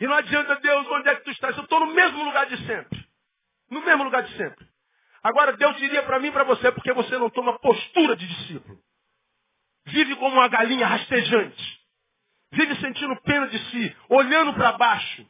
E 0.04 0.06
não 0.06 0.16
adianta, 0.16 0.58
Deus, 0.58 0.86
onde 0.92 1.08
é 1.08 1.16
que 1.16 1.24
tu 1.24 1.32
estás? 1.32 1.56
Eu 1.56 1.64
estou 1.64 1.80
no 1.80 1.94
mesmo 1.94 2.26
lugar 2.26 2.46
de 2.48 2.58
sempre. 2.68 3.08
No 3.72 3.80
mesmo 3.86 4.04
lugar 4.04 4.22
de 4.22 4.36
sempre. 4.36 4.68
Agora, 5.24 5.56
Deus 5.56 5.78
diria 5.78 6.04
para 6.04 6.20
mim 6.20 6.28
e 6.28 6.32
para 6.34 6.44
você, 6.44 6.74
porque 6.74 6.92
você 6.92 7.18
não 7.18 7.30
toma 7.30 7.58
postura 7.60 8.14
de 8.18 8.28
discípulo. 8.28 8.78
Vive 9.86 10.18
como 10.18 10.36
uma 10.36 10.50
galinha 10.50 10.86
rastejante. 10.86 11.80
Vive 12.52 12.76
sentindo 12.82 13.16
pena 13.22 13.48
de 13.48 13.58
si, 13.70 13.96
olhando 14.10 14.54
para 14.56 14.74
baixo, 14.74 15.26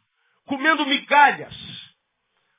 comendo 0.48 0.88
migalhas. 0.88 1.56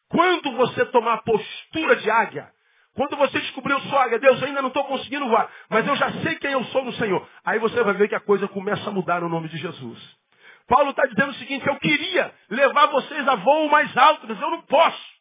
Quando 0.08 0.52
você 0.52 0.86
tomar 0.86 1.18
postura 1.24 1.96
de 1.96 2.08
águia, 2.08 2.48
quando 2.94 3.16
você 3.16 3.40
descobriu 3.40 3.80
sua 3.80 4.04
águia, 4.04 4.20
Deus, 4.20 4.40
eu 4.40 4.46
ainda 4.46 4.62
não 4.62 4.68
estou 4.68 4.84
conseguindo 4.84 5.26
voar, 5.26 5.50
mas 5.68 5.84
eu 5.84 5.96
já 5.96 6.12
sei 6.22 6.36
quem 6.36 6.52
eu 6.52 6.62
sou 6.66 6.84
no 6.84 6.92
Senhor. 6.92 7.28
Aí 7.44 7.58
você 7.58 7.82
vai 7.82 7.94
ver 7.94 8.08
que 8.08 8.14
a 8.14 8.20
coisa 8.20 8.46
começa 8.46 8.88
a 8.88 8.92
mudar 8.92 9.20
no 9.20 9.28
nome 9.28 9.48
de 9.48 9.56
Jesus. 9.56 10.23
Paulo 10.66 10.90
está 10.90 11.04
dizendo 11.06 11.30
o 11.30 11.34
seguinte, 11.34 11.66
eu 11.66 11.76
queria 11.78 12.34
levar 12.48 12.86
vocês 12.86 13.28
a 13.28 13.34
voo 13.36 13.68
mais 13.68 13.94
alto, 13.96 14.26
mas 14.26 14.40
eu 14.40 14.50
não 14.50 14.62
posso. 14.62 15.14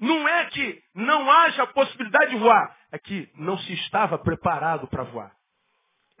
Não 0.00 0.28
é 0.28 0.44
que 0.46 0.82
não 0.94 1.30
haja 1.30 1.66
possibilidade 1.68 2.30
de 2.30 2.36
voar, 2.36 2.76
é 2.92 2.98
que 2.98 3.30
não 3.34 3.58
se 3.58 3.72
estava 3.72 4.18
preparado 4.18 4.86
para 4.88 5.04
voar. 5.04 5.32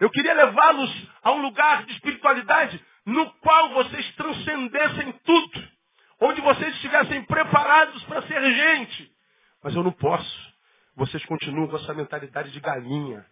Eu 0.00 0.10
queria 0.10 0.32
levá-los 0.32 1.08
a 1.22 1.32
um 1.32 1.42
lugar 1.42 1.84
de 1.84 1.92
espiritualidade 1.92 2.84
no 3.04 3.30
qual 3.40 3.70
vocês 3.70 4.14
transcendessem 4.14 5.12
tudo. 5.24 5.68
Onde 6.20 6.40
vocês 6.40 6.74
estivessem 6.74 7.24
preparados 7.24 8.02
para 8.04 8.22
ser 8.22 8.42
gente. 8.42 9.12
Mas 9.62 9.74
eu 9.74 9.82
não 9.82 9.92
posso. 9.92 10.52
Vocês 10.96 11.24
continuam 11.26 11.68
com 11.68 11.76
essa 11.76 11.94
mentalidade 11.94 12.50
de 12.50 12.60
galinha 12.60 13.24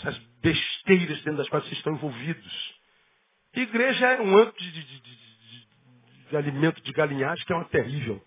essas 0.00 0.18
besteiras 0.42 1.18
dentro 1.22 1.36
das 1.36 1.48
quais 1.48 1.64
vocês 1.64 1.76
estão 1.76 1.92
envolvidos. 1.92 2.74
igreja 3.54 4.06
é 4.06 4.20
um 4.20 4.36
âmbito 4.36 4.58
de, 4.58 4.72
de, 4.72 5.00
de, 5.00 5.16
de, 6.30 6.36
alimento 6.36 6.82
de 6.82 6.92
galinhagem 6.92 7.44
que 7.44 7.52
é 7.52 7.56
uma 7.56 7.64
terrível. 7.66 8.20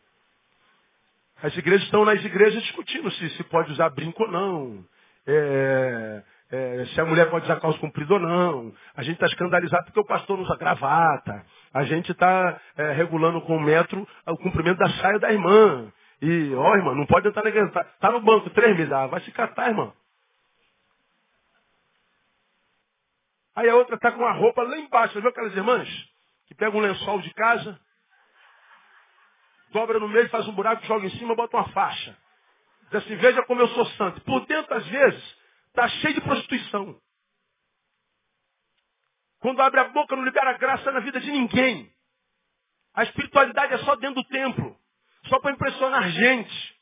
As 1.42 1.56
igrejas 1.58 1.84
estão 1.84 2.06
nas 2.06 2.24
igrejas 2.24 2.62
discutindo 2.62 3.12
se, 3.12 3.30
se 3.32 3.44
pode 3.46 3.72
usar 3.72 3.90
brinco 3.90 4.24
ou 4.24 4.32
não. 4.32 4.86
É, 5.26 6.24
é, 6.52 6.86
se 6.86 7.02
a 7.02 7.06
mulher 7.06 7.30
pode 7.30 7.46
usar 7.46 7.60
calça 7.60 7.80
comprida 7.80 8.14
ou 8.14 8.20
não. 8.20 8.74
A 8.96 9.04
gente 9.04 9.16
está 9.16 9.26
escandalizado 9.26 9.86
porque 9.86 10.00
o 10.00 10.06
pastor 10.06 10.40
usa 10.40 10.56
gravata. 10.56 11.44
A 11.74 11.84
gente 11.84 12.12
está 12.12 12.62
é, 12.78 12.92
regulando 12.94 13.42
com 13.42 13.58
o 13.58 13.62
metro 13.62 14.08
o 14.28 14.38
cumprimento 14.38 14.78
da 14.78 14.90
saia 14.90 15.20
da 15.20 15.32
irmã. 15.32 15.92
E, 16.22 16.54
ó, 16.56 16.76
irmã, 16.76 16.96
não 16.96 17.06
pode 17.06 17.28
entrar 17.28 17.44
na 17.44 17.50
igreja. 17.50 17.68
Está 17.68 17.84
tá 17.84 18.12
no 18.12 18.22
banco 18.22 18.50
três 18.52 18.78
meses. 18.78 18.94
Ah, 18.94 19.08
vai 19.08 19.20
se 19.22 19.32
catar, 19.32 19.70
irmão. 19.70 19.94
Aí 23.56 23.70
a 23.70 23.76
outra 23.76 23.96
está 23.96 24.12
com 24.12 24.26
a 24.26 24.34
roupa 24.34 24.64
lá 24.64 24.78
embaixo. 24.78 25.14
Você 25.14 25.22
viu 25.22 25.30
aquelas 25.30 25.56
irmãs? 25.56 25.90
Que 26.48 26.56
pegam 26.56 26.80
um 26.80 26.84
lençol 26.84 27.22
de 27.22 27.34
casa, 27.34 27.80
dobra 29.72 30.00
no 30.00 30.08
meio, 30.08 30.30
faz 30.30 30.48
um 30.48 30.54
buraco, 30.54 30.86
joga 30.86 31.06
em 31.06 31.10
cima, 31.18 31.36
bota 31.36 31.58
uma 31.58 31.70
faixa. 31.70 32.18
Diz 32.84 32.96
assim, 32.96 33.16
veja 33.16 33.44
como 33.44 33.62
eu 33.62 33.68
sou 33.70 33.86
santo. 33.92 34.22
Por 34.22 34.46
dentro, 34.46 34.74
às 34.74 34.86
vezes, 34.88 35.38
está 35.68 35.88
cheio 35.88 36.14
de 36.14 36.22
prostituição. 36.22 37.00
Quando 39.40 39.62
abre 39.62 39.80
a 39.80 39.90
boca, 39.90 40.16
não 40.16 40.24
libera 40.24 40.58
graça 40.58 40.92
na 40.92 41.00
vida 41.00 41.20
de 41.20 41.32
ninguém. 41.32 41.92
A 42.94 43.04
espiritualidade 43.04 43.74
é 43.74 43.78
só 43.80 43.96
dentro 43.96 44.22
do 44.22 44.28
templo. 44.30 44.78
Só 45.26 45.40
para 45.40 45.52
impressionar 45.52 46.10
gente. 46.10 46.73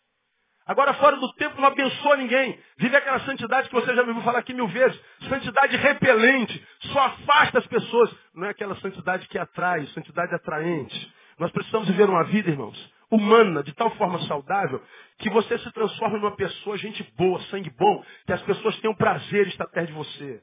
Agora, 0.66 0.94
fora 0.94 1.18
do 1.18 1.34
templo, 1.34 1.60
não 1.60 1.68
abençoa 1.68 2.18
ninguém. 2.18 2.60
Vive 2.78 2.96
aquela 2.96 3.20
santidade 3.22 3.68
que 3.68 3.76
você 3.76 3.96
já 3.96 4.04
me 4.04 4.10
ouviu 4.10 4.24
falar 4.24 4.40
aqui 4.40 4.54
mil 4.54 4.68
vezes. 4.68 5.00
Santidade 5.28 5.76
repelente. 5.78 6.68
Só 6.94 7.00
afasta 7.00 7.60
as 7.60 7.68
pessoas. 7.68 8.16
Não 8.34 8.48
é 8.48 8.52
aquela 8.52 8.76
santidade 8.76 9.28
que 9.28 9.38
atrai, 9.38 9.86
santidade 9.88 10.34
atraente. 10.34 11.14
Nós 11.40 11.52
precisamos 11.52 11.88
viver 11.88 12.08
uma 12.08 12.24
vida, 12.26 12.52
irmãos, 12.52 12.94
humana, 13.10 13.64
de 13.64 13.74
tal 13.74 13.90
forma 13.96 14.20
saudável, 14.28 14.82
que 15.18 15.30
você 15.30 15.58
se 15.58 15.72
transforme 15.72 16.20
numa 16.20 16.36
pessoa, 16.36 16.78
gente 16.78 17.04
boa, 17.18 17.42
sangue 17.44 17.72
bom, 17.72 18.06
que 18.26 18.34
as 18.34 18.42
pessoas 18.44 18.80
tenham 18.80 18.96
prazer 18.96 19.48
em 19.48 19.50
estar 19.50 19.68
perto 19.68 19.88
de 19.88 19.94
você. 19.94 20.42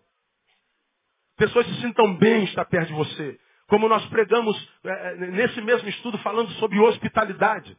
Pessoas 1.37 1.66
se 1.66 1.81
sintam 1.81 2.16
bem 2.16 2.41
em 2.41 2.45
estar 2.45 2.64
perto 2.64 2.89
de 2.89 2.95
você. 2.95 3.39
Como 3.69 3.89
nós 3.89 4.05
pregamos 4.07 4.57
é, 4.85 5.14
nesse 5.16 5.61
mesmo 5.61 5.89
estudo 5.89 6.19
falando 6.19 6.51
sobre 6.55 6.81
hospitalidade. 6.81 7.77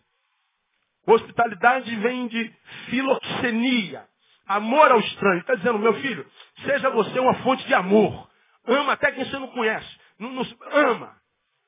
Hospitalidade 1.11 1.95
vem 1.95 2.27
de 2.27 2.53
filoxenia, 2.89 4.05
amor 4.47 4.91
ao 4.91 4.99
estranho. 4.99 5.39
Está 5.39 5.55
dizendo, 5.55 5.79
meu 5.79 5.93
filho, 5.95 6.25
seja 6.63 6.89
você 6.91 7.19
uma 7.19 7.33
fonte 7.35 7.65
de 7.65 7.73
amor. 7.73 8.29
Ama 8.67 8.93
até 8.93 9.11
quem 9.11 9.25
você 9.25 9.39
não 9.39 9.47
conhece. 9.47 9.87
Não, 10.19 10.31
não, 10.31 10.45
ama. 10.71 11.17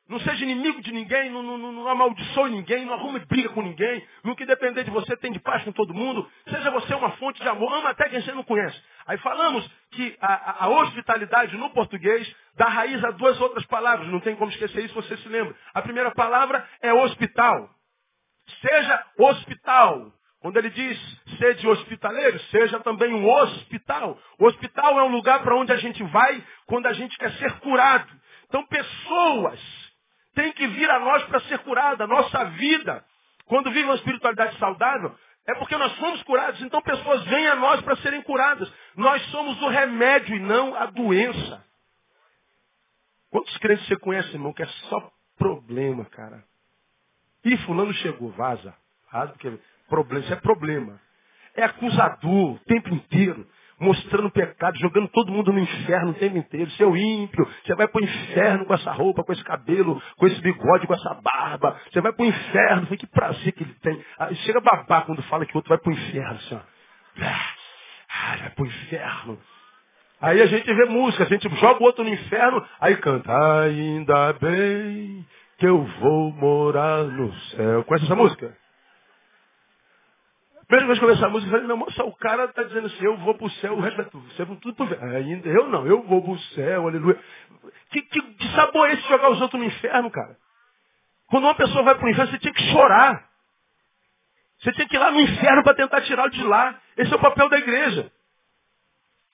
Não 0.07 0.19
seja 0.19 0.43
inimigo 0.43 0.81
de 0.81 0.91
ninguém, 0.91 1.31
não, 1.31 1.41
não, 1.41 1.57
não 1.57 1.87
amaldiçoe 1.87 2.51
ninguém, 2.51 2.85
não 2.85 2.93
arrume 2.93 3.19
briga 3.21 3.49
com 3.49 3.63
ninguém. 3.63 4.05
No 4.23 4.35
que 4.35 4.45
depender 4.45 4.83
de 4.83 4.91
você, 4.91 5.17
tem 5.17 5.31
de 5.31 5.39
paz 5.39 5.63
com 5.63 5.71
todo 5.71 5.93
mundo. 5.93 6.29
Seja 6.47 6.69
você 6.69 6.93
uma 6.93 7.11
fonte 7.13 7.41
de 7.41 7.47
amor, 7.47 7.73
ama 7.73 7.89
até 7.89 8.09
quem 8.09 8.21
você 8.21 8.33
não 8.33 8.43
conhece. 8.43 8.79
Aí 9.07 9.17
falamos 9.19 9.67
que 9.91 10.15
a, 10.21 10.65
a, 10.65 10.69
hospitalidade 10.69 11.57
no 11.57 11.71
português 11.71 12.31
dá 12.57 12.65
raiz 12.65 13.03
a 13.03 13.09
duas 13.11 13.41
outras 13.41 13.65
palavras. 13.65 14.07
Não 14.09 14.19
tem 14.19 14.35
como 14.35 14.51
esquecer 14.51 14.85
isso, 14.85 14.93
você 14.93 15.17
se 15.17 15.29
lembra. 15.29 15.55
A 15.73 15.81
primeira 15.81 16.11
palavra 16.11 16.67
é 16.81 16.93
hospital. 16.93 17.80
Seja 18.61 19.05
hospital. 19.17 20.13
Quando 20.39 20.57
ele 20.57 20.71
diz 20.71 20.99
sede 21.37 21.67
hospitaleiro, 21.67 22.39
seja 22.45 22.79
também 22.79 23.13
um 23.13 23.29
hospital. 23.29 24.17
O 24.39 24.45
hospital 24.45 24.99
é 24.99 25.03
um 25.03 25.11
lugar 25.11 25.43
para 25.43 25.55
onde 25.55 25.71
a 25.71 25.77
gente 25.77 26.01
vai 26.03 26.43
quando 26.65 26.87
a 26.87 26.93
gente 26.93 27.15
quer 27.17 27.31
ser 27.33 27.59
curado. 27.59 28.11
Então 28.47 28.65
pessoas 28.65 29.59
têm 30.33 30.51
que 30.53 30.65
vir 30.67 30.89
a 30.89 30.99
nós 30.99 31.23
para 31.25 31.41
ser 31.41 31.59
curada. 31.59 32.07
Nossa 32.07 32.45
vida, 32.45 33.05
quando 33.45 33.71
vive 33.71 33.85
uma 33.85 33.95
espiritualidade 33.95 34.57
saudável, 34.57 35.15
é 35.47 35.53
porque 35.55 35.77
nós 35.77 35.95
somos 35.97 36.23
curados. 36.23 36.59
Então 36.61 36.81
pessoas 36.81 37.23
vêm 37.25 37.47
a 37.47 37.55
nós 37.55 37.81
para 37.81 37.95
serem 37.97 38.23
curadas. 38.23 38.71
Nós 38.95 39.21
somos 39.29 39.61
o 39.61 39.67
remédio 39.67 40.35
e 40.35 40.39
não 40.39 40.73
a 40.73 40.87
doença. 40.87 41.63
Quantos 43.29 43.55
crentes 43.59 43.87
você 43.87 43.95
conhece, 43.97 44.29
irmão, 44.33 44.53
que 44.53 44.63
é 44.63 44.67
só 44.67 45.11
problema, 45.37 46.03
cara? 46.05 46.43
Ih, 47.45 47.57
fulano 47.57 47.93
chegou, 47.95 48.31
vaza. 48.31 48.73
Vaza 49.11 49.33
porque 49.33 49.51
problema, 49.89 50.23
isso 50.23 50.33
é 50.33 50.37
problema. 50.37 50.99
é 51.55 51.63
acusador 51.63 52.53
o 52.53 52.59
tempo 52.59 52.93
inteiro, 52.93 53.45
mostrando 53.79 54.29
pecado, 54.29 54.77
jogando 54.79 55.07
todo 55.09 55.31
mundo 55.31 55.51
no 55.51 55.59
inferno 55.59 56.11
o 56.11 56.13
tempo 56.13 56.37
inteiro. 56.37 56.69
Seu 56.71 56.95
ímpio, 56.95 57.47
você 57.63 57.75
vai 57.75 57.87
para 57.87 58.01
o 58.01 58.03
inferno 58.03 58.65
com 58.65 58.73
essa 58.73 58.91
roupa, 58.91 59.23
com 59.23 59.33
esse 59.33 59.43
cabelo, 59.43 60.01
com 60.17 60.27
esse 60.27 60.39
bigode, 60.41 60.87
com 60.87 60.93
essa 60.93 61.13
barba. 61.15 61.79
Você 61.91 61.99
vai 61.99 62.13
para 62.13 62.23
o 62.23 62.27
inferno. 62.27 62.87
Que 62.87 63.07
prazer 63.07 63.51
que 63.53 63.63
ele 63.63 63.73
tem. 63.81 64.03
Aí 64.19 64.35
chega 64.37 64.59
a 64.59 64.61
babar 64.61 65.05
quando 65.05 65.21
fala 65.23 65.45
que 65.45 65.53
o 65.53 65.57
outro 65.57 65.69
vai 65.69 65.77
para 65.77 65.89
o 65.89 65.93
inferno. 65.93 66.35
Assim, 66.35 66.55
ó. 66.55 66.59
Ah, 68.13 68.35
vai 68.37 68.49
para 68.51 68.63
o 68.63 68.67
inferno. 68.67 69.39
Aí 70.21 70.39
a 70.39 70.45
gente 70.45 70.71
vê 70.71 70.85
música, 70.85 71.23
a 71.23 71.27
gente 71.27 71.49
joga 71.55 71.81
o 71.81 71.83
outro 71.83 72.03
no 72.03 72.09
inferno, 72.11 72.63
aí 72.79 72.95
canta, 72.97 73.63
ainda 73.63 74.33
bem 74.33 75.25
que 75.61 75.67
eu 75.67 75.83
vou 75.83 76.31
morar 76.31 77.03
no 77.03 77.31
céu. 77.51 77.83
Conhece 77.83 78.05
essa 78.05 78.15
música? 78.15 78.57
Primeira 80.65 80.87
vez 80.87 80.97
que 80.97 81.05
eu 81.05 81.11
essa 81.11 81.29
música, 81.29 81.55
eu 81.55 81.61
falei, 81.61 81.77
meu 81.77 81.91
só 81.91 82.07
o 82.07 82.15
cara 82.15 82.45
está 82.45 82.63
dizendo 82.63 82.87
assim, 82.87 83.05
eu 83.05 83.15
vou 83.17 83.35
para 83.35 83.45
o 83.45 83.49
céu, 83.51 83.73
o 83.77 83.79
resto 83.79 84.01
é 84.01 84.05
tudo. 84.05 84.25
Ainda, 85.17 85.47
eu 85.47 85.67
não, 85.67 85.85
eu 85.85 86.01
vou 86.01 86.23
para 86.23 86.31
o 86.31 86.39
céu, 86.55 86.87
aleluia. 86.87 87.19
Que, 87.91 88.01
que, 88.01 88.21
que 88.21 88.47
sabor 88.55 88.89
é 88.89 88.93
esse 88.93 89.07
jogar 89.07 89.29
os 89.29 89.39
outros 89.39 89.61
no 89.61 89.67
inferno, 89.67 90.09
cara? 90.09 90.35
Quando 91.27 91.43
uma 91.43 91.53
pessoa 91.53 91.83
vai 91.83 91.93
para 91.93 92.07
o 92.07 92.09
inferno, 92.09 92.31
você 92.31 92.39
tinha 92.39 92.53
que 92.53 92.71
chorar. 92.71 93.29
Você 94.61 94.71
tinha 94.71 94.87
que 94.87 94.95
ir 94.95 94.99
lá 94.99 95.11
no 95.11 95.21
inferno 95.21 95.63
para 95.63 95.75
tentar 95.75 96.01
tirá-lo 96.01 96.31
de 96.31 96.43
lá. 96.43 96.81
Esse 96.97 97.13
é 97.13 97.15
o 97.15 97.21
papel 97.21 97.49
da 97.49 97.59
igreja. 97.59 98.11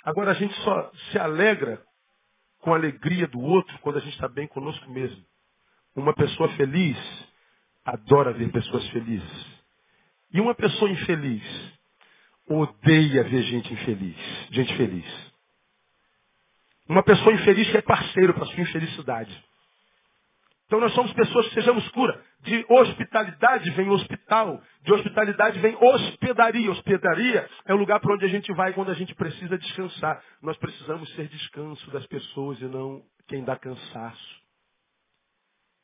Agora 0.03 0.31
a 0.31 0.33
gente 0.33 0.53
só 0.55 0.91
se 1.09 1.19
alegra 1.19 1.81
com 2.59 2.73
a 2.73 2.75
alegria 2.75 3.27
do 3.27 3.39
outro 3.39 3.79
quando 3.79 3.95
a 3.95 4.01
gente 4.01 4.13
está 4.13 4.27
bem 4.27 4.45
conosco 4.45 4.89
mesmo. 4.89 5.23
Uma 5.97 6.13
pessoa 6.13 6.47
feliz 6.49 6.95
adora 7.83 8.31
ver 8.31 8.51
pessoas 8.51 8.87
felizes. 8.89 9.45
E 10.31 10.39
uma 10.39 10.53
pessoa 10.53 10.91
infeliz 10.91 11.43
odeia 12.47 13.23
ver 13.23 13.41
gente 13.41 13.73
infeliz, 13.73 14.15
gente 14.51 14.77
feliz. 14.77 15.33
Uma 16.87 17.01
pessoa 17.01 17.33
infeliz 17.33 17.71
que 17.71 17.77
é 17.77 17.81
parceiro 17.81 18.35
para 18.35 18.45
sua 18.45 18.61
infelicidade. 18.61 19.43
Então 20.67 20.79
nós 20.79 20.93
somos 20.93 21.11
pessoas 21.13 21.47
que 21.47 21.55
sejamos 21.55 21.89
cura. 21.89 22.21
De 22.41 22.63
hospitalidade 22.69 23.71
vem 23.71 23.89
hospital. 23.89 24.61
De 24.83 24.93
hospitalidade 24.93 25.57
vem 25.59 25.75
hospedaria. 25.81 26.69
Hospedaria 26.69 27.49
é 27.65 27.73
o 27.73 27.77
lugar 27.77 27.99
para 27.99 28.13
onde 28.13 28.25
a 28.25 28.29
gente 28.29 28.53
vai 28.53 28.71
quando 28.73 28.91
a 28.91 28.93
gente 28.93 29.15
precisa 29.15 29.57
descansar. 29.57 30.23
Nós 30.43 30.57
precisamos 30.57 31.11
ser 31.15 31.27
descanso 31.27 31.89
das 31.89 32.05
pessoas 32.05 32.61
e 32.61 32.65
não 32.65 33.01
quem 33.27 33.43
dá 33.43 33.57
cansaço. 33.57 34.46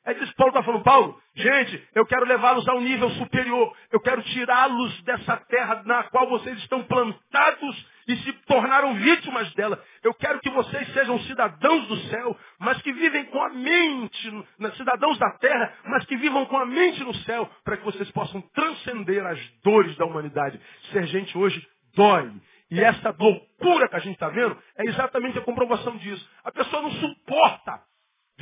É 0.05 0.13
disso 0.13 0.31
que 0.31 0.37
Paulo 0.37 0.51
está 0.51 0.63
falando, 0.63 0.83
Paulo, 0.83 1.21
gente, 1.33 1.87
eu 1.95 2.05
quero 2.05 2.25
levá-los 2.25 2.67
a 2.67 2.73
um 2.73 2.81
nível 2.81 3.09
superior. 3.11 3.73
Eu 3.89 4.01
quero 4.01 4.21
tirá-los 4.21 5.01
dessa 5.03 5.37
terra 5.37 5.81
na 5.85 6.03
qual 6.03 6.27
vocês 6.27 6.57
estão 6.59 6.83
plantados 6.83 7.87
e 8.07 8.17
se 8.17 8.33
tornaram 8.45 8.95
vítimas 8.95 9.53
dela. 9.53 9.81
Eu 10.03 10.13
quero 10.13 10.41
que 10.41 10.49
vocês 10.49 10.91
sejam 10.93 11.17
cidadãos 11.21 11.87
do 11.87 11.97
céu, 12.09 12.37
mas 12.59 12.81
que 12.81 12.91
vivem 12.91 13.25
com 13.25 13.41
a 13.41 13.49
mente, 13.49 14.45
cidadãos 14.75 15.17
da 15.17 15.31
terra, 15.37 15.73
mas 15.85 16.05
que 16.05 16.17
vivam 16.17 16.45
com 16.47 16.57
a 16.57 16.65
mente 16.65 17.01
no 17.01 17.13
céu, 17.19 17.49
para 17.63 17.77
que 17.77 17.85
vocês 17.85 18.11
possam 18.11 18.41
transcender 18.53 19.25
as 19.25 19.39
dores 19.63 19.95
da 19.95 20.05
humanidade. 20.05 20.59
Ser 20.91 21.07
gente 21.07 21.37
hoje 21.37 21.65
dói. 21.95 22.29
E 22.69 22.81
essa 22.81 23.15
loucura 23.17 23.87
que 23.87 23.95
a 23.95 23.99
gente 23.99 24.15
está 24.15 24.27
vendo 24.27 24.57
é 24.77 24.83
exatamente 24.85 25.37
a 25.37 25.41
comprovação 25.41 25.95
disso. 25.97 26.27
A 26.43 26.51
pessoa 26.51 26.81
não 26.81 26.91
suporta 26.91 27.79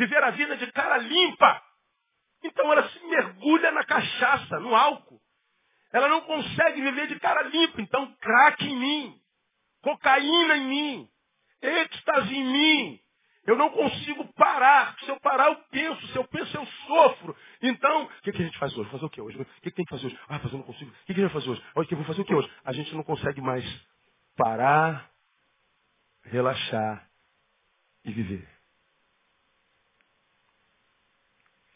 viver 0.02 0.24
a 0.24 0.32
vida 0.32 0.58
de 0.58 0.72
cara 0.72 0.97
limpa. 0.97 1.62
Então 2.43 2.72
ela 2.72 2.89
se 2.89 3.06
mergulha 3.06 3.72
na 3.72 3.84
cachaça, 3.84 4.60
no 4.60 4.76
álcool. 4.76 5.22
Ela 5.93 6.08
não 6.08 6.22
consegue 6.22 6.82
viver 6.82 7.08
de 7.08 7.20
cara 7.20 7.43
limpa. 7.43 7.82
Então, 7.82 8.12
craque 8.20 8.66
em 8.66 8.76
mim, 8.76 9.22
cocaína 9.82 10.58
em 10.58 10.66
mim, 10.66 11.10
êxtase 11.62 12.34
em 12.34 12.45
mim. 12.45 12.99
Eu 13.45 13.56
não 13.56 13.70
consigo 13.72 14.32
parar. 14.34 14.95
Se 14.99 15.10
eu 15.10 15.20
parar, 15.20 15.47
eu 15.47 15.56
penso. 15.72 16.08
Se 16.08 16.16
eu 16.16 16.24
penso, 16.26 16.56
eu 16.56 16.66
sofro. 16.66 17.36
Então, 17.62 18.04
o 18.04 18.22
que, 18.22 18.32
que, 18.32 18.41
a 18.41 18.45
gente 18.45 18.58
faz 18.58 18.76
hoje? 18.78 18.89
Fazer 18.89 19.06
o 19.06 19.10
que 19.10 19.22
hoje? 19.22 19.39
O 19.39 19.45
que, 19.45 19.62
que, 19.62 19.72
tem 19.72 19.86
que 19.86 19.91
fazer 19.91 20.08
hoje? 20.08 20.20
Ah, 20.30 20.39
fazer 20.39 20.54
eu 20.54 20.60
não 20.60 20.66
consigo. 20.66 20.91
O 20.91 20.93
que, 21.06 21.14
que 21.14 21.20
a 21.20 21.24
gente 21.24 21.34
vai 21.34 21.41
fazer 21.41 21.49
hoje? 21.49 21.64
Olha, 21.76 21.88
que 21.88 21.93
eu 21.93 21.97
vou 21.97 22.08
fazer 22.08 22.22
o 22.22 22.26
que 22.26 22.36
hoje? 22.36 22.52
A 22.64 22.72
gente 22.72 22.95
não 22.95 23.04
consegue 23.04 23.41
mais 23.41 23.66
parar, 24.38 25.12
relaxar 26.24 27.10
e 28.06 28.12
viver. 28.12 28.61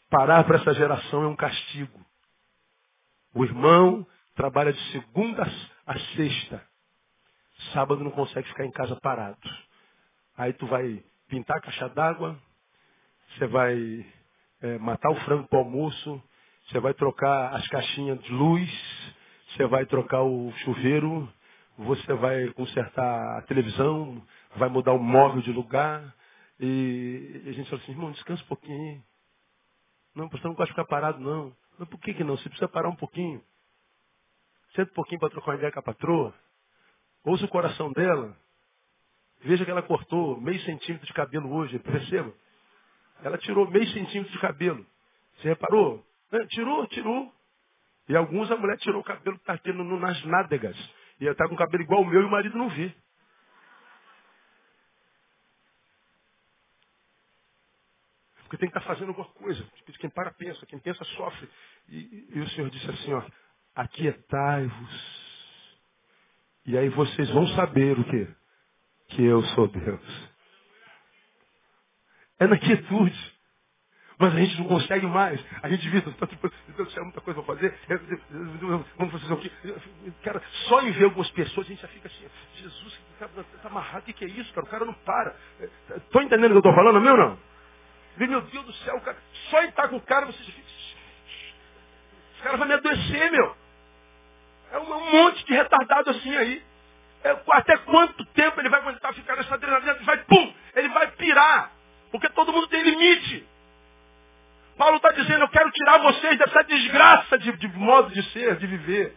Parar 0.08 0.44
para 0.44 0.58
essa 0.58 0.74
geração 0.74 1.24
é 1.24 1.26
um 1.26 1.36
castigo. 1.36 2.00
O 3.34 3.44
irmão 3.44 4.06
trabalha 4.34 4.72
de 4.72 4.92
segunda 4.92 5.42
a 5.86 5.98
sexta. 6.14 6.62
Sábado 7.72 8.04
não 8.04 8.10
consegue 8.10 8.46
ficar 8.48 8.64
em 8.64 8.70
casa 8.70 8.96
parado. 8.96 9.38
Aí 10.36 10.52
tu 10.52 10.66
vai 10.66 11.02
pintar 11.28 11.56
a 11.56 11.60
caixa 11.60 11.88
d'água, 11.88 12.36
você 13.34 13.46
vai 13.46 14.06
é, 14.62 14.78
matar 14.78 15.10
o 15.10 15.16
frango 15.20 15.48
para 15.48 15.58
almoço, 15.58 16.22
você 16.68 16.78
vai 16.78 16.94
trocar 16.94 17.54
as 17.54 17.66
caixinhas 17.68 18.22
de 18.22 18.32
luz, 18.32 18.70
você 19.50 19.66
vai 19.66 19.86
trocar 19.86 20.22
o 20.22 20.52
chuveiro, 20.58 21.28
você 21.78 22.14
vai 22.14 22.48
consertar 22.52 23.38
a 23.38 23.42
televisão, 23.42 24.22
vai 24.56 24.68
mudar 24.68 24.92
o 24.92 24.98
móvel 24.98 25.42
de 25.42 25.52
lugar. 25.52 26.14
E 26.60 27.42
a 27.46 27.52
gente 27.52 27.68
fala 27.68 27.82
assim, 27.82 27.92
irmão, 27.92 28.12
descansa 28.12 28.42
um 28.42 28.46
pouquinho. 28.46 29.02
Não, 30.16 30.28
você 30.30 30.42
não 30.44 30.54
gosta 30.54 30.64
de 30.64 30.72
ficar 30.72 30.86
parado, 30.86 31.20
não. 31.20 31.54
Mas 31.78 31.86
por 31.90 32.00
que, 32.00 32.14
que 32.14 32.24
não? 32.24 32.38
Você 32.38 32.48
precisa 32.48 32.66
parar 32.66 32.88
um 32.88 32.96
pouquinho. 32.96 33.42
Senta 34.74 34.90
um 34.90 34.94
pouquinho 34.94 35.20
para 35.20 35.28
trocar 35.28 35.50
uma 35.50 35.56
ideia 35.58 35.70
com 35.70 35.78
a 35.78 35.82
patroa. 35.82 36.34
Ouça 37.22 37.44
o 37.44 37.48
coração 37.48 37.92
dela. 37.92 38.34
Veja 39.42 39.62
que 39.64 39.70
ela 39.70 39.82
cortou 39.82 40.40
meio 40.40 40.58
centímetro 40.62 41.06
de 41.06 41.12
cabelo 41.12 41.54
hoje, 41.54 41.78
perceba? 41.78 42.32
Ela 43.22 43.36
tirou 43.36 43.70
meio 43.70 43.86
centímetro 43.88 44.32
de 44.32 44.38
cabelo. 44.38 44.86
Você 45.36 45.48
reparou? 45.48 46.02
Tirou, 46.48 46.86
tirou. 46.86 47.32
E 48.08 48.16
alguns 48.16 48.50
a 48.50 48.56
mulher 48.56 48.78
tirou 48.78 49.02
o 49.02 49.04
cabelo 49.04 49.36
que 49.36 49.42
está 49.42 49.52
aqui 49.52 49.70
nas 49.72 50.24
nádegas. 50.24 50.76
E 51.20 51.24
ela 51.24 51.32
está 51.32 51.46
com 51.46 51.54
o 51.54 51.58
cabelo 51.58 51.82
igual 51.82 52.00
o 52.00 52.06
meu 52.06 52.22
e 52.22 52.24
o 52.24 52.30
marido 52.30 52.56
não 52.56 52.70
vê. 52.70 52.94
Porque 58.46 58.58
tem 58.58 58.70
que 58.70 58.78
estar 58.78 58.88
fazendo 58.88 59.08
alguma 59.08 59.28
coisa. 59.28 59.64
Quem 59.98 60.08
para 60.08 60.32
pensa, 60.32 60.64
quem 60.66 60.78
pensa 60.78 61.04
sofre. 61.04 61.48
E, 61.88 62.28
e 62.32 62.40
o 62.40 62.48
Senhor 62.50 62.70
disse 62.70 62.88
assim, 62.88 63.12
ó, 63.12 63.22
aquietai-vos. 63.74 65.76
E 66.64 66.78
aí 66.78 66.88
vocês 66.88 67.28
vão 67.30 67.46
saber 67.48 67.98
o 67.98 68.04
quê? 68.04 68.28
Que 69.08 69.24
eu 69.24 69.42
sou 69.42 69.68
Deus. 69.68 70.30
É 72.38 72.46
na 72.46 72.56
quietude. 72.56 73.36
Mas 74.18 74.34
a 74.34 74.38
gente 74.38 74.58
não 74.58 74.68
consegue 74.68 75.06
mais. 75.06 75.44
A 75.62 75.68
gente 75.68 76.00
tá, 76.12 76.26
tipo, 76.26 76.50
Deus 76.74 76.92
céu, 76.94 77.04
muita 77.04 77.20
coisa 77.20 77.42
para 77.42 77.54
fazer. 77.54 77.78
Vamos 78.96 79.20
fazer 79.20 79.32
o 79.32 79.36
quê? 79.38 79.50
Cara, 80.22 80.40
só 80.68 80.80
em 80.82 80.92
ver 80.92 81.04
algumas 81.04 81.30
pessoas 81.32 81.66
a 81.66 81.70
gente 81.70 81.82
já 81.82 81.88
fica 81.88 82.08
assim, 82.08 82.26
Jesus, 82.54 83.00
está 83.12 83.28
tá 83.28 83.68
amarrado, 83.68 84.02
o 84.02 84.06
que, 84.06 84.12
que 84.12 84.24
é 84.24 84.28
isso, 84.28 84.52
cara? 84.54 84.66
O 84.66 84.70
cara 84.70 84.84
não 84.84 84.94
para. 84.94 85.36
Estou 85.96 86.22
entendendo 86.22 86.56
o 86.56 86.62
que 86.62 86.68
eu 86.68 86.70
estou 86.70 86.74
falando, 86.74 87.00
meu 87.00 87.16
não? 87.16 87.55
Meu 88.16 88.40
Deus 88.40 88.64
do 88.64 88.72
céu, 88.72 89.00
cara, 89.00 89.16
só 89.50 89.62
em 89.62 89.68
estar 89.68 89.88
com 89.88 89.96
o 89.96 90.00
cara, 90.00 90.26
você 90.26 90.42
fica. 90.44 90.60
Esse 92.34 92.42
cara 92.42 92.56
vai 92.56 92.68
me 92.68 92.74
adoecer, 92.74 93.30
meu. 93.30 93.56
É 94.72 94.78
um 94.78 95.10
monte 95.10 95.44
de 95.44 95.52
retardado 95.52 96.10
assim 96.10 96.34
aí. 96.36 96.62
É, 97.24 97.36
até 97.52 97.76
quanto 97.78 98.24
tempo 98.26 98.60
ele 98.60 98.68
vai 98.68 98.80
aguentar 98.80 99.12
ficar 99.14 99.36
nessa 99.36 99.54
adrenalina? 99.54 99.92
Ele 99.92 100.04
vai, 100.04 100.18
pum, 100.24 100.54
ele 100.74 100.88
vai 100.88 101.10
pirar. 101.12 101.72
Porque 102.10 102.28
todo 102.30 102.52
mundo 102.52 102.68
tem 102.68 102.82
limite. 102.82 103.46
Paulo 104.76 104.96
está 104.96 105.10
dizendo, 105.10 105.42
eu 105.42 105.48
quero 105.48 105.70
tirar 105.70 105.98
vocês 105.98 106.38
dessa 106.38 106.62
desgraça 106.64 107.38
de, 107.38 107.52
de 107.56 107.68
modo 107.68 108.10
de 108.10 108.22
ser, 108.30 108.56
de 108.56 108.66
viver. 108.66 109.16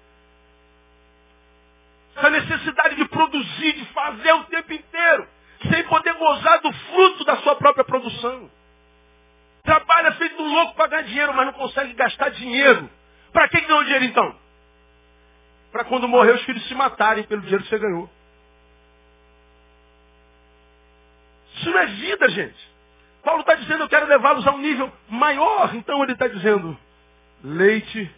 Essa 2.15 2.29
necessidade 2.29 2.95
de 2.95 3.07
produzir, 3.07 3.73
de 3.73 3.85
fazer 3.93 4.33
o 4.33 4.43
tempo 4.45 4.73
inteiro, 4.73 5.27
sem 5.69 5.83
poder 5.83 6.13
gozar 6.13 6.61
do 6.61 6.71
fruto 6.71 7.23
da 7.25 7.37
sua 7.37 7.55
própria 7.55 7.83
produção. 7.83 8.49
Trabalha 9.69 10.13
feito 10.13 10.41
um 10.41 10.51
louco 10.51 10.73
para 10.73 10.87
ganhar 10.87 11.03
dinheiro, 11.03 11.31
mas 11.31 11.45
não 11.45 11.53
consegue 11.53 11.93
gastar 11.93 12.29
dinheiro. 12.29 12.89
Para 13.31 13.47
que 13.47 13.61
ganhou 13.61 13.83
dinheiro 13.83 14.05
então? 14.05 14.35
Para 15.71 15.83
quando 15.83 16.07
morrer 16.07 16.31
os 16.31 16.41
filhos 16.41 16.67
se 16.67 16.73
matarem 16.73 17.23
pelo 17.25 17.41
dinheiro 17.41 17.61
que 17.63 17.69
você 17.69 17.77
ganhou. 17.77 18.09
Isso 21.53 21.69
não 21.69 21.77
é 21.77 21.85
vida, 21.85 22.29
gente. 22.29 22.69
Paulo 23.23 23.41
está 23.41 23.53
dizendo, 23.53 23.83
eu 23.83 23.89
quero 23.89 24.07
levá-los 24.07 24.47
a 24.47 24.53
um 24.53 24.57
nível 24.57 24.91
maior. 25.07 25.75
Então 25.75 26.01
ele 26.01 26.13
está 26.13 26.27
dizendo, 26.27 26.75
leite 27.43 28.11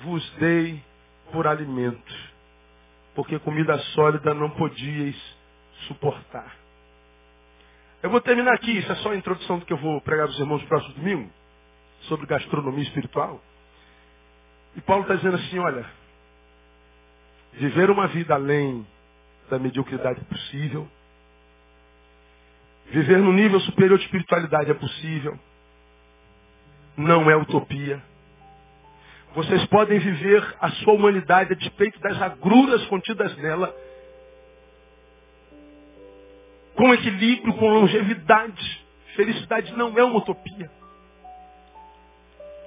vos 0.00 0.28
dei 0.40 0.82
por 1.30 1.46
alimento, 1.46 2.14
porque 3.14 3.38
comida 3.38 3.78
sólida 3.94 4.34
não 4.34 4.50
podíeis 4.50 5.16
suportar. 5.86 6.65
Eu 8.06 8.10
vou 8.10 8.20
terminar 8.20 8.54
aqui, 8.54 8.70
isso 8.78 8.90
é 8.92 8.94
só 8.96 9.10
a 9.10 9.16
introdução 9.16 9.58
do 9.58 9.66
que 9.66 9.72
eu 9.72 9.78
vou 9.78 10.00
pregar 10.00 10.26
aos 10.26 10.38
irmãos 10.38 10.62
no 10.62 10.68
próximo 10.68 10.94
domingo, 10.94 11.28
sobre 12.02 12.24
gastronomia 12.26 12.84
espiritual. 12.84 13.42
E 14.76 14.80
Paulo 14.80 15.02
está 15.02 15.16
dizendo 15.16 15.34
assim, 15.34 15.58
olha, 15.58 15.84
Viver 17.56 17.90
uma 17.90 18.06
vida 18.08 18.34
além 18.34 18.86
da 19.48 19.58
mediocridade 19.58 20.20
é 20.20 20.24
possível. 20.24 20.86
Viver 22.90 23.18
no 23.18 23.32
nível 23.32 23.58
superior 23.60 23.98
de 23.98 24.04
espiritualidade 24.04 24.70
é 24.70 24.74
possível. 24.74 25.38
Não 26.96 27.30
é 27.30 27.36
utopia. 27.36 28.02
Vocês 29.34 29.64
podem 29.66 29.98
viver 29.98 30.56
a 30.60 30.70
sua 30.70 30.94
humanidade 30.94 31.52
a 31.52 31.56
despeito 31.56 31.98
das 32.00 32.20
agruras 32.20 32.84
contidas 32.86 33.34
nela, 33.38 33.74
com 36.76 36.92
equilíbrio, 36.94 37.54
com 37.54 37.68
longevidade. 37.68 38.86
Felicidade 39.14 39.72
não 39.72 39.98
é 39.98 40.04
uma 40.04 40.18
utopia. 40.18 40.70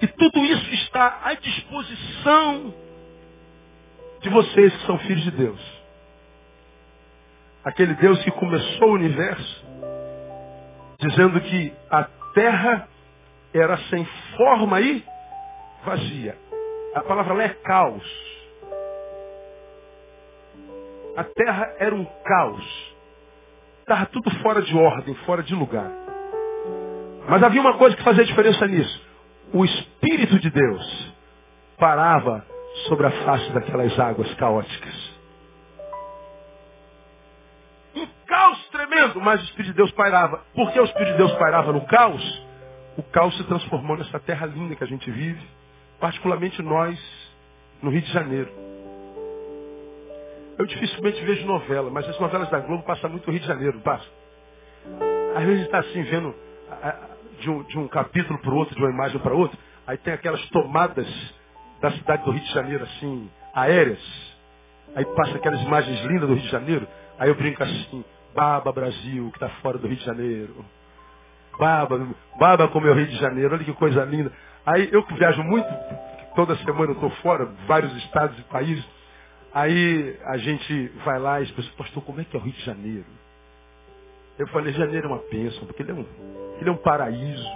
E 0.02 0.08
tudo 0.08 0.40
isso 0.46 0.74
está 0.74 1.22
à 1.24 1.34
disposição 1.34 2.74
de 4.22 4.30
vocês 4.30 4.76
que 4.76 4.86
são 4.86 4.98
filhos 5.00 5.24
de 5.24 5.32
Deus. 5.32 5.80
Aquele 7.64 7.94
Deus 7.96 8.22
que 8.24 8.32
começou 8.32 8.90
o 8.90 8.94
universo 8.94 9.66
dizendo 11.00 11.40
que 11.42 11.74
a 11.90 12.04
terra 12.34 12.88
era 13.54 13.78
sem 13.90 14.06
forma 14.36 14.82
e 14.82 15.04
vazia. 15.84 16.38
A 16.96 17.02
palavra 17.02 17.34
lá 17.34 17.44
é 17.44 17.50
caos. 17.50 18.30
A 21.16 21.24
terra 21.24 21.76
era 21.80 21.94
um 21.96 22.06
caos. 22.06 22.89
Estava 23.90 24.06
tudo 24.06 24.30
fora 24.44 24.62
de 24.62 24.78
ordem, 24.78 25.16
fora 25.26 25.42
de 25.42 25.56
lugar. 25.56 25.92
Mas 27.28 27.42
havia 27.42 27.60
uma 27.60 27.76
coisa 27.76 27.96
que 27.96 28.04
fazia 28.04 28.24
diferença 28.24 28.68
nisso. 28.68 29.02
O 29.52 29.66
Espírito 29.66 30.38
de 30.38 30.52
Deus 30.52 31.16
parava 31.76 32.46
sobre 32.88 33.08
a 33.08 33.12
face 33.26 33.52
daquelas 33.52 34.00
águas 34.00 34.32
caóticas. 34.36 34.94
Um 37.96 38.08
caos 38.28 38.64
tremendo, 38.68 39.20
mas 39.22 39.42
o 39.42 39.46
Espírito 39.46 39.72
de 39.72 39.78
Deus 39.78 39.92
pairava. 39.94 40.46
Por 40.54 40.72
que 40.72 40.80
o 40.80 40.86
Espírito 40.86 41.14
de 41.14 41.18
Deus 41.18 41.34
pairava 41.40 41.74
no 41.74 41.82
caos? 41.88 42.44
O 42.96 43.02
caos 43.02 43.36
se 43.38 43.44
transformou 43.46 43.98
nessa 43.98 44.20
terra 44.20 44.46
linda 44.46 44.76
que 44.76 44.84
a 44.84 44.88
gente 44.88 45.10
vive, 45.10 45.42
particularmente 46.00 46.62
nós, 46.62 47.00
no 47.82 47.90
Rio 47.90 48.04
de 48.04 48.14
Janeiro. 48.14 48.69
Eu 50.60 50.66
dificilmente 50.66 51.24
vejo 51.24 51.48
novela, 51.48 51.90
mas 51.90 52.06
as 52.10 52.20
novelas 52.20 52.50
da 52.50 52.60
Globo 52.60 52.84
passam 52.84 53.10
muito 53.10 53.26
no 53.26 53.32
Rio 53.32 53.40
de 53.40 53.48
Janeiro, 53.48 53.80
passa. 53.80 54.06
Às 55.34 55.46
vezes 55.46 55.64
está 55.64 55.80
assim, 55.80 56.04
vendo 56.04 56.36
de 57.40 57.50
um, 57.50 57.64
de 57.64 57.80
um 57.80 57.88
capítulo 57.88 58.38
para 58.40 58.52
o 58.52 58.58
outro, 58.58 58.76
de 58.76 58.82
uma 58.82 58.92
imagem 58.92 59.20
para 59.22 59.34
outra, 59.34 59.58
aí 59.88 59.98
tem 59.98 60.12
aquelas 60.12 60.46
tomadas 60.50 61.08
da 61.80 61.92
cidade 61.92 62.26
do 62.26 62.32
Rio 62.32 62.44
de 62.44 62.52
Janeiro, 62.52 62.84
assim, 62.84 63.32
aéreas. 63.54 64.02
Aí 64.98 65.06
passa 65.06 65.38
aquelas 65.38 65.62
imagens 65.62 66.02
lindas 66.02 66.28
do 66.28 66.34
Rio 66.34 66.44
de 66.44 66.50
Janeiro. 66.50 66.86
Aí 67.18 67.30
eu 67.30 67.36
brinco 67.36 67.64
assim, 67.64 68.04
Baba 68.36 68.74
Brasil, 68.74 69.30
que 69.32 69.38
está 69.38 69.48
fora 69.62 69.78
do 69.78 69.88
Rio 69.88 69.96
de 69.96 70.04
Janeiro. 70.04 70.66
Baba, 71.58 72.06
Baba 72.38 72.68
como 72.68 72.86
é 72.86 72.92
o 72.92 72.96
Rio 72.96 73.08
de 73.08 73.16
Janeiro, 73.16 73.54
olha 73.54 73.64
que 73.64 73.72
coisa 73.72 74.04
linda. 74.04 74.30
Aí 74.66 74.90
eu 74.92 75.04
que 75.04 75.14
viajo 75.14 75.42
muito, 75.42 75.70
toda 76.36 76.54
semana 76.58 76.92
eu 76.92 76.96
estou 76.96 77.12
fora, 77.22 77.46
vários 77.66 77.96
estados 78.04 78.38
e 78.38 78.44
países. 78.44 78.99
Aí 79.54 80.18
a 80.26 80.38
gente 80.38 80.88
vai 81.04 81.20
lá 81.20 81.42
e 81.42 81.44
as 81.44 81.70
pastor, 81.70 82.04
como 82.04 82.22
é 82.22 82.24
que 82.24 82.36
é 82.36 82.40
o 82.40 82.44
Rio 82.44 82.54
de 82.54 82.64
Janeiro? 82.64 83.06
Eu 84.38 84.48
falei, 84.48 84.72
janeiro 84.74 85.08
é 85.08 85.12
uma 85.12 85.24
bênção, 85.30 85.66
porque 85.66 85.84
ele 85.84 85.92
é 85.92 85.94
um, 85.94 86.06
ele 86.60 86.70
é 86.70 86.72
um 86.72 86.78
paraíso. 86.78 87.52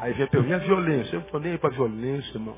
Aí 0.00 0.12
vem 0.12 0.26
a 0.26 0.46
e 0.48 0.54
a 0.54 0.58
violência? 0.58 1.16
Eu 1.16 1.20
não 1.20 1.26
estou 1.26 1.40
nem 1.40 1.52
aí 1.52 1.58
para 1.58 1.70
violência, 1.70 2.30
irmão. 2.34 2.56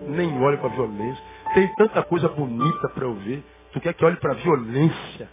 Nem 0.00 0.42
olho 0.42 0.58
para 0.58 0.68
violência. 0.70 1.22
Tem 1.54 1.74
tanta 1.76 2.02
coisa 2.02 2.28
bonita 2.28 2.88
para 2.88 3.04
eu 3.04 3.14
ver. 3.14 3.42
Tu 3.72 3.80
quer 3.80 3.94
que 3.94 4.04
olhe 4.04 4.16
para 4.16 4.34
violência? 4.34 5.28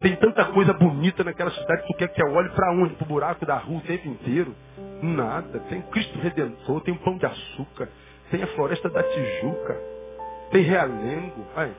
Tem 0.00 0.14
tanta 0.16 0.44
coisa 0.46 0.72
bonita 0.72 1.24
naquela 1.24 1.50
cidade, 1.50 1.86
tu 1.86 1.94
quer 1.94 2.08
que 2.08 2.22
eu 2.22 2.32
olhe 2.32 2.48
para 2.50 2.72
onde? 2.72 2.94
Para 2.94 3.04
o 3.04 3.08
buraco 3.08 3.46
da 3.46 3.56
rua 3.56 3.78
o 3.78 3.82
tempo 3.82 4.08
inteiro? 4.08 4.54
Nada. 5.02 5.58
Tem 5.68 5.82
Cristo 5.82 6.18
Redentor, 6.18 6.80
tem 6.82 6.94
o 6.94 6.98
Pão 6.98 7.16
de 7.16 7.26
Açúcar, 7.26 7.88
tem 8.30 8.42
a 8.42 8.46
Floresta 8.48 8.88
da 8.88 9.02
Tijuca, 9.02 9.76
tem 10.50 10.62
Realengo. 10.62 11.46
Vai. 11.54 11.70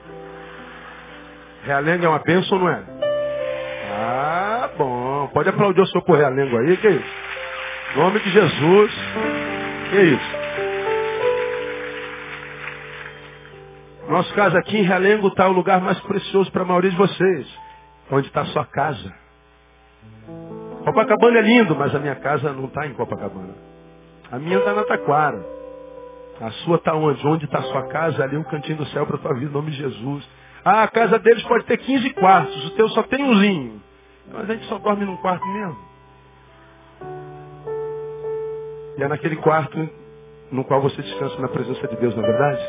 Realengo 1.64 2.06
é 2.06 2.10
uma 2.10 2.20
bênção, 2.20 2.60
não 2.60 2.70
é? 2.70 2.84
Ah, 3.92 4.70
bom. 4.78 5.28
Pode 5.34 5.50
aplaudir 5.50 5.82
o 5.82 5.88
seu 5.88 6.02
Realengo 6.02 6.58
aí, 6.58 6.78
que 6.78 6.88
é 6.88 6.92
isso? 6.92 7.16
Em 7.96 7.98
nome 8.00 8.20
de 8.20 8.30
Jesus. 8.30 8.94
Que 9.90 9.98
é 9.98 10.04
isso? 10.04 10.38
Nosso 14.10 14.34
caso 14.34 14.58
aqui 14.58 14.78
em 14.78 14.84
Realengo 14.84 15.28
está 15.28 15.48
o 15.48 15.52
lugar 15.52 15.82
mais 15.82 16.00
precioso 16.02 16.52
para 16.52 16.62
a 16.62 16.66
maioria 16.66 16.92
de 16.92 16.98
vocês. 16.98 17.60
Onde 18.10 18.28
está 18.28 18.42
a 18.42 18.46
sua 18.46 18.66
casa. 18.66 19.14
Copacabana 20.86 21.40
é 21.40 21.42
lindo, 21.42 21.76
mas 21.76 21.94
a 21.94 22.00
minha 22.00 22.16
casa 22.16 22.54
não 22.54 22.66
está 22.66 22.88
em 22.88 22.94
Copacabana. 22.94 23.54
A 24.32 24.40
minha 24.40 24.60
está 24.60 24.74
na 24.74 24.84
Taquara. 24.84 25.57
A 26.40 26.52
sua 26.52 26.78
está 26.78 26.94
onde? 26.94 27.26
Onde 27.26 27.46
está 27.46 27.60
a 27.60 27.64
sua 27.64 27.88
casa? 27.88 28.24
Ali 28.24 28.38
um 28.38 28.44
cantinho 28.44 28.78
do 28.78 28.86
céu 28.88 29.06
para 29.06 29.16
a 29.16 29.20
tua 29.20 29.34
vida, 29.34 29.50
em 29.50 29.54
nome 29.54 29.72
de 29.72 29.78
Jesus. 29.78 30.28
Ah, 30.64 30.84
a 30.84 30.88
casa 30.88 31.18
deles 31.20 31.44
pode 31.44 31.66
ter 31.66 31.78
15 31.78 32.10
quartos, 32.12 32.66
o 32.66 32.70
teu 32.72 32.90
só 32.90 33.04
tem 33.04 33.24
umzinho. 33.24 33.82
Mas 34.32 34.50
a 34.50 34.54
gente 34.54 34.66
só 34.68 34.78
dorme 34.78 35.06
num 35.06 35.18
quarto 35.18 35.46
mesmo. 35.48 35.78
E 38.98 39.04
é 39.04 39.08
naquele 39.08 39.38
quarto 39.38 39.90
no 40.52 40.64
qual 40.64 40.82
você 40.82 41.02
descansa 41.02 41.40
na 41.40 41.48
presença 41.48 41.88
de 41.88 41.96
Deus, 41.98 42.16
na 42.16 42.24
é 42.24 42.26
verdade? 42.26 42.62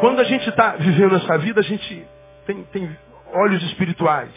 Quando 0.00 0.20
a 0.20 0.24
gente 0.24 0.48
está 0.48 0.76
vivendo 0.76 1.16
essa 1.16 1.38
vida, 1.38 1.60
a 1.60 1.62
gente 1.62 2.06
tem, 2.46 2.62
tem 2.64 2.96
olhos 3.32 3.62
espirituais. 3.64 4.32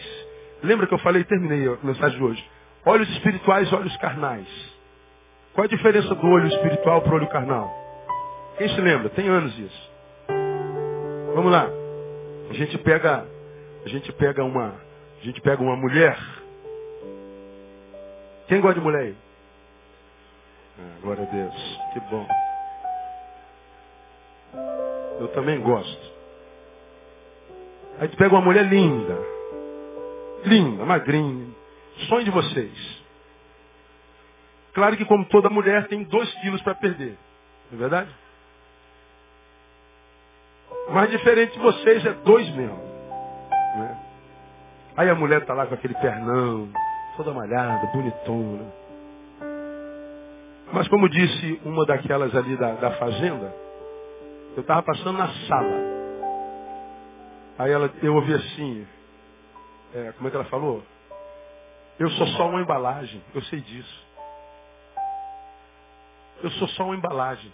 Lembra 0.62 0.86
que 0.86 0.94
eu 0.94 0.98
falei, 0.98 1.24
terminei 1.24 1.66
a 1.68 1.76
mensagem 1.82 2.18
de 2.18 2.24
hoje. 2.24 2.44
Olhos 2.84 3.08
espirituais, 3.10 3.72
olhos 3.72 3.96
carnais. 3.98 4.46
Qual 5.54 5.64
a 5.64 5.68
diferença 5.68 6.14
do 6.14 6.26
olho 6.26 6.48
espiritual 6.48 7.02
para 7.02 7.12
o 7.12 7.16
olho 7.16 7.28
carnal? 7.28 7.87
Quem 8.58 8.68
se 8.68 8.80
lembra? 8.80 9.08
Tem 9.10 9.28
anos 9.28 9.56
isso. 9.56 9.90
Vamos 11.32 11.52
lá. 11.52 11.68
A 12.50 12.54
gente 12.54 12.76
pega, 12.78 13.24
a 13.84 13.88
gente 13.88 14.12
pega 14.14 14.42
uma, 14.42 14.74
a 15.20 15.24
gente 15.24 15.40
pega 15.40 15.62
uma 15.62 15.76
mulher. 15.76 16.18
Quem 18.48 18.60
gosta 18.60 18.80
de 18.80 18.84
mulher 18.84 19.02
aí? 19.02 19.16
Ah, 20.80 21.00
glória 21.02 21.22
a 21.22 21.26
Deus. 21.26 21.80
Que 21.92 22.00
bom. 22.10 22.26
Eu 25.20 25.28
também 25.28 25.60
gosto. 25.60 26.12
Aí 28.00 28.08
tu 28.08 28.16
pega 28.16 28.34
uma 28.34 28.44
mulher 28.44 28.64
linda. 28.64 29.16
Linda, 30.44 30.84
magrinha. 30.84 31.46
Sonho 32.08 32.24
de 32.24 32.30
vocês. 32.30 33.04
Claro 34.72 34.96
que 34.96 35.04
como 35.04 35.24
toda 35.26 35.48
mulher 35.48 35.86
tem 35.86 36.02
dois 36.04 36.32
quilos 36.40 36.62
para 36.62 36.74
perder. 36.74 37.16
Não 37.70 37.78
é 37.78 37.80
verdade? 37.80 38.27
Mas 40.90 41.10
diferente 41.10 41.52
de 41.52 41.58
vocês 41.58 42.04
é 42.04 42.12
dois 42.24 42.48
mesmo. 42.54 42.78
Né? 43.76 43.98
Aí 44.96 45.10
a 45.10 45.14
mulher 45.14 45.42
está 45.42 45.54
lá 45.54 45.66
com 45.66 45.74
aquele 45.74 45.94
pernão, 45.94 46.68
toda 47.16 47.32
malhada, 47.32 47.86
bonitona. 47.92 48.72
Mas 50.72 50.88
como 50.88 51.08
disse 51.08 51.60
uma 51.64 51.86
daquelas 51.86 52.34
ali 52.34 52.56
da, 52.56 52.72
da 52.72 52.90
fazenda, 52.92 53.54
eu 54.56 54.60
estava 54.60 54.82
passando 54.82 55.16
na 55.18 55.28
sala. 55.46 55.88
Aí 57.58 57.70
ela, 57.70 57.90
eu 58.02 58.14
ouvi 58.14 58.34
assim, 58.34 58.86
é, 59.94 60.12
como 60.12 60.28
é 60.28 60.30
que 60.30 60.36
ela 60.36 60.46
falou? 60.46 60.82
Eu 61.98 62.10
sou 62.10 62.26
só 62.28 62.48
uma 62.48 62.60
embalagem, 62.60 63.22
eu 63.34 63.42
sei 63.42 63.60
disso. 63.60 64.06
Eu 66.42 66.50
sou 66.52 66.68
só 66.68 66.84
uma 66.84 66.94
embalagem. 66.94 67.52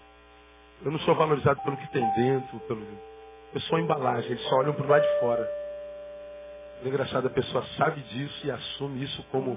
Eu 0.84 0.90
não 0.90 0.98
sou 1.00 1.14
valorizado 1.14 1.60
pelo 1.62 1.76
que 1.76 1.90
tem 1.92 2.06
dentro, 2.14 2.58
pelo... 2.60 2.82
eu 3.54 3.60
sou 3.62 3.78
uma 3.78 3.84
embalagem, 3.84 4.32
eles 4.32 4.42
só 4.48 4.56
olham 4.56 4.74
para 4.74 4.84
o 4.84 4.88
lado 4.88 5.02
de 5.02 5.20
fora. 5.20 5.48
É 6.84 6.88
engraçado, 6.88 7.26
a 7.26 7.30
pessoa 7.30 7.64
sabe 7.78 8.00
disso 8.02 8.46
e 8.46 8.50
assume 8.50 9.04
isso 9.04 9.22
como 9.30 9.56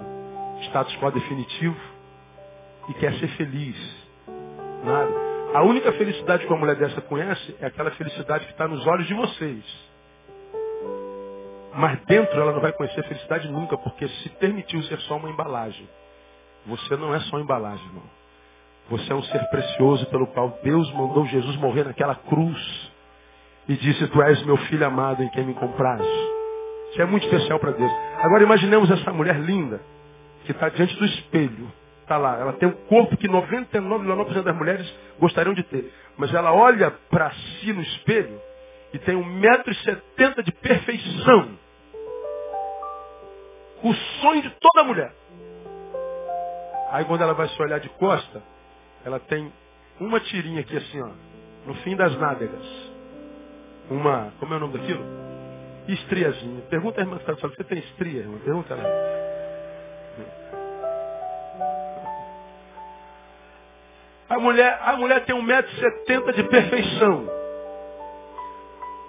status 0.62 0.96
quo 0.96 1.10
definitivo 1.10 1.76
e 2.88 2.94
quer 2.94 3.12
ser 3.14 3.28
feliz. 3.36 3.76
Nada. 4.84 5.28
A 5.54 5.62
única 5.62 5.92
felicidade 5.92 6.46
que 6.46 6.52
uma 6.52 6.58
mulher 6.58 6.76
dessa 6.76 7.00
conhece 7.00 7.56
é 7.60 7.66
aquela 7.66 7.90
felicidade 7.92 8.44
que 8.46 8.52
está 8.52 8.68
nos 8.68 8.86
olhos 8.86 9.06
de 9.06 9.14
vocês. 9.14 9.64
Mas 11.74 12.00
dentro 12.06 12.40
ela 12.40 12.52
não 12.52 12.60
vai 12.60 12.72
conhecer 12.72 13.02
felicidade 13.04 13.48
nunca, 13.48 13.76
porque 13.78 14.06
se 14.08 14.28
permitiu 14.30 14.82
ser 14.84 14.98
só 15.00 15.16
uma 15.16 15.30
embalagem. 15.30 15.88
Você 16.66 16.96
não 16.96 17.14
é 17.14 17.20
só 17.20 17.38
embalagem, 17.38 17.84
irmão. 17.86 18.04
Você 18.90 19.12
é 19.12 19.14
um 19.14 19.22
ser 19.22 19.44
precioso 19.50 20.06
pelo 20.06 20.26
qual 20.28 20.58
Deus 20.62 20.90
mandou 20.92 21.26
Jesus 21.26 21.56
morrer 21.56 21.84
naquela 21.84 22.14
cruz. 22.14 22.87
E 23.68 23.76
disse, 23.76 24.06
tu 24.08 24.22
és 24.22 24.42
meu 24.44 24.56
filho 24.56 24.86
amado 24.86 25.22
em 25.22 25.28
quem 25.28 25.44
me 25.44 25.54
compraz. 25.54 26.00
Isso 26.90 27.02
é 27.02 27.04
muito 27.04 27.24
especial 27.24 27.58
para 27.58 27.72
Deus. 27.72 27.92
Agora 28.22 28.42
imaginemos 28.42 28.90
essa 28.90 29.12
mulher 29.12 29.38
linda, 29.38 29.80
que 30.44 30.52
está 30.52 30.70
diante 30.70 30.96
do 30.96 31.04
espelho. 31.04 31.70
Está 32.02 32.16
lá, 32.16 32.38
ela 32.40 32.54
tem 32.54 32.66
um 32.66 32.72
corpo 32.72 33.14
que 33.18 33.28
99,9% 33.28 34.42
das 34.42 34.56
mulheres 34.56 34.94
gostariam 35.18 35.52
de 35.52 35.62
ter. 35.64 35.92
Mas 36.16 36.32
ela 36.32 36.54
olha 36.54 36.90
para 37.10 37.30
si 37.30 37.70
no 37.72 37.82
espelho 37.82 38.40
e 38.94 38.98
tem 38.98 39.14
1,70m 39.14 40.42
de 40.42 40.52
perfeição. 40.52 41.50
O 43.82 43.92
sonho 43.92 44.42
de 44.42 44.50
toda 44.58 44.84
mulher. 44.84 45.12
Aí 46.90 47.04
quando 47.04 47.20
ela 47.20 47.34
vai 47.34 47.48
se 47.48 47.62
olhar 47.62 47.78
de 47.78 47.90
costa, 47.90 48.42
ela 49.04 49.20
tem 49.20 49.52
uma 50.00 50.18
tirinha 50.20 50.62
aqui 50.62 50.76
assim, 50.76 51.02
ó, 51.02 51.10
no 51.66 51.74
fim 51.82 51.94
das 51.94 52.16
nádegas. 52.18 52.87
Uma, 53.90 54.32
como 54.38 54.52
é 54.54 54.56
o 54.56 54.60
nome 54.60 54.78
daquilo? 54.78 55.04
Estriazinha. 55.88 56.62
Pergunta 56.68 57.00
a 57.00 57.04
irmã 57.04 57.18
que 57.18 57.30
está 57.30 57.48
você 57.48 57.64
tem 57.64 57.78
estria, 57.78 58.20
irmã? 58.20 58.38
Pergunta 58.44 58.74
ela. 58.74 59.18
A 64.28 64.38
mulher, 64.38 64.78
a 64.82 64.96
mulher 64.96 65.24
tem 65.24 65.34
1,70m 65.34 66.32
de 66.34 66.42
perfeição. 66.44 67.28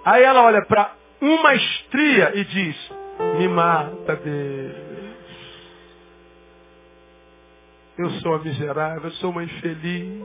Aí 0.04 0.22
ela 0.22 0.42
olha 0.44 0.64
para 0.64 0.94
uma 1.20 1.54
estria 1.54 2.32
e 2.36 2.44
diz, 2.44 2.90
me 3.38 3.48
mata, 3.48 4.16
Deus. 4.16 4.90
Eu 7.98 8.10
sou 8.22 8.32
uma 8.32 8.38
miserável, 8.38 9.04
eu 9.04 9.10
sou 9.12 9.30
uma 9.30 9.44
infeliz. 9.44 10.22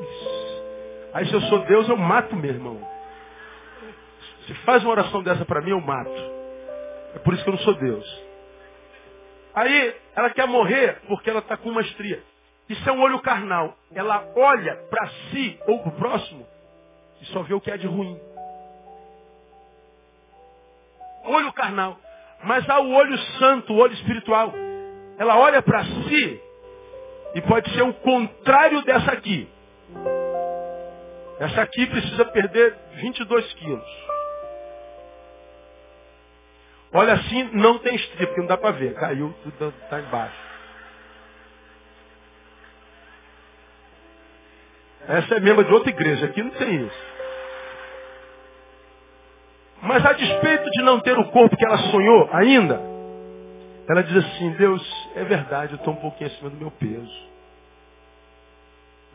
Aí 1.13 1.27
se 1.27 1.33
eu 1.33 1.41
sou 1.41 1.59
Deus, 1.65 1.89
eu 1.89 1.97
mato 1.97 2.33
meu 2.37 2.51
irmão. 2.51 2.94
Se 4.47 4.53
faz 4.65 4.83
uma 4.83 4.91
oração 4.91 5.23
dessa 5.23 5.45
para 5.45 5.61
mim, 5.61 5.71
eu 5.71 5.81
mato. 5.81 6.11
É 7.15 7.19
por 7.19 7.33
isso 7.33 7.43
que 7.43 7.49
eu 7.49 7.55
não 7.55 7.61
sou 7.61 7.73
Deus. 7.75 8.23
Aí 9.53 9.95
ela 10.15 10.29
quer 10.29 10.47
morrer 10.47 11.01
porque 11.07 11.29
ela 11.29 11.39
está 11.39 11.55
com 11.55 11.69
uma 11.69 11.81
estria. 11.81 12.21
Isso 12.67 12.87
é 12.87 12.91
um 12.91 13.01
olho 13.01 13.19
carnal. 13.19 13.75
Ela 13.93 14.27
olha 14.35 14.75
para 14.89 15.07
si 15.07 15.59
ou 15.67 15.79
para 15.79 15.89
o 15.89 15.95
próximo 15.95 16.47
e 17.21 17.25
só 17.27 17.41
vê 17.43 17.53
o 17.53 17.61
que 17.61 17.71
é 17.71 17.77
de 17.77 17.87
ruim. 17.87 18.19
Olho 21.23 21.53
carnal. 21.53 21.97
Mas 22.43 22.69
há 22.69 22.79
o 22.79 22.91
olho 22.91 23.17
santo, 23.39 23.73
o 23.73 23.77
olho 23.77 23.93
espiritual. 23.93 24.53
Ela 25.17 25.37
olha 25.37 25.61
para 25.61 25.83
si 25.83 26.41
e 27.33 27.41
pode 27.41 27.71
ser 27.73 27.81
o 27.81 27.93
contrário 27.93 28.81
dessa 28.83 29.11
aqui. 29.11 29.47
Essa 31.39 31.61
aqui 31.61 31.85
precisa 31.87 32.25
perder 32.25 32.75
22 32.95 33.53
quilos. 33.53 34.14
Olha 36.97 37.13
assim, 37.15 37.49
não 37.51 37.77
tem 37.79 37.93
estria, 37.93 38.25
porque 38.25 38.39
não 38.39 38.47
dá 38.47 38.55
para 38.57 38.71
ver. 38.71 38.93
Caiu, 38.93 39.35
tudo 39.43 39.73
está 39.83 39.99
embaixo. 39.99 40.45
Essa 45.05 45.35
é 45.35 45.39
membro 45.41 45.65
de 45.65 45.73
outra 45.73 45.89
igreja, 45.89 46.25
aqui 46.25 46.41
não 46.41 46.51
tem 46.51 46.85
isso. 46.87 47.05
Mas 49.81 50.05
a 50.05 50.13
despeito 50.13 50.71
de 50.71 50.81
não 50.83 51.01
ter 51.01 51.19
o 51.19 51.25
corpo 51.31 51.57
que 51.57 51.65
ela 51.65 51.77
sonhou 51.77 52.29
ainda, 52.31 52.81
ela 53.89 54.01
diz 54.01 54.15
assim, 54.15 54.51
Deus, 54.51 55.09
é 55.15 55.25
verdade, 55.25 55.73
eu 55.73 55.77
estou 55.77 55.93
um 55.93 55.97
pouquinho 55.97 56.29
acima 56.29 56.49
do 56.49 56.55
meu 56.55 56.71
peso. 56.71 57.27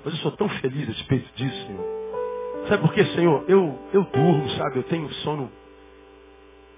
Mas 0.05 0.15
eu 0.15 0.21
sou 0.21 0.33
tão 0.33 0.51
feliz 0.51 0.87
a 0.87 0.93
despeito 0.93 1.35
disso, 1.35 1.67
Senhor. 1.67 2.67
Sabe 2.69 2.83
por 2.83 2.93
quê, 2.93 3.07
Senhor? 3.07 3.43
Eu, 3.49 3.79
eu 3.95 4.05
durmo, 4.05 4.51
sabe? 4.51 4.77
Eu 4.77 4.83
tenho 4.83 5.11
sono 5.15 5.51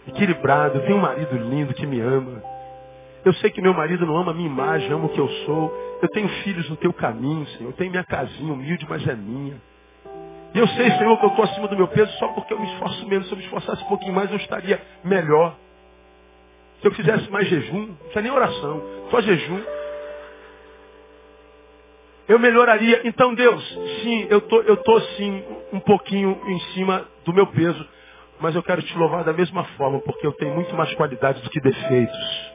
equilibrado, 0.08 0.78
eu 0.78 0.82
tenho 0.82 0.96
um 0.96 1.02
marido 1.02 1.36
lindo 1.36 1.74
que 1.74 1.86
me 1.86 2.00
ama. 2.00 2.42
Eu 3.24 3.32
sei 3.34 3.50
que 3.50 3.62
meu 3.62 3.72
marido 3.72 4.04
não 4.04 4.16
ama 4.16 4.32
a 4.32 4.34
minha 4.34 4.48
imagem, 4.48 4.90
ama 4.90 5.06
o 5.06 5.08
que 5.08 5.20
eu 5.20 5.28
sou. 5.46 5.72
Eu 6.02 6.08
tenho 6.08 6.28
filhos 6.42 6.68
no 6.68 6.76
teu 6.76 6.92
caminho, 6.92 7.46
Senhor. 7.48 7.70
Eu 7.70 7.76
tenho 7.76 7.90
minha 7.90 8.04
casinha 8.04 8.52
humilde, 8.52 8.84
mas 8.88 9.06
é 9.06 9.14
minha. 9.14 9.60
E 10.54 10.58
eu 10.58 10.66
sei, 10.68 10.90
Senhor, 10.92 11.16
que 11.18 11.24
eu 11.24 11.30
estou 11.30 11.44
acima 11.44 11.68
do 11.68 11.76
meu 11.76 11.88
peso 11.88 12.12
só 12.18 12.28
porque 12.28 12.52
eu 12.52 12.60
me 12.60 12.66
esforço 12.72 13.06
menos. 13.06 13.26
Se 13.26 13.32
eu 13.32 13.38
me 13.38 13.44
esforçasse 13.44 13.82
um 13.84 13.88
pouquinho 13.88 14.12
mais, 14.12 14.30
eu 14.30 14.36
estaria 14.36 14.80
melhor. 15.04 15.56
Se 16.80 16.88
eu 16.88 16.92
fizesse 16.92 17.30
mais 17.30 17.48
jejum, 17.48 17.86
não 17.86 17.94
precisa 17.94 18.22
nem 18.22 18.32
oração, 18.32 18.82
só 19.10 19.20
jejum. 19.20 19.62
Eu 22.28 22.38
melhoraria. 22.38 23.02
Então, 23.04 23.34
Deus, 23.34 23.62
sim, 24.02 24.26
eu 24.28 24.40
tô, 24.40 24.60
eu 24.62 24.76
tô 24.78 25.00
sim 25.00 25.44
um 25.72 25.80
pouquinho 25.80 26.40
em 26.46 26.58
cima 26.74 27.06
do 27.24 27.32
meu 27.32 27.46
peso. 27.46 27.88
Mas 28.42 28.56
eu 28.56 28.62
quero 28.62 28.82
te 28.82 28.98
louvar 28.98 29.22
da 29.22 29.32
mesma 29.32 29.62
forma, 29.76 30.00
porque 30.00 30.26
eu 30.26 30.32
tenho 30.32 30.52
muito 30.52 30.74
mais 30.74 30.92
qualidades 30.94 31.40
do 31.42 31.48
que 31.48 31.60
defeitos. 31.60 32.52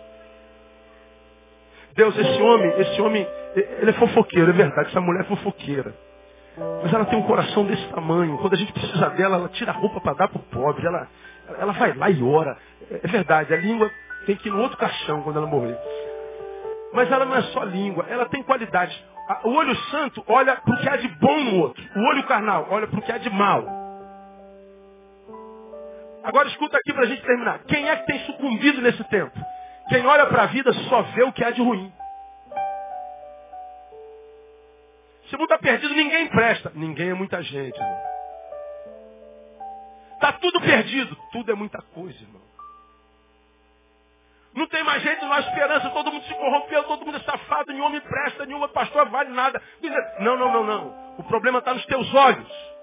Deus, 1.96 2.16
esse 2.16 2.42
homem, 2.42 2.74
esse 2.82 3.02
homem, 3.02 3.28
ele 3.56 3.90
é 3.90 3.94
fofoqueiro, 3.94 4.50
é 4.50 4.54
verdade, 4.54 4.90
essa 4.90 5.00
mulher 5.00 5.22
é 5.22 5.24
fofoqueira. 5.24 5.96
Mas 6.84 6.94
ela 6.94 7.06
tem 7.06 7.18
um 7.18 7.24
coração 7.24 7.64
desse 7.66 7.88
tamanho. 7.88 8.38
Quando 8.40 8.54
a 8.54 8.58
gente 8.58 8.74
precisa 8.74 9.10
dela, 9.12 9.38
ela 9.38 9.50
tira 9.50 9.72
a 9.72 9.76
roupa 9.76 10.02
para 10.02 10.14
dar 10.14 10.28
para 10.28 10.40
o 10.40 10.44
pobre. 10.44 10.86
Ela, 10.86 11.08
ela 11.58 11.72
vai 11.72 11.94
lá 11.94 12.10
e 12.10 12.22
ora. 12.22 12.58
É 12.92 13.08
verdade, 13.08 13.54
a 13.54 13.58
língua 13.58 13.90
tem 14.26 14.36
que 14.36 14.50
ir 14.50 14.52
no 14.52 14.60
outro 14.62 14.78
caixão 14.78 15.22
quando 15.22 15.38
ela 15.38 15.48
morrer. 15.48 15.78
Mas 16.94 17.10
ela 17.10 17.26
não 17.26 17.36
é 17.36 17.44
só 17.44 17.64
língua, 17.64 18.06
ela 18.10 18.26
tem 18.26 18.44
qualidade. 18.44 18.94
O 19.46 19.50
olho 19.52 19.76
santo 19.90 20.22
olha 20.28 20.56
para 20.58 20.74
o 20.74 20.80
que 20.80 20.90
há 20.90 20.98
de 20.98 21.08
bom 21.08 21.40
no 21.46 21.60
outro. 21.62 21.84
O 21.96 22.00
olho 22.10 22.24
carnal 22.24 22.68
olha 22.72 22.88
para 22.88 23.00
o 23.00 23.02
que 23.02 23.12
há 23.12 23.18
de 23.18 23.30
mal. 23.30 23.77
Agora 26.28 26.50
escuta 26.50 26.76
aqui 26.76 26.92
para 26.94 27.04
a 27.04 27.06
gente 27.06 27.22
terminar. 27.22 27.60
Quem 27.60 27.88
é 27.88 27.96
que 27.96 28.06
tem 28.06 28.20
sucumbido 28.26 28.82
nesse 28.82 29.02
tempo? 29.06 29.40
Quem 29.88 30.06
olha 30.06 30.26
para 30.26 30.44
a 30.44 30.48
vida 30.48 30.74
só 30.90 31.02
vê 31.04 31.24
o 31.24 31.32
que 31.32 31.42
há 31.42 31.52
de 31.52 31.62
ruim. 31.62 31.90
Se 35.30 35.38
mundo 35.38 35.46
está 35.46 35.58
perdido, 35.58 35.94
ninguém 35.94 36.28
presta. 36.28 36.70
Ninguém 36.76 37.12
é 37.12 37.14
muita 37.14 37.42
gente. 37.42 37.80
Está 40.16 40.34
tudo 40.34 40.60
perdido. 40.60 41.16
Tudo 41.32 41.50
é 41.50 41.56
muita 41.56 41.82
coisa, 41.82 42.22
irmão. 42.22 42.42
Não 44.54 44.68
tem 44.68 44.84
mais 44.84 45.02
jeito, 45.04 45.24
não 45.24 45.32
há 45.32 45.40
esperança, 45.40 45.90
todo 45.92 46.12
mundo 46.12 46.26
se 46.26 46.34
corrompeu, 46.34 46.84
todo 46.86 47.06
mundo 47.06 47.18
é 47.18 47.22
safado, 47.22 47.72
nenhum 47.72 47.86
homem 47.86 48.02
presta, 48.02 48.46
nenhuma 48.46 48.68
pastor 48.68 49.08
vale 49.08 49.30
nada. 49.30 49.62
Não, 50.20 50.36
não, 50.36 50.52
não, 50.52 50.64
não. 50.66 51.16
O 51.20 51.24
problema 51.24 51.60
está 51.60 51.74
nos 51.74 51.86
teus 51.86 52.14
olhos. 52.14 52.77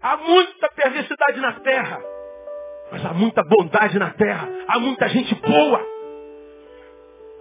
Há 0.00 0.16
muita 0.16 0.68
perversidade 0.70 1.40
na 1.40 1.52
terra, 1.60 2.00
mas 2.92 3.04
há 3.04 3.12
muita 3.12 3.42
bondade 3.42 3.98
na 3.98 4.10
terra, 4.10 4.48
há 4.68 4.78
muita 4.78 5.08
gente 5.08 5.34
boa. 5.34 5.98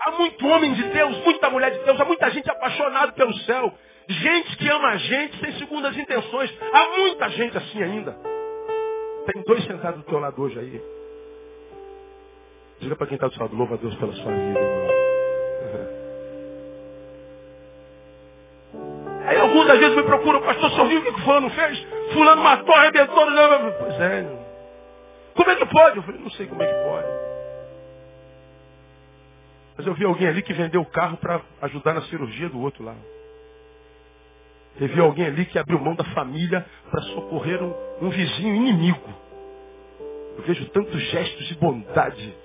Há 0.01 0.11
muito 0.11 0.47
homem 0.47 0.73
de 0.73 0.83
Deus, 0.83 1.17
muita 1.23 1.49
mulher 1.49 1.71
de 1.71 1.79
Deus, 1.79 1.99
há 1.99 2.05
muita 2.05 2.29
gente 2.31 2.49
apaixonada 2.49 3.11
pelo 3.11 3.33
céu. 3.39 3.73
Gente 4.09 4.55
que 4.57 4.69
ama 4.69 4.89
a 4.89 4.97
gente 4.97 5.37
sem 5.39 5.51
segundas 5.59 5.97
intenções. 5.97 6.53
Há 6.71 6.97
muita 6.97 7.29
gente 7.29 7.57
assim 7.57 7.83
ainda. 7.83 8.17
Tem 9.25 9.43
dois 9.43 9.65
sentados 9.65 9.99
do 9.99 10.05
teu 10.05 10.19
lado 10.19 10.41
hoje 10.41 10.57
aí. 10.57 10.81
Diga 12.79 12.95
para 12.95 13.07
quem 13.07 13.15
está 13.15 13.27
do 13.27 13.33
seu 13.33 13.43
lado, 13.43 13.55
louva 13.55 13.75
a 13.75 13.77
Deus 13.77 13.95
pela 13.95 14.13
sua 14.13 14.31
vida. 14.31 14.59
Aí 19.25 19.37
alguns 19.37 19.69
às 19.69 19.79
vezes 19.79 19.95
me 19.95 20.03
procuram, 20.03 20.41
pastor, 20.41 20.71
sorriu 20.71 20.99
o 20.99 21.03
que, 21.03 21.11
que 21.11 21.21
fulano 21.21 21.49
fez? 21.49 21.86
Fulano 22.13 22.41
matou, 22.41 22.75
arrebentou. 22.75 23.25
Pois 23.79 23.99
é. 23.99 24.47
Como 25.35 25.51
é 25.51 25.55
que 25.55 25.65
pode? 25.65 25.97
Eu 25.97 26.03
falei, 26.03 26.21
não 26.21 26.31
sei 26.31 26.47
como 26.47 26.63
é 26.63 26.67
que 26.67 26.83
pode. 26.83 27.07
Mas 29.77 29.85
eu 29.85 29.93
vi 29.93 30.05
alguém 30.05 30.27
ali 30.27 30.41
que 30.41 30.53
vendeu 30.53 30.81
o 30.81 30.85
carro 30.85 31.17
para 31.17 31.39
ajudar 31.61 31.93
na 31.93 32.01
cirurgia 32.03 32.49
do 32.49 32.59
outro 32.59 32.83
lá. 32.83 32.95
Vi 34.79 34.99
alguém 34.99 35.25
ali 35.25 35.45
que 35.45 35.57
abriu 35.57 35.79
mão 35.79 35.95
da 35.95 36.03
família 36.05 36.65
para 36.89 37.01
socorrer 37.01 37.61
um, 37.61 37.73
um, 38.01 38.09
vizinho 38.09 38.55
inimigo. 38.55 39.13
Eu 40.37 40.43
vejo 40.43 40.65
tantos 40.69 41.01
gestos 41.09 41.47
de 41.47 41.55
bondade. 41.55 42.35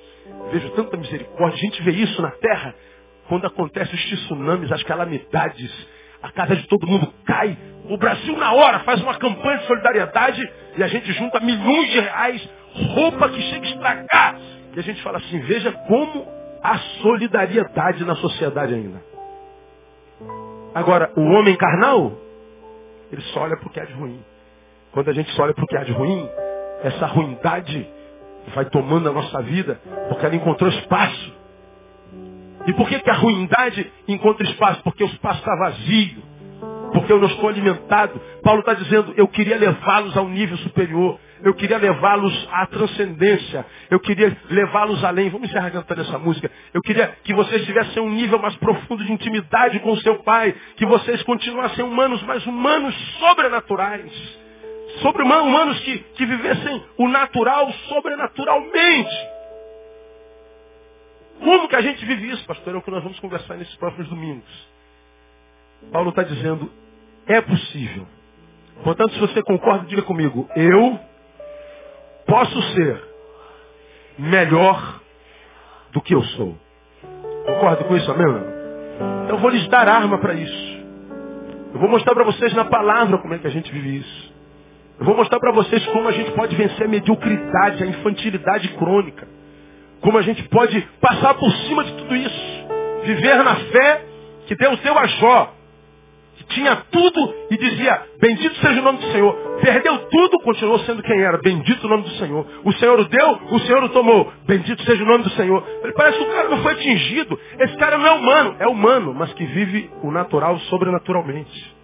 Vejo 0.51 0.71
tanta 0.71 0.97
misericórdia. 0.97 1.57
A 1.57 1.61
gente 1.61 1.83
vê 1.83 1.91
isso 1.93 2.21
na 2.23 2.31
terra 2.31 2.75
quando 3.29 3.47
acontecem 3.47 3.95
os 3.95 4.05
tsunamis, 4.05 4.73
as 4.73 4.83
calamidades. 4.83 5.89
A 6.23 6.31
casa 6.31 6.57
de 6.57 6.67
todo 6.69 6.87
mundo 6.87 7.13
cai. 7.25 7.57
O 7.89 7.97
Brasil, 7.97 8.37
na 8.37 8.53
hora, 8.53 8.81
faz 8.81 9.03
uma 9.03 9.15
campanha 9.15 9.59
de 9.59 9.67
solidariedade 9.67 10.53
e 10.77 10.83
a 10.83 10.89
gente 10.89 11.13
junta 11.13 11.41
milhões 11.41 11.91
de 11.91 12.01
reais, 12.01 12.49
roupa 12.95 13.29
que 13.29 13.43
chega 13.43 13.67
a 13.67 13.71
estragar. 13.71 14.37
E 14.75 14.79
a 14.79 14.83
gente 14.83 15.03
fala 15.03 15.19
assim: 15.19 15.41
veja 15.41 15.73
como 15.89 16.43
Há 16.63 16.79
solidariedade 17.03 18.05
na 18.05 18.15
sociedade 18.15 18.73
ainda. 18.73 19.03
Agora, 20.73 21.11
o 21.17 21.21
homem 21.21 21.57
carnal, 21.57 22.13
ele 23.11 23.21
só 23.35 23.41
olha 23.41 23.57
para 23.57 23.67
o 23.67 23.71
que 23.71 23.81
há 23.81 23.85
de 23.85 23.93
ruim. 23.93 24.25
Quando 24.93 25.11
a 25.11 25.13
gente 25.13 25.31
só 25.33 25.43
olha 25.43 25.55
para 25.55 25.65
o 25.65 25.67
que 25.67 25.77
há 25.77 25.83
de 25.83 25.91
ruim, 25.91 26.29
essa 26.85 27.07
ruindade 27.07 27.87
vai 28.55 28.65
tomando 28.67 29.09
a 29.09 29.13
nossa 29.13 29.43
vida, 29.43 29.81
porque 30.09 30.25
ela 30.25 30.37
encontrou 30.37 30.71
espaço. 30.71 31.42
E 32.67 32.73
por 32.75 32.89
que, 32.89 33.01
que 33.01 33.11
a 33.11 33.15
ruindade 33.15 33.93
encontra 34.07 34.45
espaço? 34.47 34.83
Porque 34.83 35.03
o 35.03 35.07
espaço 35.07 35.41
está 35.41 35.55
vazio. 35.57 36.23
Porque 36.93 37.13
eu 37.13 37.19
não 37.19 37.29
estou 37.29 37.49
alimentado. 37.49 38.21
Paulo 38.43 38.61
está 38.61 38.75
dizendo, 38.75 39.15
eu 39.17 39.27
queria 39.29 39.57
levá-los 39.57 40.17
a 40.17 40.23
um 40.23 40.29
nível 40.29 40.57
superior. 40.59 41.19
Eu 41.43 41.55
queria 41.55 41.79
levá-los 41.79 42.49
à 42.53 42.67
transcendência. 42.67 43.67
Eu 43.91 43.99
queria 43.99 44.37
levá-los 44.51 45.03
além. 45.03 45.31
Vamos 45.31 45.49
encerrar 45.49 45.71
cantando 45.71 46.03
essa 46.03 46.19
música. 46.19 46.51
Eu 46.73 46.81
queria 46.83 47.17
que 47.25 47.35
vocês 47.35 47.65
tivessem 47.65 48.03
um 48.03 48.11
nível 48.11 48.39
mais 48.39 48.55
profundo 48.57 49.05
de 49.05 49.13
intimidade 49.13 49.81
com 49.81 49.93
o 49.93 50.01
seu 50.03 50.23
Pai. 50.23 50.55
Que 50.77 50.87
vocês 50.87 51.23
continuassem 51.23 51.85
humanos, 51.85 52.23
mas 52.23 52.47
humanos 52.47 52.95
sobrenaturais. 53.19 54.13
sobre-humanos 55.01 55.81
que, 55.81 55.99
que 55.99 56.27
vivessem 56.27 56.85
o 56.99 57.09
natural 57.09 57.73
sobrenaturalmente. 57.89 59.42
Como 61.43 61.69
que 61.69 61.77
a 61.77 61.81
gente 61.81 62.05
vive 62.05 62.31
isso, 62.31 62.47
pastor? 62.47 62.75
É 62.75 62.79
o 62.79 62.83
que 62.83 62.91
nós 62.91 63.03
vamos 63.03 63.19
conversar 63.21 63.57
nesses 63.57 63.75
próximos 63.77 64.09
domingos. 64.09 64.69
Paulo 65.91 66.11
está 66.11 66.23
dizendo, 66.23 66.71
é 67.27 67.41
possível. 67.41 68.07
Portanto, 68.85 69.13
se 69.15 69.21
você 69.21 69.43
concorda, 69.43 69.87
diga 69.87 70.03
comigo, 70.03 70.49
eu 70.55 70.99
posso 72.27 72.63
ser 72.75 73.03
melhor 74.19 75.01
do 75.93 76.01
que 76.01 76.15
eu 76.15 76.23
sou. 76.23 76.57
Concorda 77.47 77.85
com 77.85 77.97
isso, 77.97 78.11
amém? 78.11 78.27
Então 79.25 79.37
eu 79.37 79.39
vou 79.39 79.51
lhes 79.51 79.67
dar 79.69 79.89
arma 79.89 80.19
para 80.19 80.35
isso. 80.35 80.73
Eu 81.75 81.81
vou 81.81 81.89
mostrar 81.89 82.15
para 82.15 82.25
vocês 82.25 82.53
na 82.55 82.65
palavra 82.67 83.19
como 83.19 83.35
é 83.35 83.39
que 83.39 83.47
a 83.47 83.51
gente 83.51 83.71
vive 83.73 83.97
isso. 83.99 84.33
Eu 84.99 85.07
vou 85.07 85.17
mostrar 85.17 85.41
para 85.41 85.53
vocês 85.53 85.85
como 85.87 86.09
a 86.09 86.13
gente 86.13 86.31
pode 86.33 86.55
vencer 86.55 86.87
a 86.87 86.89
mediocridade, 86.89 87.83
a 87.83 87.87
infantilidade 87.87 88.69
crônica. 88.77 89.27
Como 90.03 90.19
a 90.19 90.23
gente 90.23 90.43
pode 90.49 90.81
passar 91.01 91.35
por 91.35 91.51
cima 91.53 91.85
de 91.85 91.93
tudo 91.93 92.17
isso. 92.17 92.67
Viver 93.05 93.43
na 93.43 93.57
fé 93.57 94.05
que 94.47 94.57
Deus 94.57 94.79
deu 94.81 94.99
a 94.99 95.07
Jó. 95.07 95.55
Que 96.37 96.45
tinha 96.45 96.75
tudo 96.91 97.35
e 97.51 97.57
dizia, 97.57 98.03
bendito 98.21 98.57
seja 98.57 98.81
o 98.81 98.85
nome 98.85 98.99
do 98.99 99.13
Senhor. 99.13 99.33
Perdeu 99.61 99.99
tudo, 100.09 100.41
continuou 100.41 100.81
sendo 100.81 101.03
quem 101.03 101.23
era. 101.23 101.39
Bendito 101.39 101.85
o 101.85 101.89
nome 101.89 102.03
do 102.03 102.11
Senhor. 102.17 102.45
O 102.65 102.73
Senhor 102.73 102.99
o 102.99 103.05
deu, 103.05 103.41
o 103.51 103.59
Senhor 103.61 103.85
o 103.85 103.89
tomou. 103.91 104.33
Bendito 104.45 104.83
seja 104.83 105.05
o 105.05 105.07
nome 105.07 105.23
do 105.23 105.31
Senhor. 105.31 105.65
Ele 105.85 105.93
parece 105.93 106.19
que 106.19 106.25
o 106.25 106.33
cara 106.33 106.49
não 106.49 106.63
foi 106.63 106.73
atingido. 106.73 107.39
Esse 107.61 107.77
cara 107.77 107.97
não 107.97 108.07
é 108.07 108.13
humano. 108.13 108.57
É 108.59 108.67
humano, 108.67 109.15
mas 109.15 109.33
que 109.35 109.45
vive 109.45 109.89
o 110.03 110.11
natural 110.11 110.59
sobrenaturalmente. 110.61 111.77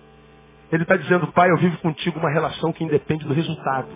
Ele 0.72 0.82
está 0.82 0.96
dizendo, 0.96 1.28
pai, 1.28 1.50
eu 1.50 1.56
vivo 1.58 1.78
contigo 1.78 2.18
uma 2.18 2.30
relação 2.30 2.72
que 2.72 2.82
independe 2.82 3.24
do 3.24 3.32
resultado. 3.32 3.88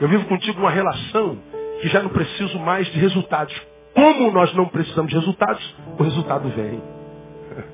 Eu 0.00 0.08
vivo 0.08 0.24
contigo 0.24 0.58
uma 0.60 0.70
relação 0.70 1.38
que 1.80 1.88
já 1.88 2.02
não 2.02 2.10
preciso 2.10 2.58
mais 2.58 2.86
de 2.88 2.98
resultados. 2.98 3.54
Como 3.94 4.30
nós 4.30 4.54
não 4.54 4.68
precisamos 4.68 5.10
de 5.10 5.18
resultados, 5.18 5.76
o 5.98 6.02
resultado 6.02 6.48
vem. 6.50 6.82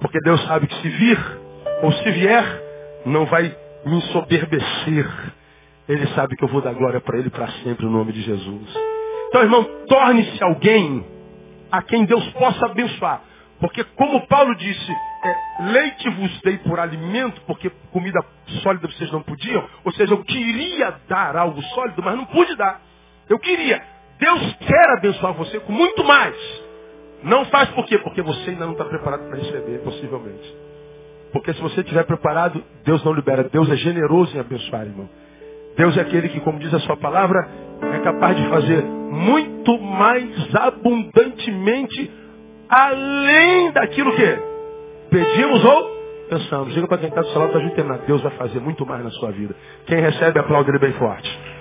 Porque 0.00 0.18
Deus 0.20 0.44
sabe 0.46 0.66
que 0.66 0.74
se 0.82 0.88
vir 0.88 1.18
ou 1.82 1.92
se 1.92 2.10
vier, 2.10 2.62
não 3.06 3.26
vai 3.26 3.54
me 3.84 3.96
ensoberbecer. 3.96 5.06
Ele 5.88 6.06
sabe 6.08 6.36
que 6.36 6.44
eu 6.44 6.48
vou 6.48 6.62
dar 6.62 6.72
glória 6.72 7.00
para 7.00 7.18
Ele 7.18 7.30
para 7.30 7.48
sempre, 7.62 7.84
no 7.84 7.92
nome 7.92 8.12
de 8.12 8.22
Jesus. 8.22 8.74
Então, 9.28 9.42
irmão, 9.42 9.64
torne-se 9.86 10.42
alguém 10.42 11.04
a 11.70 11.82
quem 11.82 12.04
Deus 12.04 12.26
possa 12.32 12.66
abençoar. 12.66 13.22
Porque 13.60 13.84
como 13.84 14.26
Paulo 14.26 14.54
disse, 14.56 14.92
é, 14.92 15.62
leite 15.72 16.08
vos 16.10 16.40
dei 16.42 16.58
por 16.58 16.78
alimento, 16.78 17.40
porque 17.46 17.70
comida 17.90 18.20
sólida 18.62 18.88
vocês 18.88 19.10
não 19.10 19.22
podiam. 19.22 19.64
Ou 19.84 19.92
seja, 19.92 20.12
eu 20.12 20.24
queria 20.24 20.98
dar 21.08 21.36
algo 21.36 21.60
sólido, 21.62 22.02
mas 22.02 22.16
não 22.16 22.24
pude 22.26 22.54
dar. 22.56 22.80
Eu 23.28 23.38
queria. 23.38 23.82
Deus 24.18 24.56
quer 24.60 24.90
abençoar 24.98 25.32
você 25.34 25.60
com 25.60 25.72
muito 25.72 26.04
mais. 26.04 26.34
Não 27.22 27.44
faz 27.46 27.70
por 27.70 27.86
quê? 27.86 27.98
Porque 27.98 28.22
você 28.22 28.50
ainda 28.50 28.66
não 28.66 28.72
está 28.72 28.84
preparado 28.84 29.28
para 29.28 29.38
receber, 29.38 29.78
possivelmente. 29.78 30.56
Porque 31.32 31.52
se 31.52 31.60
você 31.60 31.80
estiver 31.80 32.04
preparado, 32.04 32.62
Deus 32.84 33.02
não 33.02 33.12
libera. 33.12 33.44
Deus 33.44 33.68
é 33.70 33.76
generoso 33.76 34.36
em 34.36 34.40
abençoar, 34.40 34.82
irmão. 34.82 35.08
Deus 35.76 35.96
é 35.96 36.00
aquele 36.02 36.28
que, 36.28 36.40
como 36.40 36.58
diz 36.58 36.72
a 36.72 36.78
sua 36.80 36.96
palavra, 36.96 37.48
é 37.82 37.98
capaz 38.00 38.36
de 38.36 38.48
fazer 38.48 38.82
muito 38.84 39.78
mais 39.78 40.54
abundantemente 40.54 42.10
além 42.68 43.72
daquilo 43.72 44.14
que 44.14 44.38
pedimos 45.10 45.64
ou 45.64 45.94
pensamos. 46.28 46.74
Diga 46.74 46.86
para 46.86 46.98
quem 46.98 47.08
está 47.08 47.22
do 47.22 47.28
seu 47.28 47.40
lado, 47.40 47.58
está 47.58 47.74
terminar. 47.74 47.98
Deus 48.06 48.22
vai 48.22 48.32
fazer 48.32 48.60
muito 48.60 48.86
mais 48.86 49.02
na 49.02 49.10
sua 49.10 49.32
vida. 49.32 49.56
Quem 49.86 50.00
recebe, 50.00 50.38
aplaude 50.38 50.70
ele 50.70 50.78
bem 50.78 50.92
forte. 50.92 51.53